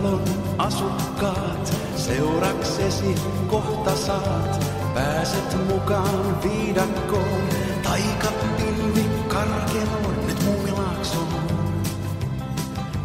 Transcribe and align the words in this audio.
Muumitalon 0.00 0.56
asukkaat, 0.58 1.66
seuraksesi 1.96 3.14
kohta 3.48 3.96
saat. 3.96 4.66
Pääset 4.94 5.68
mukaan 5.68 6.42
viidakkoon, 6.42 7.48
taikapilvi 7.82 9.04
karkeloon. 9.28 10.26
Nyt 10.26 10.44
muumilaaksoon, 10.44 11.28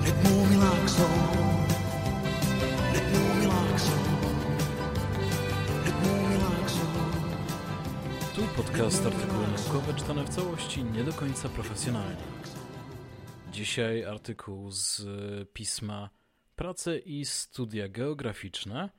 nyt 0.03 0.23
muumilaaksoon. 0.23 1.25
Tu 8.35 8.41
podcast 8.55 9.05
artykuły 9.05 9.47
naukowe 9.47 9.93
czytane 9.93 10.23
w 10.23 10.29
całości 10.29 10.83
nie 10.83 11.03
do 11.03 11.13
końca 11.13 11.49
profesjonalnie. 11.49 12.23
Dzisiaj 13.51 14.05
artykuł 14.05 14.71
z 14.71 14.99
e, 14.99 15.45
pisma 15.45 16.09
Prace 16.55 16.99
i 16.99 17.25
studia 17.25 17.89
geograficzne. 17.89 18.89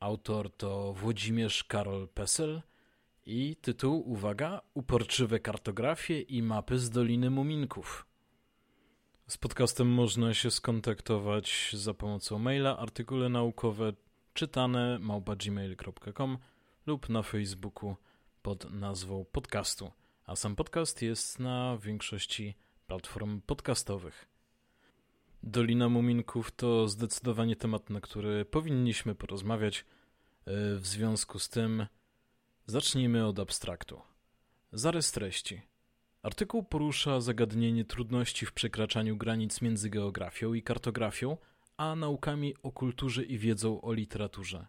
Autor 0.00 0.56
to 0.56 0.92
Włodzimierz 0.92 1.64
Karol 1.64 2.08
Pesel 2.08 2.62
i 3.26 3.56
tytuł, 3.56 4.10
uwaga, 4.10 4.60
Uporczywe 4.74 5.40
kartografie 5.40 6.20
i 6.20 6.42
mapy 6.42 6.78
z 6.78 6.90
Doliny 6.90 7.30
Muminków. 7.30 8.06
Z 9.28 9.36
podcastem 9.36 9.88
można 9.88 10.34
się 10.34 10.50
skontaktować 10.50 11.70
za 11.72 11.94
pomocą 11.94 12.38
maila 12.38 12.78
artykuły 12.78 13.28
naukowe 13.28 13.92
czytane 14.34 14.98
małpa.gmail.com 14.98 16.38
lub 16.86 17.08
na 17.08 17.22
Facebooku 17.22 17.96
pod 18.42 18.70
nazwą 18.70 19.24
podcastu, 19.32 19.90
a 20.24 20.36
sam 20.36 20.56
podcast 20.56 21.02
jest 21.02 21.38
na 21.38 21.78
większości 21.82 22.54
platform 22.86 23.40
podcastowych. 23.40 24.27
Dolina 25.42 25.88
Muminków 25.88 26.50
to 26.50 26.88
zdecydowanie 26.88 27.56
temat, 27.56 27.90
na 27.90 28.00
który 28.00 28.44
powinniśmy 28.44 29.14
porozmawiać. 29.14 29.78
E, 29.78 30.76
W 30.76 30.86
związku 30.86 31.38
z 31.38 31.48
tym 31.48 31.86
zacznijmy 32.66 33.26
od 33.26 33.38
abstraktu. 33.38 34.00
Zarys 34.72 35.12
treści. 35.12 35.62
Artykuł 36.22 36.62
porusza 36.62 37.20
zagadnienie 37.20 37.84
trudności 37.84 38.46
w 38.46 38.52
przekraczaniu 38.52 39.16
granic 39.16 39.62
między 39.62 39.90
geografią 39.90 40.54
i 40.54 40.62
kartografią, 40.62 41.36
a 41.76 41.96
naukami 41.96 42.54
o 42.62 42.72
kulturze 42.72 43.24
i 43.24 43.38
wiedzą 43.38 43.80
o 43.80 43.92
literaturze. 43.92 44.66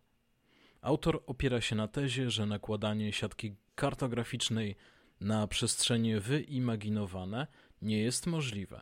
Autor 0.81 1.24
opiera 1.28 1.62
się 1.62 1.75
na 1.75 1.88
tezie, 1.88 2.31
że 2.31 2.46
nakładanie 2.46 3.13
siatki 3.13 3.56
kartograficznej 3.75 4.75
na 5.22 5.47
przestrzenie 5.47 6.19
wyimaginowane 6.19 7.47
nie 7.81 8.02
jest 8.02 8.28
możliwe. 8.28 8.81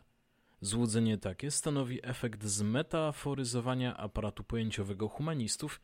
Złudzenie 0.60 1.18
takie 1.18 1.50
stanowi 1.50 2.00
efekt 2.02 2.44
zmetaforyzowania 2.44 3.96
aparatu 3.96 4.44
pojęciowego 4.44 5.08
humanistów, 5.08 5.80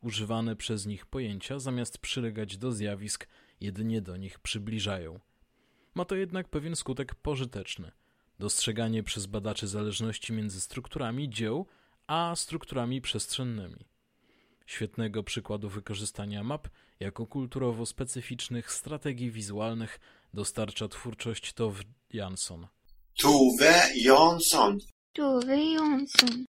używane 0.00 0.56
przez 0.56 0.86
nich 0.86 1.06
pojęcia 1.06 1.58
zamiast 1.58 1.98
przylegać 1.98 2.56
do 2.56 2.72
zjawisk, 2.72 3.28
jedynie 3.60 4.02
do 4.02 4.16
nich 4.16 4.38
przybliżają. 4.38 5.20
Ma 5.94 6.04
to 6.04 6.14
jednak 6.14 6.48
pewien 6.48 6.76
skutek 6.76 7.14
pożyteczny. 7.14 7.92
Dostrzeganie 8.38 9.02
przez 9.02 9.26
badaczy 9.26 9.66
zależności 9.66 10.32
między 10.32 10.60
strukturami 10.60 11.30
dzieł 11.30 11.66
a 12.06 12.32
strukturami 12.36 13.00
przestrzennymi. 13.00 13.86
Świetnego 14.66 15.22
przykładu 15.22 15.68
wykorzystania 15.68 16.44
map 16.44 16.68
jako 17.00 17.26
kulturowo 17.26 17.86
specyficznych 17.86 18.72
strategii 18.72 19.30
wizualnych 19.30 20.00
dostarcza 20.34 20.88
twórczość 20.88 21.52
Tove 21.52 21.82
Jansson. 22.12 22.66
Tove 23.22 23.88
Jansson. 23.94 24.78
Tove 25.12 25.64
Jansson. 25.64 26.44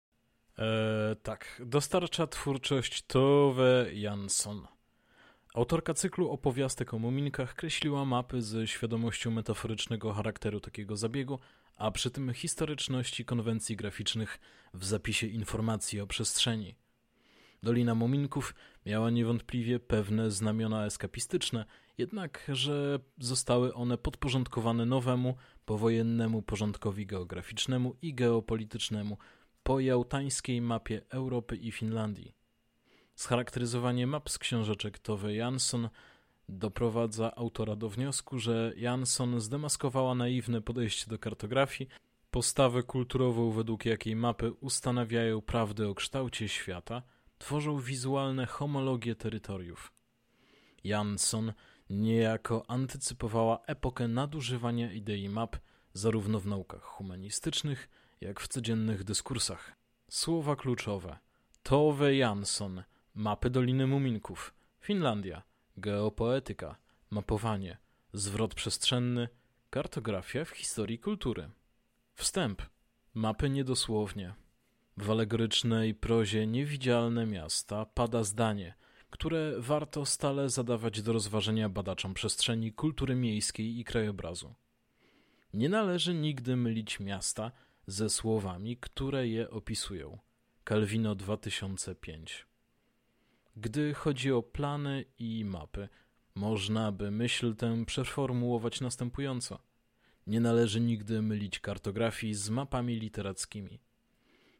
Eee, 0.57 1.15
tak, 1.23 1.61
dostarcza 1.65 2.27
twórczość 2.27 3.01
Tove 3.01 3.85
Jansson. 3.93 4.67
Autorka 5.53 5.93
cyklu 5.93 6.29
opowiastek 6.31 6.93
o 6.93 6.99
muminkach 6.99 7.55
kreśliła 7.55 8.05
mapy 8.05 8.41
ze 8.41 8.67
świadomością 8.67 9.31
metaforycznego 9.31 10.13
charakteru 10.13 10.59
takiego 10.59 10.97
zabiegu, 10.97 11.39
a 11.77 11.91
przy 11.91 12.11
tym 12.11 12.33
historyczności 12.33 13.25
konwencji 13.25 13.75
graficznych 13.75 14.39
w 14.73 14.85
zapisie 14.85 15.27
informacji 15.27 16.01
o 16.01 16.07
przestrzeni. 16.07 16.75
Dolina 17.63 17.95
Muminków 17.95 18.55
miała 18.85 19.09
niewątpliwie 19.09 19.79
pewne 19.79 20.31
znamiona 20.31 20.85
eskapistyczne, 20.85 21.65
jednak 21.97 22.43
że 22.53 22.99
zostały 23.17 23.73
one 23.73 23.97
podporządkowane 23.97 24.85
nowemu, 24.85 25.35
powojennemu 25.65 26.41
porządkowi 26.41 27.05
geograficznemu 27.05 27.95
i 28.01 28.13
geopolitycznemu 28.13 29.17
po 29.63 29.79
jałtańskiej 29.79 30.61
mapie 30.61 31.01
Europy 31.09 31.55
i 31.55 31.71
Finlandii. 31.71 32.33
Scharakteryzowanie 33.15 34.07
map 34.07 34.29
z 34.29 34.37
książeczek 34.37 34.99
Tove 34.99 35.33
Jansson 35.33 35.89
doprowadza 36.49 37.35
autora 37.35 37.75
do 37.75 37.89
wniosku, 37.89 38.39
że 38.39 38.73
Jansson 38.75 39.39
zdemaskowała 39.39 40.15
naiwne 40.15 40.61
podejście 40.61 41.09
do 41.09 41.19
kartografii, 41.19 41.89
postawę 42.31 42.83
kulturową, 42.83 43.51
według 43.51 43.85
jakiej 43.85 44.15
mapy 44.15 44.51
ustanawiają 44.51 45.41
prawdę 45.41 45.89
o 45.89 45.95
kształcie 45.95 46.49
świata, 46.49 47.01
tworzą 47.37 47.79
wizualne 47.79 48.45
homologie 48.45 49.15
terytoriów. 49.15 49.91
Jansson 50.83 51.53
niejako 51.89 52.63
antycypowała 52.67 53.59
epokę 53.65 54.07
nadużywania 54.07 54.91
idei 54.91 55.29
map 55.29 55.55
zarówno 55.93 56.39
w 56.39 56.47
naukach 56.47 56.83
humanistycznych, 56.83 57.89
jak 58.21 58.39
w 58.39 58.47
codziennych 58.47 59.03
dyskursach. 59.03 59.75
Słowa 60.09 60.55
kluczowe: 60.55 61.17
Tove 61.63 62.15
Jansson, 62.15 62.83
mapy 63.13 63.49
Doliny 63.49 63.87
Muminków, 63.87 64.53
Finlandia, 64.79 65.43
geopoetyka, 65.77 66.75
mapowanie, 67.09 67.77
zwrot 68.13 68.53
przestrzenny, 68.53 69.29
kartografia 69.69 70.45
w 70.45 70.49
historii 70.49 70.99
kultury. 70.99 71.49
Wstęp. 72.13 72.61
Mapy 73.13 73.49
niedosłownie. 73.49 74.33
W 74.97 75.11
alegorycznej 75.11 75.95
prozie 75.95 76.47
Niewidzialne 76.47 77.25
miasta 77.25 77.85
pada 77.85 78.23
zdanie, 78.23 78.73
które 79.09 79.53
warto 79.57 80.05
stale 80.05 80.49
zadawać 80.49 81.01
do 81.01 81.13
rozważenia 81.13 81.69
badaczom 81.69 82.13
przestrzeni 82.13 82.73
kultury 82.73 83.15
miejskiej 83.15 83.79
i 83.79 83.83
krajobrazu. 83.83 84.55
Nie 85.53 85.69
należy 85.69 86.13
nigdy 86.13 86.55
mylić 86.55 86.99
miasta 86.99 87.51
ze 87.87 88.09
słowami, 88.09 88.77
które 88.77 89.27
je 89.27 89.49
opisują. 89.49 90.17
Calvino 90.69 91.15
2005. 91.15 92.47
Gdy 93.55 93.93
chodzi 93.93 94.31
o 94.31 94.43
plany 94.43 95.05
i 95.19 95.45
mapy, 95.45 95.89
można 96.35 96.91
by 96.91 97.11
myśl 97.11 97.55
tę 97.55 97.85
przeformułować 97.85 98.81
następująco. 98.81 99.59
Nie 100.27 100.39
należy 100.39 100.79
nigdy 100.81 101.21
mylić 101.21 101.59
kartografii 101.59 102.33
z 102.33 102.49
mapami 102.49 102.95
literackimi. 102.95 103.79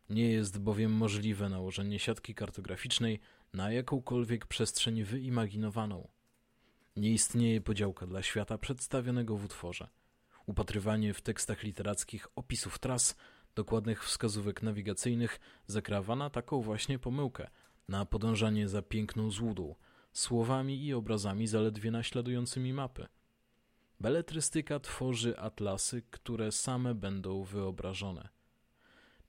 Nie 0.09 0.29
jest 0.31 0.59
bowiem 0.59 0.91
możliwe 0.91 1.49
nałożenie 1.49 1.99
siatki 1.99 2.35
kartograficznej 2.35 3.19
na 3.53 3.71
jakąkolwiek 3.71 4.45
przestrzeń 4.45 5.03
wyimaginowaną. 5.03 6.07
Nie 6.95 7.11
istnieje 7.11 7.61
podziałka 7.61 8.07
dla 8.07 8.23
świata 8.23 8.57
przedstawionego 8.57 9.38
w 9.38 9.45
utworze. 9.45 9.88
Upatrywanie 10.45 11.13
w 11.13 11.21
tekstach 11.21 11.63
literackich 11.63 12.27
opisów 12.35 12.79
tras 12.79 13.15
dokładnych 13.55 14.05
wskazówek 14.05 14.63
nawigacyjnych 14.63 15.39
zakrawa 15.67 16.15
na 16.15 16.29
taką 16.29 16.61
właśnie 16.61 16.99
pomyłkę, 16.99 17.47
na 17.88 18.05
podążanie 18.05 18.69
za 18.69 18.81
piękną 18.81 19.31
złudą, 19.31 19.75
słowami 20.13 20.85
i 20.85 20.94
obrazami 20.94 21.47
zaledwie 21.47 21.91
naśladującymi 21.91 22.73
mapy. 22.73 23.07
Beletrystyka 23.99 24.79
tworzy 24.79 25.38
atlasy, 25.39 26.01
które 26.11 26.51
same 26.51 26.95
będą 26.95 27.44
wyobrażone. 27.44 28.29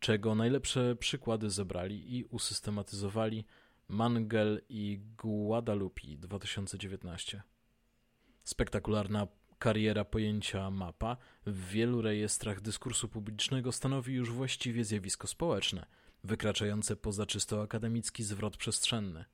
Czego 0.00 0.34
najlepsze 0.34 0.96
przykłady 0.96 1.50
zebrali 1.50 2.16
i 2.16 2.24
usystematyzowali 2.24 3.44
Mangel 3.88 4.60
i 4.68 5.00
Guadalupe 5.16 6.16
2019. 6.18 7.42
Spektakularna 8.44 9.26
kariera 9.58 10.04
pojęcia 10.04 10.70
mapa 10.70 11.16
w 11.46 11.68
wielu 11.68 12.02
rejestrach 12.02 12.60
dyskursu 12.60 13.08
publicznego 13.08 13.72
stanowi 13.72 14.14
już 14.14 14.32
właściwie 14.32 14.84
zjawisko 14.84 15.26
społeczne, 15.26 15.86
wykraczające 16.24 16.96
poza 16.96 17.26
czysto 17.26 17.62
akademicki 17.62 18.24
zwrot 18.24 18.56
przestrzenny. 18.56 19.24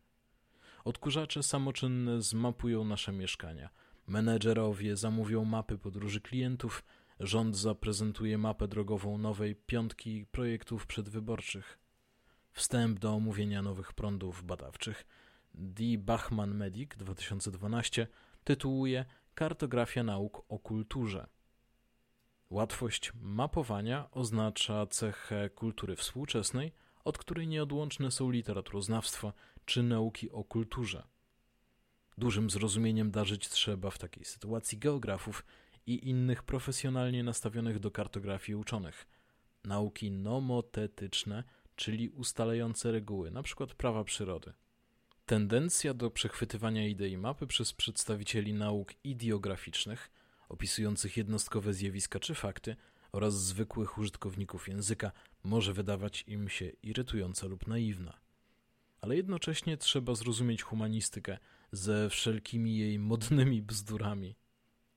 Odkurzacze 0.84 1.42
samoczynne 1.42 2.22
zmapują 2.22 2.84
nasze 2.84 3.12
mieszkania, 3.12 3.68
menedżerowie 4.06 4.96
zamówią 4.96 5.44
mapy 5.44 5.78
podróży 5.78 6.20
klientów, 6.20 6.84
rząd 7.20 7.56
zaprezentuje 7.56 8.38
mapę 8.38 8.68
drogową 8.68 9.18
nowej 9.18 9.56
piątki 9.56 10.26
projektów 10.26 10.86
przedwyborczych. 10.86 11.83
Wstęp 12.54 12.98
do 12.98 13.12
omówienia 13.12 13.62
nowych 13.62 13.92
prądów 13.92 14.44
badawczych 14.44 15.06
D. 15.54 15.82
Bachman 15.98 16.54
Medic 16.54 16.90
2012 16.96 18.06
tytułuje 18.44 19.04
Kartografia 19.34 20.02
nauk 20.02 20.44
o 20.48 20.58
kulturze. 20.58 21.26
Łatwość 22.50 23.12
mapowania 23.22 24.10
oznacza 24.10 24.86
cechę 24.86 25.50
kultury 25.50 25.96
współczesnej, 25.96 26.72
od 27.04 27.18
której 27.18 27.46
nieodłączne 27.46 28.10
są 28.10 28.30
literaturoznawstwo 28.30 29.32
czy 29.64 29.82
nauki 29.82 30.30
o 30.30 30.44
kulturze. 30.44 31.02
Dużym 32.18 32.50
zrozumieniem 32.50 33.10
darzyć 33.10 33.48
trzeba 33.48 33.90
w 33.90 33.98
takiej 33.98 34.24
sytuacji 34.24 34.78
geografów 34.78 35.44
i 35.86 36.08
innych 36.08 36.42
profesjonalnie 36.42 37.24
nastawionych 37.24 37.78
do 37.78 37.90
kartografii 37.90 38.56
uczonych. 38.56 39.06
Nauki 39.64 40.10
nomotetyczne, 40.10 41.44
czyli 41.76 42.08
ustalające 42.08 42.92
reguły, 42.92 43.28
np. 43.28 43.66
prawa 43.66 44.04
przyrody. 44.04 44.52
Tendencja 45.26 45.94
do 45.94 46.10
przechwytywania 46.10 46.86
idei 46.86 47.16
mapy 47.16 47.46
przez 47.46 47.72
przedstawicieli 47.72 48.54
nauk 48.54 48.92
ideograficznych, 49.04 50.10
opisujących 50.48 51.16
jednostkowe 51.16 51.74
zjawiska 51.74 52.20
czy 52.20 52.34
fakty, 52.34 52.76
oraz 53.12 53.44
zwykłych 53.44 53.98
użytkowników 53.98 54.68
języka 54.68 55.12
może 55.44 55.72
wydawać 55.72 56.24
im 56.26 56.48
się 56.48 56.68
irytująca 56.82 57.46
lub 57.46 57.66
naiwna. 57.66 58.18
Ale 59.00 59.16
jednocześnie 59.16 59.76
trzeba 59.76 60.14
zrozumieć 60.14 60.62
humanistykę 60.62 61.38
ze 61.72 62.10
wszelkimi 62.10 62.78
jej 62.78 62.98
modnymi 62.98 63.62
bzdurami. 63.62 64.36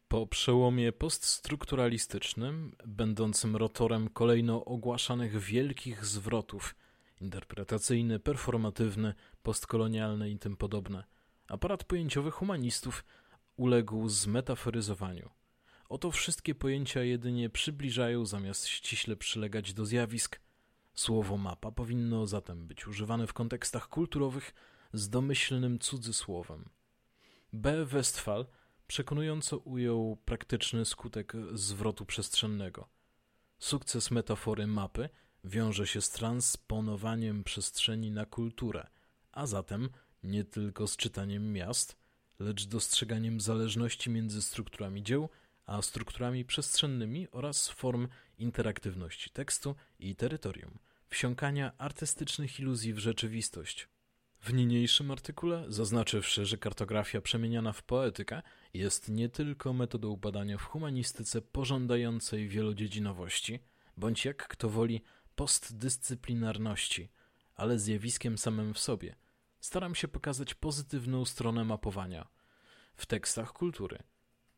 Po 0.07 0.27
przełomie 0.27 0.91
poststrukturalistycznym, 0.91 2.75
będącym 2.85 3.55
rotorem 3.55 4.09
kolejno 4.09 4.65
ogłaszanych 4.65 5.39
wielkich 5.39 6.05
zwrotów, 6.05 6.75
interpretacyjny, 7.21 8.19
performatywny, 8.19 9.13
postkolonialny 9.43 10.29
i 10.29 10.39
tym 10.39 10.57
podobne, 10.57 11.03
aparat 11.47 11.83
pojęciowy 11.83 12.31
humanistów 12.31 13.05
uległ 13.57 14.09
zmetaforyzowaniu. 14.09 15.29
Oto 15.89 16.11
wszystkie 16.11 16.55
pojęcia 16.55 17.03
jedynie 17.03 17.49
przybliżają 17.49 18.25
zamiast 18.25 18.67
ściśle 18.67 19.15
przylegać 19.15 19.73
do 19.73 19.85
zjawisk. 19.85 20.39
Słowo 20.93 21.37
mapa 21.37 21.71
powinno 21.71 22.27
zatem 22.27 22.67
być 22.67 22.87
używane 22.87 23.27
w 23.27 23.33
kontekstach 23.33 23.89
kulturowych 23.89 24.53
z 24.93 25.09
domyślnym 25.09 25.79
cudzysłowem. 25.79 26.69
B. 27.53 27.85
Westphal 27.85 28.45
przekonująco 28.87 29.57
ujął 29.57 30.17
praktyczny 30.25 30.85
skutek 30.85 31.33
zwrotu 31.53 32.05
przestrzennego. 32.05 32.89
Sukces 33.59 34.11
metafory 34.11 34.67
mapy 34.67 35.09
wiąże 35.43 35.87
się 35.87 36.01
z 36.01 36.09
transponowaniem 36.09 37.43
przestrzeni 37.43 38.11
na 38.11 38.25
kulturę, 38.25 38.87
a 39.31 39.47
zatem 39.47 39.89
nie 40.23 40.43
tylko 40.43 40.87
z 40.87 40.97
czytaniem 40.97 41.53
miast, 41.53 41.97
lecz 42.39 42.65
dostrzeganiem 42.65 43.41
zależności 43.41 44.09
między 44.09 44.41
strukturami 44.41 45.03
dzieł 45.03 45.29
a 45.65 45.81
strukturami 45.81 46.45
przestrzennymi 46.45 47.27
oraz 47.31 47.69
form 47.69 48.07
interaktywności 48.37 49.29
tekstu 49.29 49.75
i 49.99 50.15
terytorium, 50.15 50.79
wsiąkania 51.09 51.77
artystycznych 51.77 52.59
iluzji 52.59 52.93
w 52.93 52.99
rzeczywistość. 52.99 53.87
W 54.39 54.53
niniejszym 54.53 55.11
artykule, 55.11 55.65
zaznaczywszy, 55.67 56.45
że 56.45 56.57
kartografia 56.57 57.21
przemieniana 57.21 57.73
w 57.73 57.83
poetykę 57.83 58.41
jest 58.73 59.09
nie 59.09 59.29
tylko 59.29 59.73
metodą 59.73 60.15
badania 60.15 60.57
w 60.57 60.63
humanistyce 60.63 61.41
pożądającej 61.41 62.47
wielodziedzinowości, 62.47 63.59
bądź 63.97 64.25
jak 64.25 64.47
kto 64.47 64.69
woli 64.69 65.01
postdyscyplinarności, 65.35 67.09
ale 67.55 67.79
zjawiskiem 67.79 68.37
samym 68.37 68.73
w 68.73 68.79
sobie, 68.79 69.15
staram 69.59 69.95
się 69.95 70.07
pokazać 70.07 70.53
pozytywną 70.53 71.25
stronę 71.25 71.65
mapowania. 71.65 72.27
W 72.95 73.05
tekstach 73.05 73.53
kultury– 73.53 74.03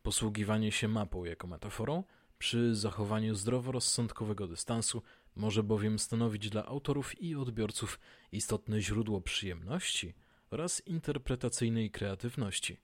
Posługiwanie 0.03 0.71
się 0.71 0.87
mapą 0.87 1.25
jako 1.25 1.47
metaforą 1.47 2.03
przy 2.37 2.75
zachowaniu 2.75 3.35
zdroworozsądkowego 3.35 4.47
dystansu 4.47 5.01
może 5.35 5.63
bowiem 5.63 5.99
stanowić 5.99 6.49
dla 6.49 6.65
autorów 6.65 7.21
i 7.21 7.35
odbiorców 7.35 7.99
istotne 8.31 8.81
źródło 8.81 9.21
przyjemności 9.21 10.13
oraz 10.51 10.87
interpretacyjnej 10.87 11.91
kreatywności. 11.91 12.77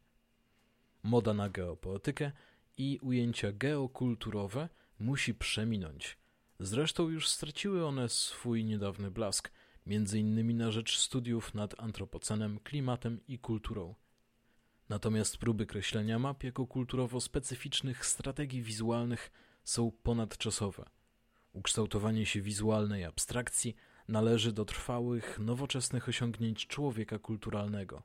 Moda 1.04 1.34
na 1.34 1.50
geopoetykę 1.50 2.32
i 2.78 3.00
ujęcia 3.02 3.52
geokulturowe 3.52 4.70
musi 5.00 5.34
przeminąć. 5.34 6.18
Zresztą 6.60 7.10
już 7.10 7.28
straciły 7.28 7.86
one 7.86 8.10
swój 8.10 8.66
niedawny 8.66 9.12
blask, 9.12 9.52
między 9.86 10.20
innymi 10.20 10.56
na 10.56 10.72
rzecz 10.72 10.98
studiów 11.00 11.54
nad 11.54 11.80
antropocenem, 11.80 12.60
klimatem 12.60 13.20
i 13.28 13.40
kulturą. 13.40 13.96
Natomiast 14.90 15.38
próby 15.38 15.66
kreślenia 15.66 16.20
map 16.20 16.44
jako 16.44 16.68
kulturowo 16.68 17.22
specyficznych 17.22 18.06
strategii 18.06 18.62
wizualnych 18.62 19.32
są 19.64 19.92
ponadczasowe. 19.92 20.86
Ukształtowanie 21.56 22.26
się 22.26 22.42
wizualnej 22.42 23.04
abstrakcji 23.04 23.76
należy 24.08 24.52
do 24.52 24.66
trwałych, 24.66 25.40
nowoczesnych 25.40 26.10
osiągnięć 26.10 26.68
człowieka 26.68 27.20
kulturalnego. 27.20 28.04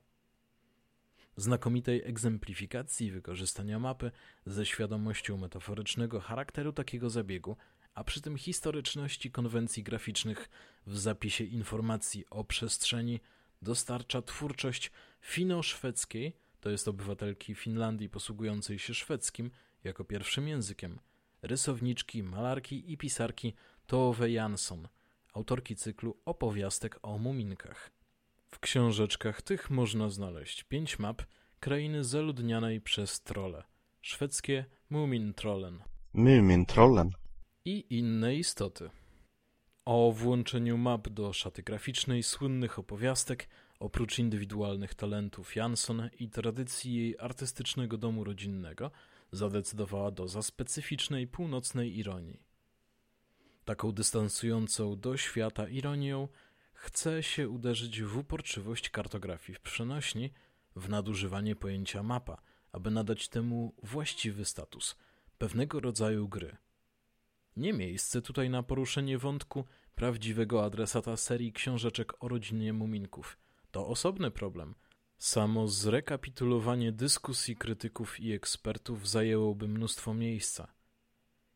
Znakomitej 1.35 2.01
egzemplifikacji 2.05 3.11
wykorzystania 3.11 3.79
mapy 3.79 4.11
ze 4.45 4.65
świadomością 4.65 5.37
metaforycznego 5.37 6.19
charakteru 6.19 6.73
takiego 6.73 7.09
zabiegu, 7.09 7.57
a 7.93 8.03
przy 8.03 8.21
tym 8.21 8.37
historyczności 8.37 9.31
konwencji 9.31 9.83
graficznych 9.83 10.49
w 10.85 10.97
zapisie 10.97 11.43
informacji 11.43 12.25
o 12.29 12.43
przestrzeni 12.43 13.19
dostarcza 13.61 14.21
twórczość 14.21 14.91
fino-szwedzkiej 15.21 16.33
to 16.59 16.69
jest 16.69 16.87
obywatelki 16.87 17.55
Finlandii 17.55 18.09
posługującej 18.09 18.79
się 18.79 18.93
szwedzkim 18.93 19.51
jako 19.83 20.03
pierwszym 20.03 20.47
językiem, 20.47 20.99
rysowniczki, 21.41 22.23
malarki 22.23 22.91
i 22.93 22.97
pisarki 22.97 23.53
Tove 23.87 24.31
Jansson, 24.31 24.87
autorki 25.33 25.75
cyklu 25.75 26.17
opowiastek 26.25 26.99
o 27.01 27.17
muminkach. 27.17 27.91
W 28.47 28.59
książeczkach 28.59 29.41
tych 29.41 29.69
można 29.69 30.09
znaleźć 30.09 30.63
pięć 30.63 30.99
map 30.99 31.21
krainy 31.59 32.03
zaludnianej 32.03 32.81
przez 32.81 33.21
trole, 33.21 33.63
szwedzkie 34.01 34.65
Mumintrollen. 34.89 35.79
Mumintrollen. 36.13 37.11
I 37.65 37.85
inne 37.97 38.35
istoty. 38.35 38.89
O 39.85 40.11
włączeniu 40.11 40.77
map 40.77 41.09
do 41.09 41.33
szaty 41.33 41.63
graficznej 41.63 42.23
słynnych 42.23 42.79
opowiastek 42.79 43.47
Oprócz 43.81 44.19
indywidualnych 44.19 44.95
talentów 44.95 45.55
Jansson 45.55 46.09
i 46.19 46.29
tradycji 46.29 46.95
jej 46.95 47.15
artystycznego 47.19 47.97
domu 47.97 48.23
rodzinnego, 48.23 48.91
zadecydowała 49.31 50.11
do 50.11 50.27
za 50.27 50.41
specyficznej 50.41 51.27
północnej 51.27 51.97
ironii. 51.97 52.43
Taką 53.65 53.91
dystansującą 53.91 54.99
do 54.99 55.17
świata 55.17 55.67
ironią 55.67 56.27
chce 56.73 57.23
się 57.23 57.49
uderzyć 57.49 58.01
w 58.01 58.17
uporczywość 58.17 58.89
kartografii 58.89 59.55
w 59.55 59.61
przenośni, 59.61 60.33
w 60.75 60.89
nadużywanie 60.89 61.55
pojęcia 61.55 62.03
mapa, 62.03 62.41
aby 62.71 62.91
nadać 62.91 63.27
temu 63.27 63.75
właściwy 63.83 64.45
status, 64.45 64.95
pewnego 65.37 65.79
rodzaju 65.79 66.27
gry. 66.29 66.57
Nie 67.57 67.73
miejsce 67.73 68.21
tutaj 68.21 68.49
na 68.49 68.63
poruszenie 68.63 69.17
wątku 69.17 69.65
prawdziwego 69.95 70.65
adresata 70.65 71.17
serii 71.17 71.53
książeczek 71.53 72.23
o 72.23 72.27
rodzinie 72.27 72.73
muminków– 72.73 73.37
to 73.71 73.87
osobny 73.87 74.31
problem. 74.31 74.75
Samo 75.21 75.67
zrekapitulowanie 75.67 76.91
dyskusji 76.91 77.55
krytyków 77.55 78.19
i 78.19 78.31
ekspertów 78.31 79.09
zajęłoby 79.09 79.67
mnóstwo 79.67 80.13
miejsca. 80.13 80.73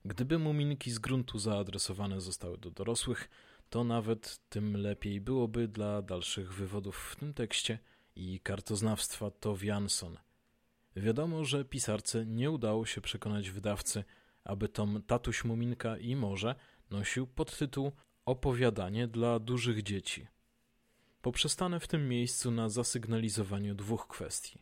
Gdyby 0.05 0.39
muminki 0.39 0.91
z 0.91 0.99
gruntu 0.99 1.39
zaadresowane 1.39 2.21
zostały 2.21 2.57
do 2.57 2.71
dorosłych, 2.71 3.29
to 3.69 3.83
nawet 3.83 4.39
tym 4.49 4.77
lepiej 4.77 5.21
byłoby 5.21 5.67
dla 5.67 6.01
dalszych 6.01 6.53
wywodów 6.53 6.97
w 6.97 7.15
tym 7.15 7.33
tekście 7.33 7.79
i 8.15 8.39
kartoznawstwa 8.39 9.31
to 9.31 9.55
Jansson. 9.61 10.17
Wiadomo, 10.95 11.43
że 11.45 11.65
pisarce 11.65 12.25
nie 12.25 12.51
udało 12.51 12.85
się 12.85 13.01
przekonać 13.01 13.49
wydawcy, 13.49 14.03
aby 14.43 14.69
tom 14.69 15.03
Tatuś 15.07 15.43
Muminka 15.43 15.97
i 15.97 16.15
Morze 16.15 16.55
nosił 16.89 17.27
podtytuł 17.27 17.91
Opowiadanie 18.25 19.07
dla 19.07 19.39
dużych 19.39 19.83
dzieci. 19.83 20.34
Poprzestanę 21.25 21.79
w 21.79 21.87
tym 21.87 22.09
miejscu 22.09 22.51
na 22.51 22.69
zasygnalizowaniu 22.69 23.75
dwóch 23.75 24.07
kwestii. 24.07 24.59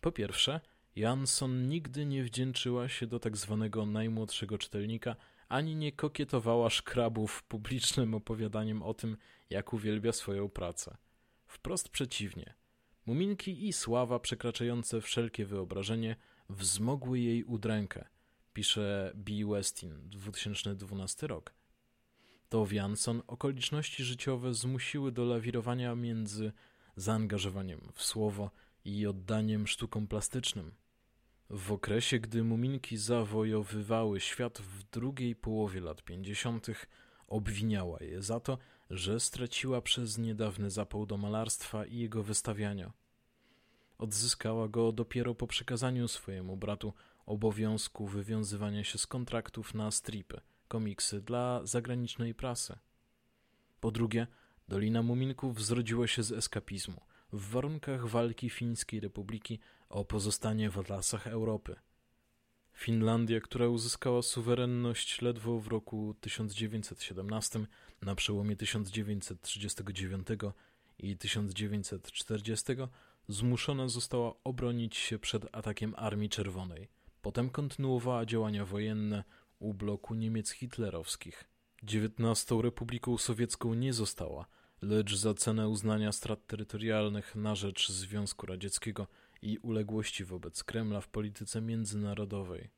Po 0.00 0.12
pierwsze, 0.12 0.60
Jansson 0.96 1.68
nigdy 1.68 2.06
nie 2.06 2.24
wdzięczyła 2.24 2.88
się 2.88 3.06
do 3.06 3.18
tak 3.20 3.36
zwanego 3.36 3.86
najmłodszego 3.86 4.58
czytelnika, 4.58 5.16
ani 5.48 5.76
nie 5.76 5.92
kokietowała 5.92 6.70
szkrabów 6.70 7.42
publicznym 7.42 8.14
opowiadaniem 8.14 8.82
o 8.82 8.94
tym, 8.94 9.16
jak 9.50 9.72
uwielbia 9.72 10.12
swoją 10.12 10.48
pracę. 10.48 10.96
Wprost 11.46 11.88
przeciwnie. 11.88 12.54
Muminki 13.06 13.68
i 13.68 13.72
sława 13.72 14.18
przekraczające 14.18 15.00
wszelkie 15.00 15.46
wyobrażenie 15.46 16.16
wzmogły 16.48 17.20
jej 17.20 17.44
udrękę, 17.44 18.04
pisze 18.52 19.12
B. 19.14 19.32
Westin, 19.46 20.10
2012 20.10 21.26
rok. 21.26 21.55
To 22.48 22.66
Jansson 22.70 23.22
okoliczności 23.26 24.04
życiowe 24.04 24.54
zmusiły 24.54 25.12
do 25.12 25.24
lawirowania 25.24 25.94
między 25.94 26.52
zaangażowaniem 26.96 27.80
w 27.94 28.02
słowo 28.02 28.50
i 28.84 29.06
oddaniem 29.06 29.66
sztukom 29.66 30.06
plastycznym. 30.06 30.74
W 31.50 31.72
okresie, 31.72 32.18
gdy 32.18 32.44
muminki 32.44 32.96
zawojowywały 32.96 34.20
świat 34.20 34.58
w 34.58 34.82
drugiej 34.90 35.36
połowie 35.36 35.80
lat 35.80 36.02
pięćdziesiątych, 36.02 36.86
obwiniała 37.26 37.98
je 38.00 38.22
za 38.22 38.40
to, 38.40 38.58
że 38.90 39.20
straciła 39.20 39.80
przez 39.80 40.18
niedawny 40.18 40.70
zapał 40.70 41.06
do 41.06 41.16
malarstwa 41.16 41.86
i 41.86 41.98
jego 41.98 42.22
wystawiania. 42.22 42.92
Odzyskała 43.98 44.68
go 44.68 44.92
dopiero 44.92 45.34
po 45.34 45.46
przekazaniu 45.46 46.08
swojemu 46.08 46.56
bratu 46.56 46.92
obowiązku 47.26 48.06
wywiązywania 48.06 48.84
się 48.84 48.98
z 48.98 49.06
kontraktów 49.06 49.74
na 49.74 49.90
stripy, 49.90 50.40
komiksy 50.68 51.20
dla 51.20 51.60
zagranicznej 51.64 52.34
prasy. 52.34 52.78
Po 53.80 53.90
drugie, 53.90 54.26
Dolina 54.68 55.02
Muminków 55.02 55.64
zrodziła 55.64 56.06
się 56.06 56.22
z 56.22 56.32
eskapizmu– 56.32 57.00
w 57.32 57.50
warunkach 57.50 58.08
walki 58.08 58.50
Fińskiej 58.50 59.00
Republiki 59.00 59.58
o 59.88 60.04
pozostanie 60.04 60.70
w 60.70 60.88
lasach 60.88 61.26
Europy. 61.26 61.76
Finlandia, 62.72 63.40
która 63.40 63.68
uzyskała 63.68 64.22
suwerenność 64.22 65.22
ledwo 65.22 65.58
w 65.58 65.66
roku 65.66 66.14
1917, 66.20 67.66
na 68.02 68.14
przełomie 68.14 68.56
1939 68.56 70.26
i 70.98 71.16
1940, 71.16 72.72
zmuszona 73.28 73.88
została 73.88 74.34
obronić 74.44 74.96
się 74.96 75.18
przed 75.18 75.46
atakiem 75.52 75.94
Armii 75.96 76.28
Czerwonej. 76.28 76.88
Potem 77.22 77.50
kontynuowała 77.50 78.26
działania 78.26 78.64
wojenne 78.64 79.24
u 79.58 79.74
bloku 79.74 80.14
Niemiec 80.14 80.50
hitlerowskich. 80.50 81.44
XIX 81.82 82.50
Republiką 82.62 83.18
Sowiecką 83.18 83.74
nie 83.74 83.92
została, 83.92 84.46
lecz 84.82 85.16
za 85.16 85.34
cenę 85.34 85.68
uznania 85.68 86.12
strat 86.12 86.46
terytorialnych 86.46 87.34
na 87.34 87.54
rzecz 87.54 87.88
Związku 87.92 88.46
Radzieckiego 88.46 89.06
i 89.42 89.58
uległości 89.58 90.24
wobec 90.24 90.64
Kremla 90.64 91.00
w 91.00 91.08
polityce 91.08 91.60
międzynarodowej. 91.60 92.70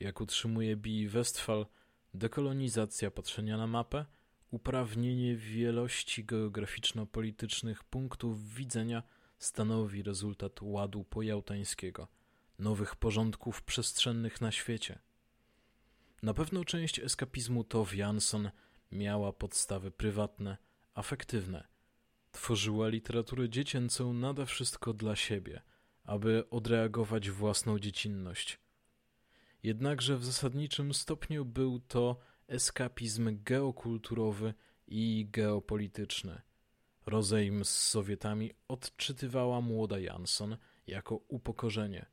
Jak 0.00 0.20
utrzymuje 0.20 0.76
B. 0.76 0.90
Westphal, 1.08 1.66
dekolonizacja 2.14 3.10
patrzenia 3.10 3.56
na 3.56 3.66
mapę, 3.66 4.06
uprawnienie 4.50 5.36
wielości 5.36 6.24
geograficzno-politycznych 6.24 7.84
punktów 7.84 8.54
widzenia 8.54 9.02
stanowi 9.38 10.02
rezultat 10.02 10.62
ładu 10.62 11.04
pojałtańskiego, 11.04 12.08
nowych 12.58 12.96
porządków 12.96 13.62
przestrzennych 13.62 14.40
na 14.40 14.52
świecie. 14.52 14.98
Na 16.22 16.34
pewno 16.34 16.64
część 16.64 16.98
eskapizmu 16.98 17.64
Tove 17.64 17.96
Jansson 17.96 18.50
miała 18.92 19.32
podstawy 19.32 19.90
prywatne– 19.90 20.56
afektywne. 20.94 21.68
Tworzyła 22.32 22.88
literaturę 22.88 23.48
dziecięcą 23.48 24.12
nade 24.12 24.46
wszystko 24.46 24.92
dla 24.92 25.16
siebie, 25.16 25.62
aby 26.04 26.50
odreagować 26.50 27.30
własną 27.30 27.78
dziecinność. 27.78 28.58
Jednakże 29.62 30.16
w 30.16 30.24
zasadniczym 30.24 30.94
stopniu 30.94 31.44
był 31.44 31.80
to 31.80 32.18
eskapizm 32.48 33.38
geokulturowy 33.44 34.54
i 34.86 35.28
geopolityczny. 35.32 36.40
Rozejm 37.06 37.64
z 37.64 37.70
Sowietami 37.70 38.52
odczytywała 38.68 39.60
młoda 39.60 39.98
Jansson 39.98 40.56
jako 40.86 41.16
upokorzenie. 41.16 42.06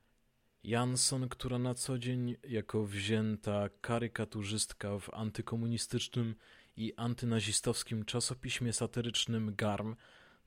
Jansson, 0.65 1.29
która 1.29 1.59
na 1.59 1.73
co 1.73 1.99
dzień 1.99 2.35
jako 2.43 2.85
wzięta 2.85 3.69
karykaturzystka 3.81 4.99
w 4.99 5.13
antykomunistycznym 5.13 6.35
i 6.77 6.93
antynazistowskim 6.97 8.05
czasopiśmie 8.05 8.73
satyrycznym 8.73 9.55
Garm 9.55 9.95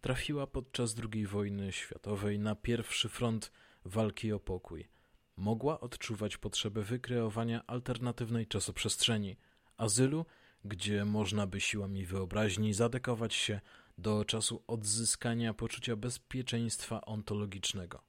trafiła 0.00 0.46
podczas 0.46 0.94
II 1.12 1.26
wojny 1.26 1.72
światowej 1.72 2.38
na 2.38 2.54
pierwszy 2.54 3.08
front 3.08 3.52
walki 3.84 4.32
o 4.32 4.40
pokój. 4.40 4.88
Mogła 5.36 5.80
odczuwać 5.80 6.36
potrzebę 6.36 6.82
wykreowania 6.82 7.66
alternatywnej 7.66 8.46
czasoprzestrzeni, 8.46 9.36
azylu, 9.76 10.26
gdzie 10.64 11.04
można 11.04 11.46
by 11.46 11.60
siłami 11.60 12.06
wyobraźni 12.06 12.74
zadekować 12.74 13.34
się 13.34 13.60
do 13.98 14.24
czasu 14.24 14.62
odzyskania 14.66 15.54
poczucia 15.54 15.96
bezpieczeństwa 15.96 17.00
ontologicznego. 17.00 18.07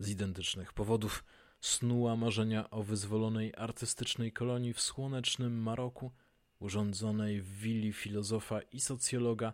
Z 0.00 0.08
identycznych 0.08 0.72
powodów 0.72 1.24
snuła 1.60 2.16
marzenia 2.16 2.70
o 2.70 2.82
wyzwolonej 2.82 3.54
artystycznej 3.56 4.32
kolonii 4.32 4.72
w 4.72 4.80
słonecznym 4.80 5.62
Maroku 5.62 6.12
urządzonej 6.58 7.42
w 7.42 7.58
willi 7.58 7.92
filozofa 7.92 8.60
i 8.62 8.80
socjologa 8.80 9.52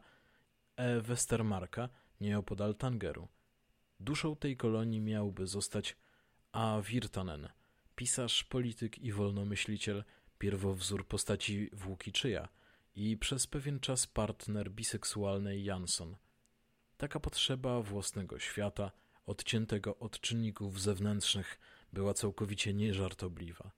E. 0.77 1.01
Westermarka 1.01 1.89
nieopodal 2.21 2.75
Tangeru. 2.75 3.29
Duszą 4.01 4.37
tej 4.37 4.57
kolonii 4.57 5.01
miałby 5.01 5.47
zostać 5.47 5.97
A. 6.53 6.81
Virtanen, 6.85 7.49
pisarz, 7.97 8.45
polityk 8.45 8.99
i 8.99 9.13
wolnomyśliciel, 9.13 10.05
pierwowzór 10.39 11.09
postaci 11.09 11.71
Włókiczyja 11.73 12.49
i 12.95 13.17
przez 13.17 13.47
pewien 13.47 13.81
czas 13.81 14.07
partner 14.07 14.71
biseksualnej 14.71 15.65
Jansson. 15.65 16.17
Taka 16.97 17.21
potrzeba 17.21 17.83
własnego 17.83 18.39
świata, 18.39 18.91
odciętego 19.27 19.99
od 19.99 20.21
czynników 20.21 20.81
zewnętrznych, 20.81 21.59
była 21.93 22.15
całkowicie 22.15 22.75
nieżartobliwa. 22.75 23.71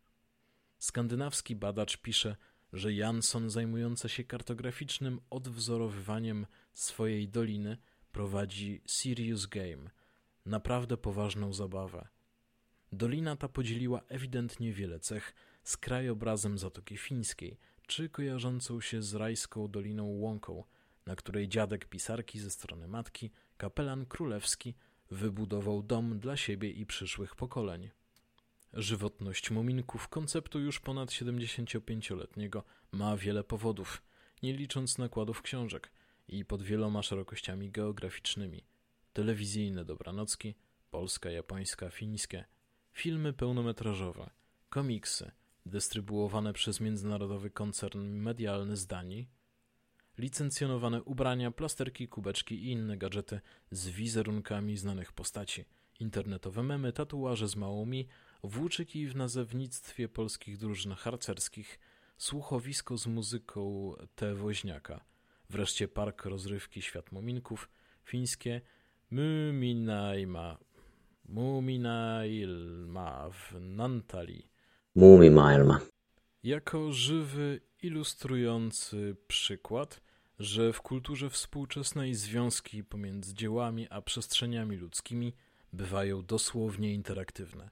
Skandynawski 0.79 1.57
badacz 1.57 1.97
pisze, 1.97 2.37
że 2.73 2.93
Jansson 2.93 3.51
zajmująca 3.51 4.09
się 4.09 4.25
kartograficznym 4.25 5.21
odwzorowywaniem 5.31 6.47
swojej 6.75 7.29
doliny 7.29 7.79
prowadzi 8.13 8.83
Serious 8.87 9.47
Game, 9.47 9.91
naprawdę 10.47 10.97
poważną 10.97 11.53
zabawę. 11.53 12.09
Dolina 12.93 13.37
ta 13.37 13.49
podzieliła 13.49 14.01
ewidentnie 14.09 14.73
wiele 14.73 15.01
cech 15.01 15.35
z 15.63 15.77
krajobrazem 15.77 16.59
Zatoki 16.59 16.97
Fińskiej, 16.97 17.59
czy 17.87 18.09
kojarzącą 18.09 18.81
się 18.81 19.03
z 19.03 19.15
rajską 19.15 19.69
Doliną 19.69 20.05
Łąką, 20.05 20.65
na 21.07 21.17
której 21.17 21.49
dziadek 21.49 21.85
pisarki 21.85 22.41
ze 22.41 22.51
strony 22.51 22.89
matki, 22.89 23.31
kapelan 23.57 24.07
królewski, 24.07 24.75
wybudował 25.11 25.83
dom 25.83 26.19
dla 26.19 26.37
siebie 26.37 26.71
i 26.71 26.87
przyszłych 26.87 27.37
pokoleń. 27.37 27.91
Żywotność 28.73 29.51
muminków 29.51 30.09
konceptu 30.09 30.61
już 30.61 30.81
ponad 30.81 31.11
75-letniego 31.11 32.63
ma 32.93 33.17
wiele 33.17 33.45
powodów, 33.45 34.03
nie 34.43 34.53
licząc 34.53 34.99
nakładów 34.99 35.43
książek 35.43 35.93
i 36.29 36.45
pod 36.45 36.63
wieloma 36.63 37.03
szerokościami 37.03 37.71
geograficznymi. 37.71 38.65
Telewizyjne 39.13 39.85
dobranocki, 39.85 40.55
polska, 40.91 41.31
japońska, 41.31 41.91
fińskie, 41.91 42.45
filmy 42.93 43.33
pełnometrażowe, 43.33 44.31
komiksy 44.69 45.31
dystrybuowane 45.67 46.53
przez 46.53 46.81
międzynarodowy 46.81 47.51
koncern 47.51 48.01
medialny 48.01 48.77
z 48.77 48.87
Danii, 48.87 49.29
licencjonowane 50.19 51.03
ubrania, 51.03 51.51
plasterki, 51.51 52.09
kubeczki 52.09 52.55
i 52.55 52.71
inne 52.71 52.97
gadżety 52.97 53.41
z 53.71 53.89
wizerunkami 53.89 54.77
znanych 54.77 55.13
postaci, 55.13 55.65
internetowe 56.01 56.63
memy, 56.63 56.93
tatuaże 56.93 57.49
z 57.49 57.57
małymi 57.57 58.09
włóczyki 58.43 59.07
w 59.07 59.17
nazewnictwie 59.17 60.09
polskich 60.09 60.59
drużyn 60.59 60.93
harcerskich, 60.93 61.79
słuchowisko 62.17 62.97
z 62.97 63.07
muzyką 63.07 63.93
T. 64.15 64.35
Woźniaka, 64.35 65.05
wreszcie 65.51 65.89
park 65.89 66.25
rozrywki 66.25 66.83
Świat 66.83 67.13
Muminków, 67.13 67.69
fińskie 68.05 68.61
Muminaima, 69.11 70.59
Muminailma 71.29 73.31
w 73.31 73.61
Nantali, 73.61 74.49
Muumimaailma. 74.95 75.81
Jako 76.43 76.93
żywy, 76.93 77.61
ilustrujący 77.83 79.17
przykład, 79.29 80.01
że 80.39 80.73
w 80.73 80.83
kulturze 80.83 81.31
współczesnej 81.31 82.15
związki 82.15 82.85
pomiędzy 82.85 83.35
dziełami 83.35 83.87
a 83.91 84.03
przestrzeniami 84.03 84.77
ludzkimi 84.77 85.33
bywają 85.73 86.23
dosłownie 86.23 86.95
interaktywne. 86.95 87.71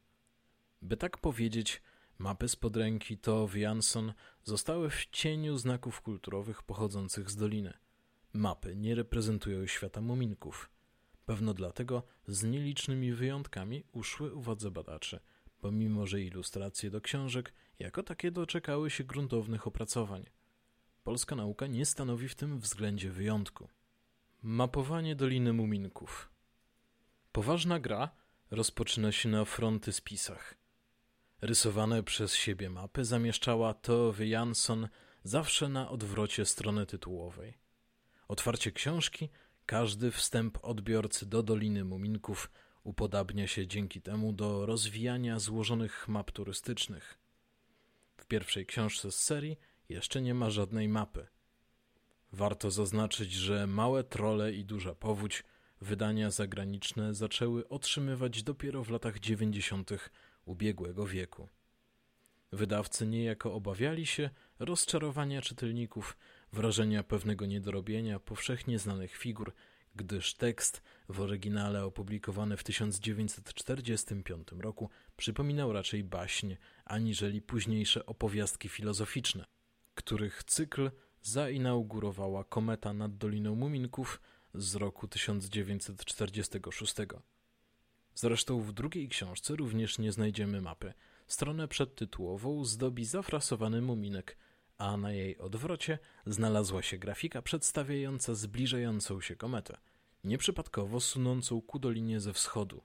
By 0.82 0.96
tak 0.96 1.18
powiedzieć, 1.18 1.82
mapy 2.18 2.48
spod 2.48 2.76
ręki 2.76 3.18
Tove 3.18 3.58
Jansson 3.58 4.12
zostały 4.44 4.90
w 4.90 5.06
cieniu 5.06 5.58
znaków 5.58 6.00
kulturowych 6.00 6.62
pochodzących 6.62 7.30
z 7.30 7.36
doliny. 7.36 7.72
Mapy 8.32 8.76
nie 8.76 8.94
reprezentują 8.94 9.66
świata 9.66 10.00
muminków. 10.00 10.70
Pewno 11.24 11.54
dlatego 11.54 12.02
z 12.26 12.44
nielicznymi 12.44 13.12
wyjątkami 13.12 13.84
uszły 13.92 14.34
uwadze 14.34 14.70
badaczy, 14.70 15.20
pomimo 15.60 16.06
że 16.06 16.20
ilustracje 16.20 16.90
do 16.90 17.00
książek 17.00 17.52
jako 17.78 18.02
takie 18.02 18.30
doczekały 18.30 18.90
się 18.90 19.04
gruntownych 19.04 19.66
opracowań. 19.66 20.26
Polska 21.06 21.36
nauka 21.36 21.66
nie 21.66 21.86
stanowi 21.86 22.28
w 22.28 22.34
tym 22.34 22.58
względzie 22.58 23.10
wyjątku. 23.10 23.68
Mapowanie 24.42 25.16
Doliny 25.16 25.52
Muminków 25.52 26.30
Poważna 27.32 27.80
gra 27.80 28.10
rozpoczyna 28.50 29.12
się 29.12 29.28
na 29.28 29.44
frontyspisach. 29.44 30.54
Rysowane 31.40 32.02
przez 32.02 32.34
siebie 32.34 32.70
mapy 32.70 33.04
zamieszczała 33.04 33.74
Tove 33.74 34.26
Jansson 34.26 34.88
zawsze 35.24 35.68
na 35.68 35.90
odwrocie 35.90 36.44
strony 36.44 36.86
tytułowej. 36.86 37.58
Otwarcie 38.28 38.72
książki, 38.72 39.28
każdy 39.66 40.10
wstęp 40.10 40.58
odbiorcy 40.62 41.26
do 41.26 41.42
Doliny 41.42 41.84
Muminków 41.84 42.50
upodabnia 42.84 43.46
się 43.46 43.66
dzięki 43.66 44.02
temu 44.02 44.32
do 44.32 44.66
rozwijania 44.66 45.38
złożonych 45.38 46.08
map 46.08 46.30
turystycznych. 46.30 47.18
W 48.16 48.26
pierwszej 48.26 48.66
książce 48.66 49.12
z 49.12 49.16
serii 49.16 49.58
jeszcze 49.88 50.22
nie 50.22 50.34
ma 50.34 50.50
żadnej 50.50 50.88
mapy. 50.88 51.26
Warto 52.32 52.70
zaznaczyć, 52.70 53.32
że 53.32 53.66
Małe 53.66 54.04
Trole 54.04 54.52
i 54.52 54.64
Duża 54.64 54.94
Powódź 54.94 55.44
wydania 55.80 56.30
zagraniczne 56.30 57.14
zaczęły 57.14 57.68
otrzymywać 57.68 58.42
dopiero 58.42 58.84
w 58.84 58.90
latach 58.90 59.18
dziewięćdziesiątych 59.18 60.10
ubiegłego 60.44 61.06
wieku. 61.06 61.48
Wydawcy 62.52 63.06
niejako 63.06 63.54
obawiali 63.54 64.06
się 64.06 64.30
rozczarowania 64.58 65.42
czytelników, 65.42 66.16
wrażenia 66.52 67.02
pewnego 67.02 67.46
niedorobienia 67.46 68.20
powszechnie 68.20 68.78
znanych 68.78 69.16
figur, 69.16 69.52
gdyż 69.96 70.34
tekst 70.34 70.82
w 71.08 71.20
oryginale 71.20 71.84
opublikowany 71.84 72.56
w 72.56 72.64
1945 72.64 74.48
roku 74.58 74.90
przypominał 75.16 75.72
raczej 75.72 76.04
baśń, 76.04 76.54
aniżeli 76.84 77.42
późniejsze 77.42 78.06
opowiastki 78.06 78.68
filozoficzne, 78.68 79.44
których 79.96 80.44
cykl 80.44 80.90
zainaugurowała 81.22 82.44
kometa 82.44 82.92
nad 82.92 83.16
Doliną 83.16 83.54
Muminków 83.54 84.20
z 84.54 84.74
roku 84.74 85.08
1946. 85.08 86.94
Zresztą 88.14 88.60
w 88.60 88.72
drugiej 88.72 89.08
książce 89.08 89.56
również 89.56 89.98
nie 89.98 90.12
znajdziemy 90.12 90.60
mapy. 90.60 90.92
Stronę 91.26 91.68
przedtytułową 91.68 92.64
zdobi 92.64 93.04
zafrasowany 93.04 93.82
muminek, 93.82 94.36
a 94.78 94.96
na 94.96 95.12
jej 95.12 95.38
odwrocie 95.38 95.98
znalazła 96.26 96.82
się 96.82 96.98
grafika 96.98 97.42
przedstawiająca 97.42 98.34
zbliżającą 98.34 99.20
się 99.20 99.36
kometę, 99.36 99.78
nieprzypadkowo 100.24 101.00
sunącą 101.00 101.62
ku 101.62 101.78
dolinie 101.78 102.20
ze 102.20 102.32
wschodu. 102.32 102.82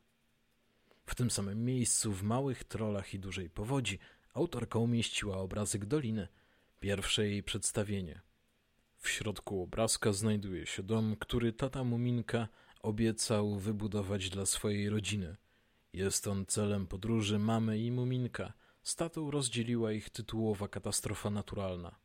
W 1.06 1.16
tym 1.16 1.32
samym 1.32 1.66
miejscu, 1.66 2.14
w 2.14 2.24
małych 2.24 2.64
trolach 2.64 3.14
i 3.14 3.20
dużej 3.20 3.50
powodzi, 3.50 4.00
autorka 4.34 4.80
umieściła 4.80 5.38
obrazyk 5.38 5.86
doliny, 5.86 6.28
pierwsze 6.82 7.28
jej 7.28 7.44
przedstawienie. 7.44 8.22
W 8.98 9.10
środku 9.10 9.64
obrazka 9.64 10.14
znajduje 10.14 10.66
się 10.66 10.84
dom, 10.84 11.16
który 11.20 11.54
tata 11.54 11.84
Muminka 11.84 12.48
obiecał 12.82 13.60
wybudować 13.60 14.30
dla 14.30 14.46
swojej 14.46 14.90
rodziny. 14.90 15.36
Jest 15.94 16.28
on 16.28 16.46
celem 16.46 16.88
podróży 16.88 17.40
mamy 17.40 17.80
i 17.80 17.92
Muminka. 17.92 18.54
Z 18.84 18.96
tatą 18.96 19.32
rozdzieliła 19.32 19.92
ich 19.92 20.10
tytułowa 20.10 20.68
katastrofa 20.68 21.30
naturalna. 21.30 21.96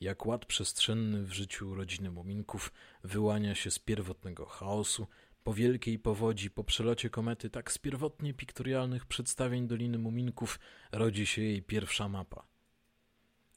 Jak 0.00 0.26
ład 0.26 0.46
przestrzenny 0.46 1.22
w 1.22 1.32
życiu 1.32 1.74
rodziny 1.74 2.10
Muminków 2.10 2.72
wyłania 3.04 3.54
się 3.54 3.70
z 3.70 3.78
pierwotnego 3.78 4.46
chaosu, 4.46 5.06
po 5.44 5.54
wielkiej 5.54 5.98
powodzi, 5.98 6.50
po 6.50 6.64
przelocie 6.64 7.10
komety, 7.10 7.50
tak 7.50 7.72
z 7.72 7.78
pierwotnie 7.78 8.34
piktorialnych 8.34 9.06
przedstawień 9.06 9.66
Doliny 9.68 9.98
Muminków 9.98 10.60
rodzi 10.92 11.26
się 11.26 11.42
jej 11.42 11.62
pierwsza 11.62 12.08
mapa. 12.08 12.49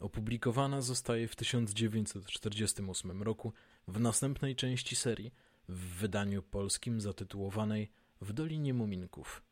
Opublikowana 0.01 0.81
zostaje 0.81 1.27
w 1.27 1.35
1948 1.35 3.23
roku 3.23 3.53
w 3.87 3.99
następnej 3.99 4.55
części 4.55 4.95
serii, 4.95 5.33
w 5.69 5.77
wydaniu 5.77 6.43
polskim 6.43 7.01
zatytułowanej 7.01 7.91
W 8.21 8.33
Dolinie 8.33 8.73
Muminków. 8.73 9.43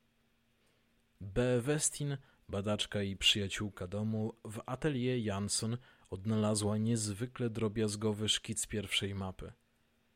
B. 1.22 1.62
Westin, 1.62 2.18
badaczka 2.50 3.04
i 3.04 3.18
przyjaciółka 3.18 3.88
domu, 3.88 4.34
w 4.46 4.62
atelier 4.66 5.18
Jansson 5.18 5.78
odnalazła 6.10 6.78
niezwykle 6.78 7.50
drobiazgowy 7.50 8.30
szkic 8.30 8.68
pierwszej 8.68 9.16
mapy. 9.16 9.52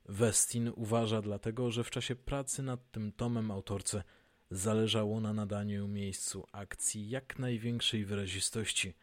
Westin 0.06 0.72
uważa 0.76 1.22
dlatego, 1.22 1.72
że 1.72 1.84
w 1.84 1.90
czasie 1.90 2.16
pracy 2.16 2.64
nad 2.64 2.92
tym 2.92 3.12
tomem 3.12 3.52
autorce 3.52 4.04
zależało 4.52 5.22
na 5.22 5.34
nadaniu 5.34 5.88
miejscu 5.88 6.48
akcji 6.52 7.10
jak 7.10 7.40
największej 7.40 8.06
wyrazistości, 8.06 8.94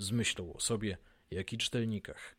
z 0.00 0.10
myślą 0.10 0.52
o 0.52 0.60
sobie, 0.60 0.98
jak 1.30 1.52
i 1.52 1.58
czytelnikach. 1.58 2.36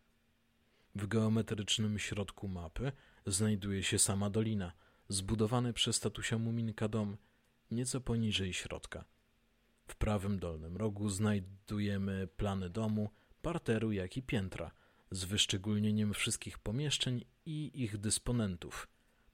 W 0.96 1.08
geometrycznym 1.08 2.00
środku 2.00 2.48
mapy 2.48 2.92
znajduje 3.26 3.84
się 3.84 4.00
sama 4.00 4.30
dolina, 4.30 4.74
zbudowany 5.08 5.74
przez 5.74 6.00
tatusia 6.00 6.38
Muminka 6.38 6.88
dom, 6.88 7.18
nieco 7.72 8.02
poniżej 8.02 8.54
środka. 8.54 9.06
W 9.88 9.96
prawym 9.96 10.40
dolnym 10.40 10.78
rogu 10.78 11.10
znajdujemy 11.10 12.28
plany 12.28 12.70
domu, 12.70 13.10
parteru, 13.42 13.92
jak 13.92 14.18
i 14.18 14.24
piętra, 14.24 14.72
z 15.12 15.26
wyszczególnieniem 15.26 16.14
wszystkich 16.14 16.60
pomieszczeń 16.60 17.26
i 17.46 17.72
ich 17.84 17.98
dysponentów. 17.98 18.88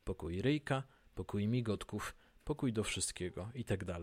Pokój 0.03 0.41
ryjka, 0.41 0.83
pokój 1.15 1.47
migotków, 1.47 2.15
pokój 2.43 2.73
do 2.73 2.83
wszystkiego 2.83 3.49
itd. 3.53 3.85
Tak 3.85 4.01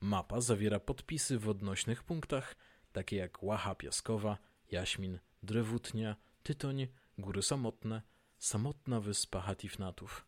Mapa 0.00 0.40
zawiera 0.40 0.80
podpisy 0.80 1.38
w 1.38 1.48
odnośnych 1.48 2.02
punktach, 2.02 2.56
takie 2.94 3.16
jak 3.16 3.42
łacha 3.42 3.74
piaskowa, 3.74 4.38
jaśmin, 4.70 5.18
drewutnia, 5.42 6.16
tytoń, 6.42 6.86
góry 7.18 7.42
samotne, 7.42 8.02
samotna 8.38 9.00
wyspa 9.00 9.40
Hatifnatów. 9.40 10.26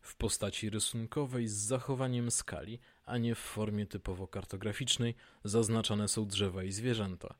W 0.00 0.16
postaci 0.16 0.70
rysunkowej 0.70 1.48
z 1.48 1.52
zachowaniem 1.52 2.30
skali, 2.30 2.78
a 3.04 3.18
nie 3.18 3.34
w 3.34 3.38
formie 3.38 3.86
typowo 3.86 4.28
kartograficznej, 4.28 5.14
zaznaczane 5.44 6.08
są 6.08 6.26
drzewa 6.26 6.64
i 6.64 6.72
zwierzęta. 6.72 7.34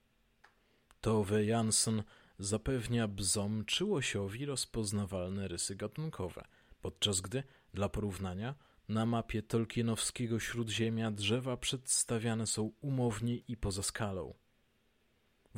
Tove 1.01 1.45
Jansson 1.45 2.03
zapewnia 2.39 3.09
bzom 3.09 3.65
czy 3.65 3.85
łosiowi 3.85 4.47
rozpoznawalne 4.47 5.49
rysy 5.49 5.77
gatunkowe, 5.77 6.45
podczas 6.81 7.21
gdy, 7.21 7.43
dla 7.75 7.89
porównania, 7.89 8.55
na 8.89 9.07
mapie 9.07 9.43
Tolkienowskiego 9.43 10.41
Śródziemia 10.41 11.11
drzewa 11.11 11.57
przedstawiane 11.57 12.47
są 12.47 12.73
umownie 12.81 13.37
i 13.37 13.57
poza 13.57 13.83
skalą. 13.83 14.35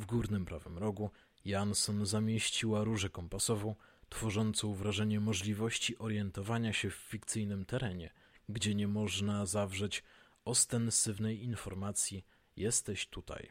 W 0.01 0.05
górnym 0.05 0.45
prawym 0.45 0.77
rogu 0.77 1.09
Jansson 1.45 2.05
zamieściła 2.05 2.83
różę 2.83 3.09
kompasową, 3.09 3.75
tworzącą 4.09 4.73
wrażenie 4.73 5.19
możliwości 5.19 5.97
orientowania 5.97 6.73
się 6.73 6.89
w 6.89 6.95
fikcyjnym 6.95 7.65
terenie, 7.65 8.13
gdzie 8.49 8.75
nie 8.75 8.87
można 8.87 9.45
zawrzeć 9.45 10.03
ostensywnej 10.45 11.43
informacji 11.43 12.25
jesteś 12.55 13.07
tutaj. 13.07 13.49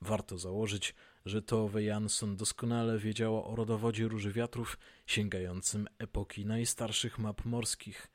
Warto 0.00 0.38
założyć, 0.38 0.94
że 1.26 1.42
Tove 1.42 1.82
Jansson 1.82 2.36
doskonale 2.36 2.98
wiedziała 2.98 3.44
o 3.44 3.56
rodowodzie 3.56 4.08
róży 4.08 4.32
wiatrów 4.32 4.78
sięgającym 5.06 5.88
epoki 5.98 6.46
najstarszych 6.46 7.18
map 7.18 7.44
morskich. 7.44 8.10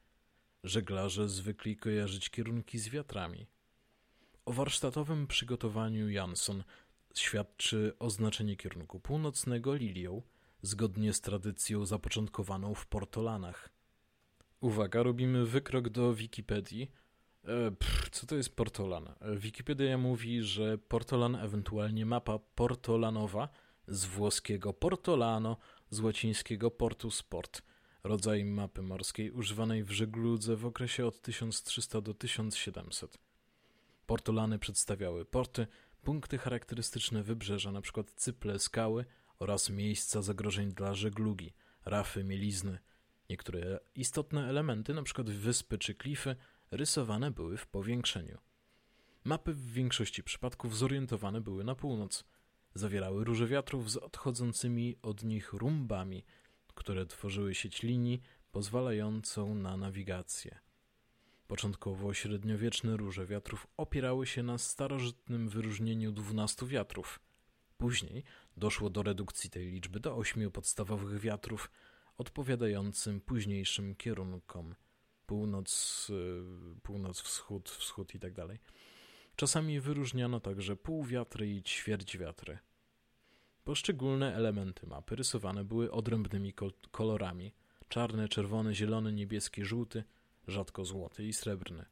Żeglarze 0.64 1.30
zwykli 1.30 1.78
kojarzyć 1.78 2.30
kierunki 2.30 2.80
z 2.80 2.90
wiatrami. 2.90 3.48
O 4.46 4.54
warsztatowym 4.54 5.28
przygotowaniu 5.28 6.10
Jansson 6.10 6.64
świadczy 7.20 7.94
oznaczenie 8.00 8.56
kierunku 8.56 9.00
północnego 9.00 9.76
lilią, 9.76 10.22
zgodnie 10.62 11.14
z 11.14 11.22
tradycją 11.22 11.86
zapoczątkowaną 11.86 12.74
w 12.74 12.86
Portolanach. 12.86 13.70
Uwaga, 14.62 15.04
robimy 15.04 15.46
wykrok 15.46 15.90
do 15.90 16.14
Wikipedii. 16.14 16.92
E, 17.44 17.72
pff, 17.72 18.10
co 18.10 18.28
to 18.28 18.36
jest 18.36 18.56
Portolan? 18.56 19.08
E, 19.08 19.36
Wikipedia 19.38 19.98
mówi, 19.98 20.44
że 20.44 20.78
Portolan, 20.78 21.36
ewentualnie 21.36 22.06
mapa 22.06 22.40
portolanowa 22.56 23.50
z 23.88 24.06
włoskiego 24.06 24.74
Portolano, 24.74 25.58
z 25.90 26.00
łacińskiego 26.00 26.72
Portus 26.72 27.24
Port, 27.24 27.62
rodzaj 28.04 28.46
mapy 28.46 28.82
morskiej 28.82 29.32
używanej 29.32 29.84
w 29.84 29.92
żegludze 29.92 30.56
w 30.56 30.66
okresie 30.66 31.06
od 31.06 31.22
1300 31.22 32.02
do 32.02 32.14
1700. 32.14 33.18
Portolany 34.06 34.60
przedstawiały 34.60 35.26
porty, 35.26 35.68
punkty 36.10 36.38
charakterystyczne 36.38 37.24
wybrzeża, 37.24 37.70
np. 37.70 38.04
cyple, 38.16 38.60
skały 38.60 39.06
oraz 39.40 39.70
miejsca 39.70 40.22
zagrożeń 40.22 40.74
dla 40.74 40.94
żeglugi, 40.94 41.54
rafy, 41.86 42.24
mielizny. 42.24 42.80
Niektóre 43.30 43.80
istotne 43.96 44.50
elementy, 44.50 44.92
np. 44.92 45.24
wyspy 45.24 45.78
czy 45.78 45.96
klify, 45.96 46.36
rysowane 46.72 47.32
były 47.32 47.58
w 47.58 47.68
powiększeniu. 47.68 48.38
Mapy 49.24 49.54
w 49.54 49.72
większości 49.72 50.24
przypadków 50.24 50.78
zorientowane 50.78 51.42
były 51.42 51.64
na 51.64 51.76
północ. 51.76 52.26
Zawierały 52.74 53.24
róże 53.24 53.48
wiatrów 53.48 53.92
z 53.92 53.98
odchodzącymi 53.98 54.96
od 55.02 55.24
nich 55.24 55.54
rumbami, 55.54 56.26
które 56.76 57.06
tworzyły 57.06 57.56
sieć 57.56 57.84
linii 57.84 58.22
pozwalającą 58.52 59.56
na 59.56 59.78
nawigację. 59.78 60.60
Początkowo 61.50 62.14
średniowieczne 62.14 62.98
róże 62.98 63.26
wiatrów 63.26 63.68
opierały 63.78 64.28
się 64.28 64.44
na 64.44 64.58
starożytnym 64.58 65.50
wyróżnieniu 65.50 66.12
dwunastu 66.12 66.68
wiatrów. 66.68 67.20
Później 67.78 68.24
doszło 68.58 68.90
do 68.90 69.04
redukcji 69.04 69.50
tej 69.50 69.68
liczby 69.68 70.00
do 70.00 70.18
ośmiu 70.18 70.52
podstawowych 70.52 71.20
wiatrów, 71.20 71.72
odpowiadającym 72.18 73.22
późniejszym 73.22 73.96
kierunkom 73.96 74.76
północ, 75.26 76.08
y, 76.10 76.82
północ, 76.84 77.22
wschód, 77.22 77.70
wschód 77.70 78.16
i 78.16 78.20
tak. 78.20 78.34
Czasami 79.36 79.80
wyróżniano 79.80 80.40
także 80.40 80.76
półwiatry 80.76 81.50
i 81.50 81.64
ćwierćwiatry. 81.64 82.60
Poszczególne 83.64 84.36
elementy 84.36 84.88
mapy 84.88 85.16
rysowane 85.16 85.64
były 85.66 85.92
odrębnymi 85.92 86.54
kolorami: 86.92 87.54
czarny, 87.88 88.30
czerwony, 88.30 88.76
zielony, 88.76 89.14
niebieski, 89.14 89.66
żółty, 89.66 90.04
rzadko 90.48 90.86
złoty 90.86 91.26
i 91.26 91.34
srebrny. 91.34 91.86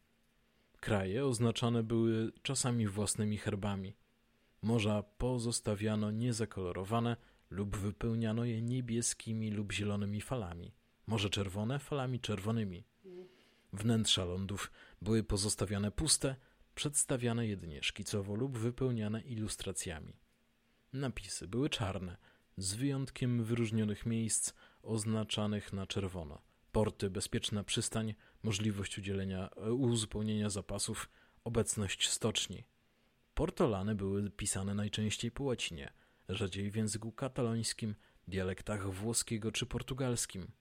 Kraje 0.79 1.25
oznaczane 1.25 1.83
były 1.83 2.31
czasami 2.41 2.87
własnymi 2.87 3.37
herbami. 3.37 3.95
Morza 4.61 5.03
pozostawiano 5.03 6.11
niezakolorowane 6.11 7.17
lub 7.49 7.77
wypełniano 7.77 8.45
je 8.45 8.61
niebieskimi 8.61 9.51
lub 9.51 9.71
zielonymi 9.71 10.21
falami. 10.21 10.73
Morze 11.07 11.29
czerwone 11.29 11.79
falami 11.79 12.19
czerwonymi. 12.19 12.83
Wnętrza 13.73 14.25
lądów 14.25 14.71
były 15.01 15.23
pozostawiane 15.23 15.91
puste, 15.91 16.35
przedstawiane 16.75 17.47
jedynie 17.47 17.83
szkicowo 17.83 18.35
lub 18.35 18.57
wypełniane 18.57 19.21
ilustracjami. 19.21 20.19
Napisy 20.93 21.47
były 21.47 21.69
czarne, 21.69 22.17
z 22.57 22.73
wyjątkiem 22.73 23.43
wyróżnionych 23.43 24.05
miejsc 24.05 24.53
oznaczanych 24.83 25.73
na 25.73 25.87
czerwono. 25.87 26.41
Porty, 26.71 27.09
bezpieczna 27.09 27.63
przystań, 27.63 28.15
możliwość 28.43 28.97
udzielenia, 28.97 29.49
e, 29.49 29.73
uzupełnienia 29.73 30.49
zapasów, 30.49 31.09
obecność 31.43 32.09
stoczni. 32.09 32.63
Portolany 33.33 33.95
były 33.95 34.31
pisane 34.31 34.73
najczęściej 34.73 35.31
po 35.31 35.43
łacinie, 35.43 35.93
rzadziej 36.29 36.71
w 36.71 36.75
języku 36.75 37.11
katalońskim, 37.11 37.95
dialektach 38.27 38.93
włoskiego 38.93 39.51
czy 39.51 39.65
portugalskim. 39.65 40.51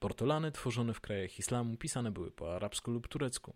Portolany 0.00 0.52
tworzone 0.52 0.94
w 0.94 1.00
krajach 1.00 1.38
islamu 1.38 1.76
pisane 1.76 2.10
były 2.10 2.30
po 2.30 2.56
arabsku 2.56 2.90
lub 2.90 3.08
turecku. 3.08 3.54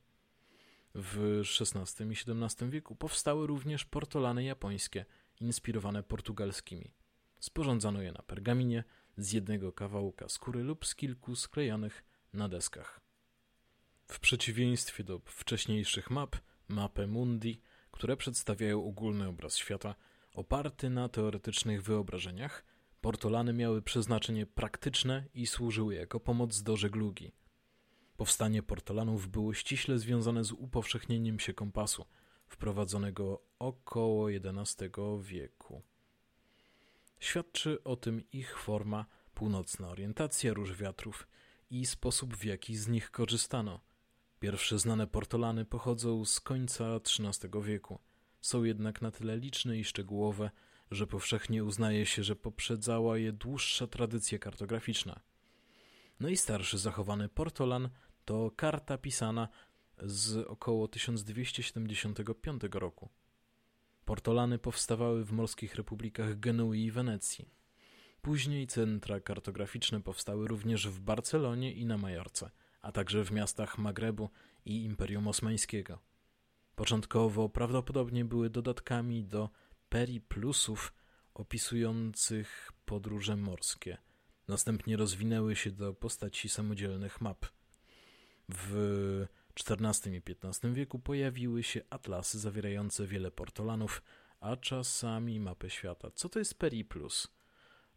W 0.95 1.43
XVI 1.61 2.05
i 2.05 2.13
XVII 2.13 2.71
wieku 2.71 2.97
powstały 2.97 3.47
również 3.47 3.85
portolany 3.85 4.45
japońskie, 4.45 5.05
inspirowane 5.41 6.03
portugalskimi. 6.03 6.91
Sporządzano 7.41 8.03
je 8.03 8.13
na 8.13 8.23
pergaminie 8.23 8.85
z 9.17 9.33
jednego 9.33 9.73
kawałka 9.73 10.29
skóry 10.29 10.63
lub 10.63 10.87
z 10.87 10.95
kilku 10.95 11.37
sklejonych 11.37 12.05
na 12.33 12.49
deskach. 12.49 13.04
W 14.07 14.21
przeciwieństwie 14.21 15.05
do 15.05 15.19
wcześniejszych 15.19 16.11
map, 16.11 16.37
mapę 16.69 17.07
mundi, 17.07 17.61
które 17.91 18.17
przedstawiają 18.17 18.85
ogólny 18.85 19.29
obraz 19.29 19.57
świata, 19.57 19.95
oparty 20.35 20.91
na 20.91 21.09
teoretycznych 21.09 21.83
wyobrażeniach, 21.83 22.65
portolany 23.01 23.53
miały 23.53 23.83
przeznaczenie 23.83 24.47
praktyczne 24.47 25.25
i 25.35 25.47
służyły 25.47 25.95
jako 25.95 26.21
pomoc 26.21 26.63
do 26.63 26.77
żeglugi. 26.77 27.33
Powstanie 28.17 28.63
portolanów 28.63 29.29
było 29.29 29.55
ściśle 29.55 29.99
związane 29.99 30.45
z 30.45 30.53
upowszechnieniem 30.53 31.41
się 31.41 31.55
kompasu, 31.55 32.05
wprowadzonego 32.47 33.43
około 33.59 34.29
XI 34.31 34.85
wieku. 35.23 35.83
Świadczy 37.21 37.85
o 37.85 37.97
tym 37.97 38.31
ich 38.33 38.59
forma, 38.59 39.07
północna 39.35 39.89
orientacja 39.89 40.55
róż 40.55 40.77
wiatrów 40.77 41.29
i 41.71 41.87
sposób, 41.87 42.37
w 42.37 42.45
jaki 42.45 42.77
z 42.77 42.89
nich 42.89 43.11
korzystano. 43.11 43.81
Pierwsze 44.45 44.79
znane 44.79 45.07
portolany 45.07 45.65
pochodzą 45.65 46.25
z 46.25 46.41
końca 46.41 46.85
XIII 46.97 47.63
wieku. 47.63 47.99
Są 48.41 48.65
jednak 48.65 49.03
na 49.03 49.11
tyle 49.11 49.37
liczne 49.37 49.79
i 49.79 49.85
szczegółowe, 49.85 50.51
że 50.91 51.07
powszechnie 51.07 51.65
uznaje 51.65 52.07
się, 52.07 52.23
że 52.23 52.37
poprzedzała 52.37 53.19
je 53.19 53.33
dłuższa 53.33 53.87
tradycja 53.87 54.39
kartograficzna. 54.39 55.21
Najstarszy 56.21 56.79
zachowany 56.79 57.29
portolan 57.29 57.89
to 58.25 58.51
karta 58.57 58.99
pisana 58.99 59.49
z 59.99 60.47
około 60.47 60.89
1275 60.89 62.63
roku. 62.73 63.09
Portolany 64.05 64.59
powstawały 64.59 65.25
w 65.25 65.33
morskich 65.33 65.75
republikach 65.75 66.39
Genui 66.39 66.85
i 66.85 66.91
Wenecji. 66.91 67.49
Później 68.23 68.67
centra 68.67 69.21
kartograficzne 69.21 70.01
powstały 70.01 70.49
również 70.49 70.89
w 70.89 71.01
Barcelonie 71.01 71.73
i 71.73 71.87
na 71.87 71.99
Majorce, 71.99 72.51
a 72.85 72.93
także 72.93 73.25
w 73.25 73.31
miastach 73.31 73.79
Magrebu 73.79 74.31
i 74.65 74.85
Imperium 74.85 75.29
Osmańskiego. 75.29 75.99
Początkowo 76.77 77.49
prawdopodobnie 77.49 78.25
były 78.25 78.51
dodatkami 78.51 79.25
do 79.25 79.51
periplusów 79.89 80.93
opisujących 81.35 82.73
podróże 82.85 83.37
morskie. 83.37 83.99
Następnie 84.49 84.97
rozwinęły 84.97 85.57
się 85.57 85.71
do 85.71 85.95
postaci 85.95 86.49
samodzielnych 86.49 87.21
map. 87.21 87.47
W 88.49 89.27
XIV 89.61 90.15
i 90.15 90.23
XV 90.45 90.75
wieku 90.75 90.99
pojawiły 90.99 91.63
się 91.63 91.81
atlasy 91.91 92.39
zawierające 92.39 93.07
wiele 93.07 93.31
portolanów, 93.31 94.03
a 94.41 94.57
czasami 94.57 95.41
mapy 95.41 95.71
świata. 95.71 96.11
Co 96.15 96.29
to 96.29 96.39
jest 96.39 96.59
periplus? 96.59 97.29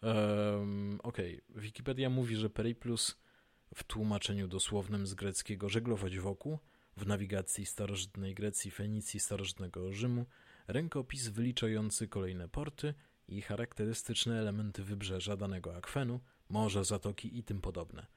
Um, 0.01 0.99
Okej, 1.03 1.41
okay. 1.49 1.61
Wikipedia 1.61 2.09
mówi, 2.09 2.35
że 2.35 2.49
periplus 2.49 3.26
w 3.75 3.83
tłumaczeniu 3.83 4.47
dosłownym 4.47 5.07
z 5.07 5.13
greckiego 5.13 5.69
żeglować 5.69 6.17
wokół, 6.17 6.59
w 6.97 7.07
nawigacji 7.07 7.65
starożytnej 7.65 8.35
Grecji, 8.35 8.71
Fenicji, 8.71 9.19
starożytnego 9.19 9.93
Rzymu, 9.93 10.25
rękopis 10.67 11.27
wyliczający 11.27 12.07
kolejne 12.07 12.49
porty 12.49 12.93
i 13.27 13.41
charakterystyczne 13.41 14.39
elementy 14.39 14.83
wybrzeża 14.83 15.37
danego 15.37 15.75
akwenu, 15.75 16.19
morza, 16.49 16.83
zatoki 16.83 17.37
i 17.37 17.43
tym 17.43 17.61
podobne 17.61 18.07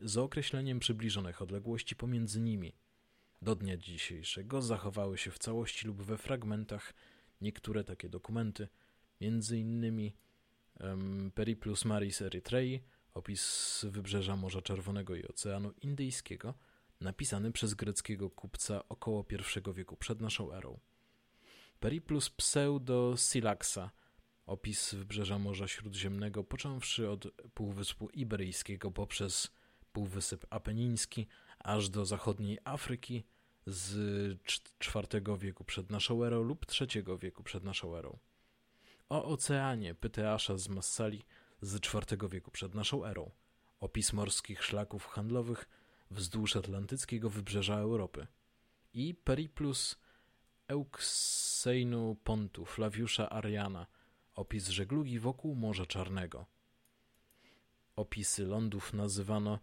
z 0.00 0.16
określeniem 0.16 0.78
przybliżonych 0.78 1.42
odległości 1.42 1.96
pomiędzy 1.96 2.40
nimi. 2.40 2.72
Do 3.42 3.54
dnia 3.54 3.76
dzisiejszego 3.76 4.62
zachowały 4.62 5.18
się 5.18 5.30
w 5.30 5.38
całości 5.38 5.86
lub 5.86 6.02
we 6.02 6.18
fragmentach 6.18 6.94
niektóre 7.40 7.84
takie 7.84 8.08
dokumenty, 8.08 8.68
między 9.20 9.58
innymi 9.58 10.16
um, 10.80 11.30
Periplus 11.34 11.84
Maris 11.84 12.22
Erytrei, 12.22 12.82
opis 13.16 13.84
wybrzeża 13.88 14.36
Morza 14.36 14.62
Czerwonego 14.62 15.14
i 15.14 15.26
Oceanu 15.26 15.72
Indyjskiego, 15.82 16.54
napisany 17.00 17.52
przez 17.52 17.74
greckiego 17.74 18.30
kupca 18.30 18.88
około 18.88 19.24
I 19.30 19.72
wieku 19.74 19.96
przed 19.96 20.20
naszą 20.20 20.52
erą. 20.52 20.78
Periplus 21.80 22.30
Pseudo 22.30 23.14
Silaxa, 23.16 23.90
opis 24.46 24.94
wybrzeża 24.94 25.38
Morza 25.38 25.68
Śródziemnego, 25.68 26.44
począwszy 26.44 27.10
od 27.10 27.26
Półwyspu 27.54 28.08
Iberyjskiego 28.08 28.90
poprzez 28.90 29.50
Półwysep 29.92 30.46
Apeniński, 30.50 31.26
aż 31.58 31.88
do 31.88 32.06
zachodniej 32.06 32.58
Afryki 32.64 33.24
z 33.66 34.38
IV 34.94 35.38
wieku 35.38 35.64
przed 35.64 35.90
naszą 35.90 36.24
erą 36.24 36.42
lub 36.42 36.66
III 36.80 37.04
wieku 37.18 37.42
przed 37.42 37.64
naszą 37.64 37.96
erą. 37.96 38.18
O 39.08 39.24
oceanie 39.24 39.94
Pyteasza 39.94 40.56
z 40.56 40.68
Massali 40.68 41.24
z 41.60 41.74
IV 41.94 42.28
wieku 42.28 42.50
przed 42.50 42.74
naszą 42.74 43.04
erą. 43.04 43.30
Opis 43.80 44.12
morskich 44.12 44.64
szlaków 44.64 45.06
handlowych 45.06 45.68
wzdłuż 46.10 46.56
atlantyckiego 46.56 47.30
wybrzeża 47.30 47.78
Europy. 47.78 48.26
I 48.92 49.14
Periplus 49.14 49.98
Euxeinu 50.68 52.16
Pontu 52.24 52.64
Flawiusza 52.64 53.30
Ariana– 53.30 53.86
opis 54.36 54.68
żeglugi 54.68 55.18
wokół 55.18 55.54
Morza 55.54 55.86
Czarnego. 55.86 56.46
Opisy 57.96 58.46
lądów 58.46 58.92
nazywano 58.92 59.58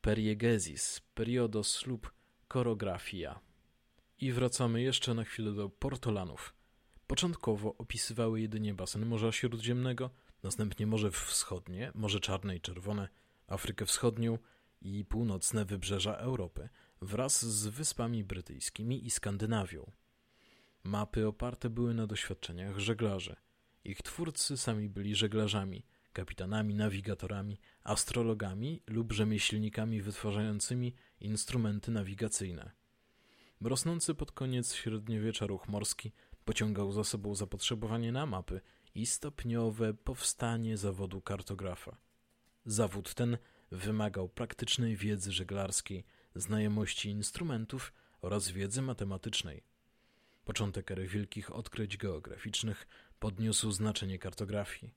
periegesis, 0.00 1.00
periodos 1.14 1.86
lub 1.86 2.12
korografia. 2.48 3.40
I 4.20 4.32
wracamy 4.32 4.82
jeszcze 4.82 5.14
na 5.14 5.24
chwilę 5.24 5.52
do 5.52 5.68
portolanów. 5.68 6.54
Początkowo 7.06 7.74
opisywały 7.78 8.40
jedynie 8.40 8.74
basen 8.74 9.06
Morza 9.06 9.32
Śródziemnego, 9.32 10.10
następnie 10.44 10.86
Morze 10.86 11.10
Wschodnie, 11.10 11.92
Morze 11.94 12.20
Czarne 12.20 12.56
i 12.56 12.60
Czerwone, 12.60 13.08
Afrykę 13.46 13.86
Wschodnią 13.86 14.38
i 14.80 15.04
północne 15.04 15.64
wybrzeża 15.64 16.14
Europy 16.14 16.68
wraz 17.02 17.44
z 17.44 17.66
Wyspami 17.66 18.24
Brytyjskimi 18.24 19.06
i 19.06 19.10
Skandynawią. 19.10 19.90
Mapy 20.84 21.26
oparte 21.26 21.70
były 21.70 21.94
na 21.94 22.06
doświadczeniach 22.06 22.78
żeglarzy. 22.78 23.36
Ich 23.84 24.02
twórcy 24.02 24.56
sami 24.56 24.88
byli 24.88 25.14
żeglarzami, 25.14 25.86
kapitanami, 26.12 26.74
nawigatorami, 26.74 27.60
astrologami 27.84 28.82
lub 28.86 29.12
rzemieślnikami 29.12 30.02
wytwarzającymi 30.02 30.94
instrumenty 31.20 31.90
nawigacyjne. 31.90 32.70
Rosnący 33.60 34.14
pod 34.14 34.32
koniec 34.32 34.74
średniowiecza 34.74 35.46
ruch 35.46 35.68
morski 35.68 36.12
pociągał 36.44 36.92
za 36.92 37.04
sobą 37.04 37.34
zapotrzebowanie 37.34 38.12
na 38.12 38.26
mapy 38.26 38.60
i 38.94 39.06
stopniowe 39.06 39.94
powstanie 39.94 40.76
zawodu 40.76 41.20
kartografa. 41.20 41.96
Zawód 42.66 43.14
ten 43.14 43.38
wymagał 43.70 44.28
praktycznej 44.28 44.96
wiedzy 44.96 45.32
żeglarskiej, 45.32 46.04
znajomości 46.34 47.08
instrumentów 47.10 47.92
oraz 48.20 48.48
wiedzy 48.48 48.82
matematycznej. 48.82 49.62
Początek 50.44 50.90
ery 50.90 51.06
wielkich 51.06 51.52
odkryć 51.52 51.96
geograficznych 51.96 52.86
podniósł 53.18 53.70
znaczenie 53.70 54.18
kartografii. 54.18 54.94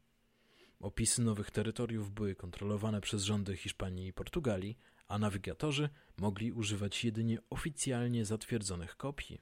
Opisy 0.79 1.21
nowych 1.21 1.51
terytoriów 1.51 2.12
były 2.12 2.36
kontrolowane 2.36 3.01
przez 3.01 3.23
rządy 3.23 3.57
Hiszpanii 3.57 4.07
i 4.07 4.13
Portugalii, 4.13 4.77
a 5.07 5.19
nawigatorzy 5.19 5.89
mogli 6.17 6.51
używać 6.51 7.05
jedynie 7.05 7.39
oficjalnie 7.49 8.25
zatwierdzonych 8.25 8.97
kopii. 8.97 9.41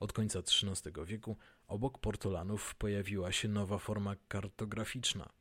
Od 0.00 0.12
końca 0.12 0.38
XIII 0.38 0.92
wieku 1.04 1.36
obok 1.72 1.98
portolanów 1.98 2.74
pojawiła 2.74 3.32
się 3.32 3.48
nowa 3.48 3.78
forma 3.78 4.16
kartograficzna 4.28 5.32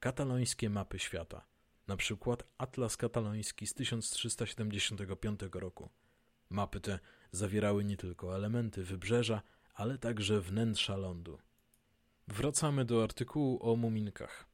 katalońskie 0.00 0.70
mapy 0.70 0.98
świata, 0.98 1.46
na 1.86 1.96
przykład 1.96 2.44
Atlas 2.58 2.96
Kataloński 2.96 3.66
z 3.66 3.74
1375 3.74 5.40
roku. 5.52 5.88
Mapy 6.50 6.80
te 6.80 6.98
zawierały 7.32 7.84
nie 7.84 7.96
tylko 7.96 8.36
elementy 8.36 8.84
wybrzeża, 8.84 9.42
ale 9.74 9.98
także 9.98 10.40
wnętrza 10.40 10.96
lądu. 10.96 11.38
Wracamy 12.28 12.84
do 12.84 13.02
artykułu 13.02 13.58
o 13.72 13.76
muminkach. 13.76 14.46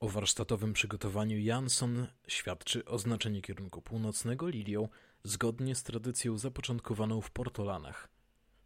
O 0.00 0.08
warsztatowym 0.08 0.72
przygotowaniu 0.72 1.38
Jansson 1.38 2.06
świadczy 2.28 2.84
oznaczenie 2.84 3.42
kierunku 3.42 3.82
północnego 3.82 4.48
lilią 4.48 4.88
zgodnie 5.24 5.74
z 5.74 5.82
tradycją 5.82 6.38
zapoczątkowaną 6.38 7.20
w 7.20 7.30
Portolanach, 7.30 8.08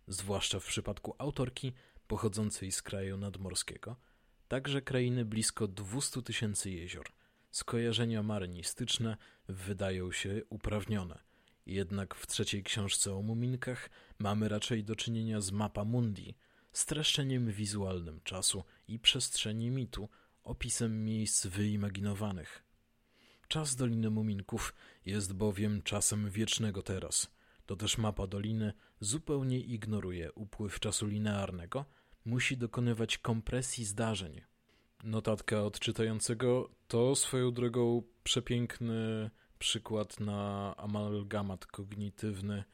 zwłaszcza 0.08 0.60
w 0.60 0.66
przypadku 0.66 1.14
autorki 1.18 1.72
pochodzącej 2.06 2.72
z 2.72 2.82
kraju 2.82 3.16
nadmorskiego, 3.16 3.96
także 4.48 4.82
krainy 4.82 5.24
blisko 5.24 5.68
200 5.68 6.22
tysięcy 6.22 6.70
jezior. 6.70 7.06
Skojarzenia 7.50 8.22
marynistyczne 8.22 9.16
wydają 9.48 10.12
się 10.12 10.42
uprawnione. 10.48 11.18
Jednak 11.66 12.14
w 12.14 12.26
trzeciej 12.26 12.62
książce 12.62 13.14
o 13.14 13.22
muminkach 13.22 13.90
mamy 14.18 14.48
raczej 14.48 14.84
do 14.84 14.96
czynienia 14.96 15.40
z 15.40 15.52
mapa 15.52 15.84
mundi, 15.84 16.34
streszczeniem 16.72 17.52
wizualnym 17.52 18.20
czasu 18.24 18.64
i 18.88 18.98
przestrzeni 18.98 19.70
mitu, 19.70 20.08
opisem 20.44 21.04
miejsc 21.04 21.46
wyimaginowanych. 21.46 22.64
Czas 23.48 23.76
Doliny 23.76 24.10
Muminków 24.10 24.74
jest 25.06 25.32
bowiem 25.32 25.82
czasem 25.82 26.30
wiecznego 26.30 26.82
teraz. 26.82 27.37
To 27.68 27.76
też 27.76 27.98
mapa 27.98 28.26
doliny 28.26 28.72
zupełnie 29.00 29.60
ignoruje 29.60 30.32
upływ 30.32 30.80
czasu 30.80 31.06
linearnego, 31.06 31.84
musi 32.24 32.56
dokonywać 32.56 33.18
kompresji 33.18 33.84
zdarzeń. 33.84 34.40
Notatka 35.04 35.62
od 35.62 35.78
czytającego 35.78 36.70
to 36.86 37.16
swoją 37.16 37.52
drogą 37.52 38.02
przepiękny 38.24 39.30
przykład 39.58 40.20
na 40.20 40.74
amalgamat 40.76 41.66
kognitywny 41.66 42.64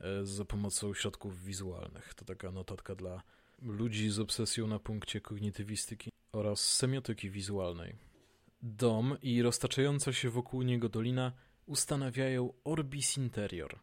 e, 0.00 0.26
za 0.26 0.44
pomocą 0.44 0.94
środków 0.94 1.44
wizualnych. 1.44 2.14
To 2.14 2.24
taka 2.24 2.50
notatka 2.50 2.94
dla 2.94 3.22
ludzi 3.62 4.10
z 4.10 4.18
obsesją 4.18 4.66
na 4.66 4.78
punkcie 4.78 5.20
kognitywistyki 5.20 6.10
oraz 6.32 6.76
semiotyki 6.76 7.30
wizualnej. 7.30 8.11
Dom 8.62 9.16
i 9.22 9.42
roztaczająca 9.42 10.12
się 10.12 10.30
wokół 10.30 10.62
niego 10.62 10.88
dolina 10.88 11.32
ustanawiają 11.66 12.52
orbis 12.64 13.16
interior. 13.16 13.78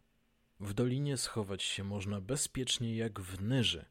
W 0.60 0.74
dolinie 0.74 1.16
schować 1.16 1.62
się 1.62 1.84
można 1.84 2.20
bezpiecznie 2.20 2.96
jak 2.96 3.20
w 3.20 3.42
Nyży. 3.42 3.84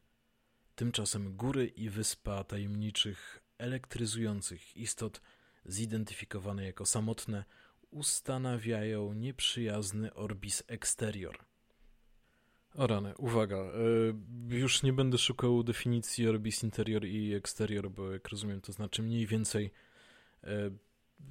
Tymczasem 0.74 1.36
góry 1.36 1.66
i 1.66 1.90
wyspa 1.90 2.44
tajemniczych, 2.44 3.42
elektryzujących 3.58 4.76
istot, 4.76 5.20
zidentyfikowane 5.64 6.64
jako 6.64 6.86
samotne, 6.86 7.44
ustanawiają 7.90 9.12
nieprzyjazny 9.12 10.14
orbis 10.14 10.62
exterior. 10.66 11.38
O 12.74 12.86
rany, 12.86 13.16
uwaga, 13.16 13.56
e, 13.56 13.72
już 14.48 14.82
nie 14.82 14.92
będę 14.92 15.18
szukał 15.18 15.62
definicji 15.62 16.28
orbis 16.28 16.62
interior 16.62 17.04
i 17.04 17.34
exterior, 17.34 17.90
bo 17.90 18.12
jak 18.12 18.28
rozumiem 18.28 18.60
to 18.60 18.72
znaczy 18.72 19.02
mniej 19.02 19.26
więcej 19.26 19.70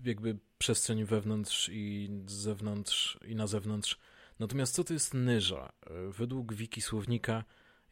jakby 0.06 0.38
przestrzeń 0.58 1.06
wewnątrz 1.06 1.69
i 1.74 2.10
zewnątrz 2.26 3.19
i 3.28 3.36
na 3.36 3.48
zewnątrz. 3.48 4.00
Natomiast 4.39 4.76
co 4.76 4.84
to 4.84 4.93
jest 4.93 5.13
nyża? 5.13 5.72
Według 6.10 6.54
wiki 6.54 6.82
słownika 6.82 7.43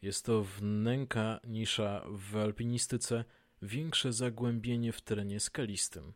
jest 0.02 0.24
to 0.24 0.44
wnęka 0.44 1.40
nisza 1.44 2.04
w 2.08 2.36
alpinistyce, 2.36 3.24
większe 3.62 4.12
zagłębienie 4.12 4.92
w 4.92 5.00
terenie 5.00 5.40
skalistym. 5.40 6.12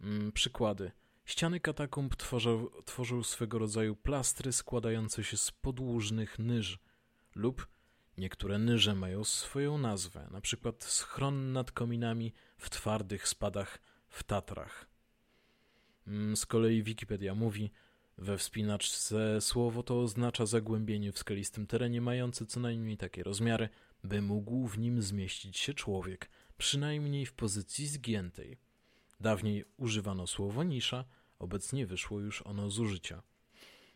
Mm, 0.00 0.32
przykłady. 0.32 0.92
Ściany 1.24 1.60
katakumb 1.60 2.16
tworzą, 2.16 2.66
tworzą 2.84 3.22
swego 3.22 3.58
rodzaju 3.58 3.96
plastry 3.96 4.52
składające 4.52 5.24
się 5.24 5.36
z 5.36 5.50
podłużnych 5.50 6.38
nyż 6.38 6.78
lub 7.34 7.66
niektóre 8.18 8.58
nyże 8.58 8.94
mają 8.94 9.24
swoją 9.24 9.78
nazwę, 9.78 10.28
na 10.30 10.40
przykład 10.40 10.84
schron 10.84 11.52
nad 11.52 11.72
kominami 11.72 12.32
w 12.58 12.70
twardych 12.70 13.28
spadach 13.28 13.78
w 14.16 14.22
Tatrach. 14.22 14.86
Mm, 16.06 16.36
z 16.36 16.46
kolei 16.46 16.82
Wikipedia 16.82 17.34
mówi, 17.34 17.70
we 18.18 18.38
wspinaczce 18.38 19.40
słowo 19.40 19.82
to 19.82 20.00
oznacza 20.00 20.46
zagłębienie 20.46 21.12
w 21.12 21.18
skalistym 21.18 21.66
terenie 21.66 22.00
mające 22.00 22.46
co 22.46 22.60
najmniej 22.60 22.96
takie 22.96 23.22
rozmiary, 23.22 23.68
by 24.04 24.22
mógł 24.22 24.66
w 24.66 24.78
nim 24.78 25.02
zmieścić 25.02 25.58
się 25.58 25.74
człowiek, 25.74 26.30
przynajmniej 26.58 27.26
w 27.26 27.32
pozycji 27.32 27.86
zgiętej. 27.86 28.58
Dawniej 29.20 29.64
używano 29.76 30.26
słowo 30.26 30.62
nisza, 30.62 31.04
obecnie 31.38 31.86
wyszło 31.86 32.20
już 32.20 32.42
ono 32.42 32.70
z 32.70 32.78
użycia. 32.78 33.22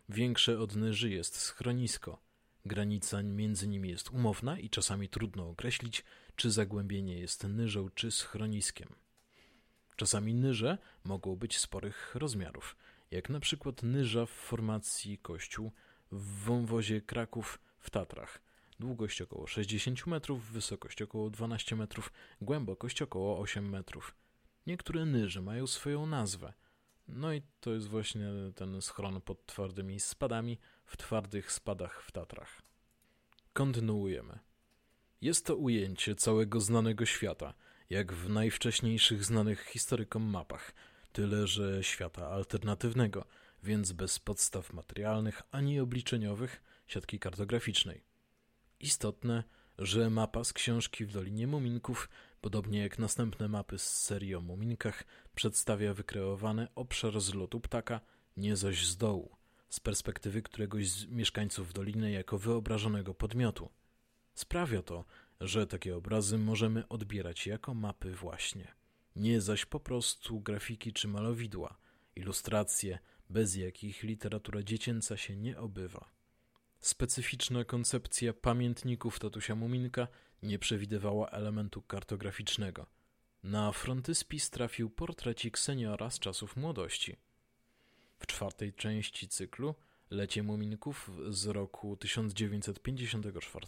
Większe 0.08 0.60
od 0.60 0.76
nyży 0.76 1.10
jest 1.10 1.36
schronisko. 1.36 2.22
Granica 2.66 3.22
między 3.22 3.68
nimi 3.68 3.88
jest 3.88 4.10
umowna 4.10 4.58
i 4.58 4.70
czasami 4.70 5.08
trudno 5.08 5.48
określić, 5.48 6.04
czy 6.36 6.50
zagłębienie 6.50 7.18
jest 7.18 7.44
nyżą 7.44 7.90
czy 7.94 8.10
schroniskiem. 8.10 8.99
Czasami 10.00 10.34
nyże 10.34 10.78
mogą 11.04 11.36
być 11.36 11.58
sporych 11.58 12.14
rozmiarów, 12.14 12.76
jak 13.10 13.28
na 13.28 13.40
przykład 13.40 13.82
nyża 13.82 14.26
w 14.26 14.30
formacji 14.30 15.18
kościół 15.18 15.72
w 16.12 16.44
wąwozie 16.44 17.00
Kraków 17.00 17.58
w 17.78 17.90
Tatrach. 17.90 18.40
Długość 18.78 19.22
około 19.22 19.46
60 19.46 20.06
metrów, 20.06 20.52
wysokość 20.52 21.02
około 21.02 21.30
12 21.30 21.76
metrów, 21.76 22.12
głębokość 22.40 23.02
około 23.02 23.38
8 23.38 23.68
metrów. 23.68 24.14
Niektóre 24.66 25.06
nyże 25.06 25.42
mają 25.42 25.66
swoją 25.66 26.06
nazwę. 26.06 26.52
No 27.08 27.32
i 27.32 27.42
to 27.60 27.72
jest 27.72 27.88
właśnie 27.88 28.28
ten 28.54 28.82
schron 28.82 29.20
pod 29.20 29.46
twardymi 29.46 30.00
spadami 30.00 30.58
w 30.86 30.96
twardych 30.96 31.52
spadach 31.52 32.02
w 32.02 32.12
Tatrach. 32.12 32.62
Kontynuujemy. 33.52 34.38
Jest 35.20 35.46
to 35.46 35.56
ujęcie 35.56 36.14
całego 36.14 36.60
znanego 36.60 37.06
świata– 37.06 37.54
jak 37.90 38.12
w 38.12 38.28
najwcześniejszych 38.28 39.24
znanych 39.24 39.64
historykom 39.64 40.22
mapach, 40.22 40.72
tyle 41.12 41.46
że 41.46 41.84
świata 41.84 42.28
alternatywnego, 42.28 43.24
więc 43.62 43.92
bez 43.92 44.18
podstaw 44.18 44.72
materialnych 44.72 45.42
ani 45.50 45.80
obliczeniowych 45.80 46.62
siatki 46.86 47.18
kartograficznej. 47.18 48.04
Istotne, 48.80 49.44
że 49.78 50.10
mapa 50.10 50.44
z 50.44 50.52
książki 50.52 51.04
w 51.04 51.12
Dolinie 51.12 51.46
Muminków, 51.46 52.08
podobnie 52.40 52.82
jak 52.82 52.98
następne 52.98 53.48
mapy 53.48 53.78
z 53.78 54.00
serii 54.00 54.34
o 54.34 54.40
muminkach, 54.40 55.04
przedstawia 55.34 55.94
wykreowany 55.94 56.68
obszar 56.74 57.20
zlotu 57.20 57.60
ptaka, 57.60 58.00
nie 58.36 58.56
zaś 58.56 58.86
z 58.86 58.96
dołu, 58.96 59.36
z 59.68 59.80
perspektywy 59.80 60.42
któregoś 60.42 60.88
z 60.88 61.06
mieszkańców 61.06 61.72
doliny 61.72 62.10
jako 62.10 62.38
wyobrażonego 62.38 63.14
podmiotu. 63.14 63.70
Sprawia 64.34 64.82
to, 64.82 65.04
że 65.40 65.66
takie 65.66 65.96
obrazy 65.96 66.38
możemy 66.38 66.88
odbierać 66.88 67.46
jako 67.46 67.74
mapy 67.74 68.14
właśnie, 68.14 68.74
nie 69.16 69.40
zaś 69.40 69.66
po 69.66 69.80
prostu 69.80 70.40
grafiki 70.40 70.92
czy 70.92 71.08
malowidła, 71.08 71.76
ilustracje, 72.16 72.98
bez 73.30 73.56
jakich 73.56 74.02
literatura 74.02 74.62
dziecięca 74.62 75.16
się 75.16 75.36
nie 75.36 75.58
obywa. 75.58 76.10
Specyficzna 76.80 77.64
koncepcja 77.64 78.32
pamiętników 78.32 79.18
tatusia 79.18 79.54
Muminka 79.54 80.08
nie 80.42 80.58
przewidywała 80.58 81.30
elementu 81.30 81.82
kartograficznego. 81.82 82.86
Na 83.42 83.72
frontyspis 83.72 84.50
trafił 84.50 84.90
portrecik 84.90 85.58
seniora 85.58 86.10
z 86.10 86.18
czasów 86.18 86.56
młodości. 86.56 87.16
W 88.18 88.26
czwartej 88.26 88.72
części 88.72 89.28
cyklu 89.28 89.74
Lecie 90.10 90.42
Muminków 90.42 91.10
z 91.28 91.46
roku 91.46 91.96
1954 91.96 93.66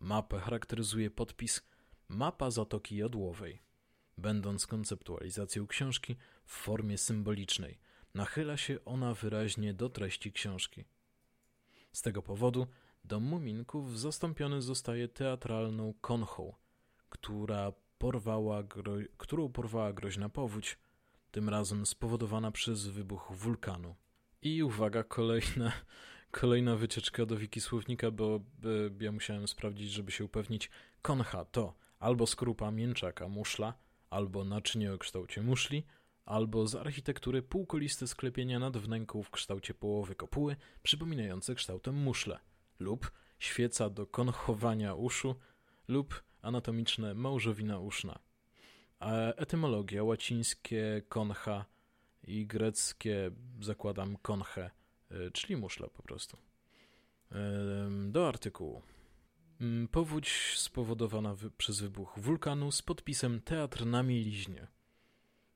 mapę 0.00 0.40
charakteryzuje 0.40 1.10
podpis 1.10 1.62
Mapa 2.08 2.50
Zatoki 2.50 2.96
Jodłowej. 2.96 3.62
Będąc 4.18 4.66
konceptualizacją 4.66 5.66
książki 5.66 6.16
w 6.44 6.52
formie 6.52 6.98
symbolicznej, 6.98 7.78
nachyla 8.14 8.56
się 8.56 8.84
ona 8.84 9.14
wyraźnie 9.14 9.74
do 9.74 9.88
treści 9.88 10.32
książki. 10.32 10.84
Z 11.92 12.02
tego 12.02 12.22
powodu 12.22 12.66
dom 13.04 13.22
Muminków 13.24 14.00
zastąpiony 14.00 14.62
zostaje 14.62 15.08
teatralną 15.08 15.94
konchą, 16.00 16.54
która 17.08 17.72
porwała 17.98 18.62
którą 19.16 19.48
porwała 19.48 19.92
groźna 19.92 20.28
powódź, 20.28 20.78
tym 21.30 21.48
razem 21.48 21.86
spowodowana 21.86 22.52
przez 22.52 22.86
wybuch 22.86 23.32
wulkanu. 23.32 23.94
I 24.42 24.62
uwaga, 24.62 25.02
kolejna, 25.04 25.72
kolejna 26.30 26.76
wycieczka 26.76 27.26
do 27.26 27.36
wiki 27.36 27.60
słownika, 27.60 28.10
bo 28.10 28.40
ja 29.00 29.12
musiałem 29.12 29.48
sprawdzić, 29.48 29.90
żeby 29.90 30.12
się 30.12 30.24
upewnić. 30.24 30.70
Koncha 31.02 31.44
to 31.44 31.74
albo 31.98 32.26
skrupa 32.26 32.70
mięczaka 32.70 33.28
muszla, 33.28 33.74
albo 34.10 34.44
naczynie 34.44 34.92
o 34.92 34.98
kształcie 34.98 35.42
muszli, 35.42 35.86
albo 36.24 36.66
z 36.66 36.74
architektury 36.74 37.42
półkoliste 37.42 38.06
sklepienia 38.06 38.58
nad 38.58 38.76
wnęką 38.76 39.22
w 39.22 39.30
kształcie 39.30 39.74
połowy 39.74 40.14
kopuły, 40.14 40.56
przypominające 40.82 41.54
kształtem 41.54 41.94
muszle, 41.94 42.38
lub 42.78 43.10
świeca 43.38 43.90
do 43.90 44.06
konchowania 44.06 44.94
uszu, 44.94 45.34
lub 45.88 46.22
anatomiczne 46.42 47.14
małżowina 47.14 47.78
uszna. 47.78 48.18
Etymologia 49.36 50.04
łacińskie 50.04 51.02
koncha 51.08 51.64
i 52.22 52.46
greckie 52.46 53.30
zakładam 53.60 54.16
konche, 54.16 54.70
czyli 55.32 55.56
muszla 55.56 55.88
po 55.88 56.02
prostu. 56.02 56.36
Do 58.08 58.28
artykułu. 58.28 58.82
Mm, 59.60 59.88
powódź 59.88 60.54
spowodowana 60.56 61.34
wy 61.34 61.50
przez 61.50 61.80
wybuch 61.80 62.18
wulkanu 62.18 62.72
z 62.72 62.82
podpisem 62.82 63.40
Teatr 63.40 63.86
na 63.86 64.02
mieliźnie. 64.02 64.66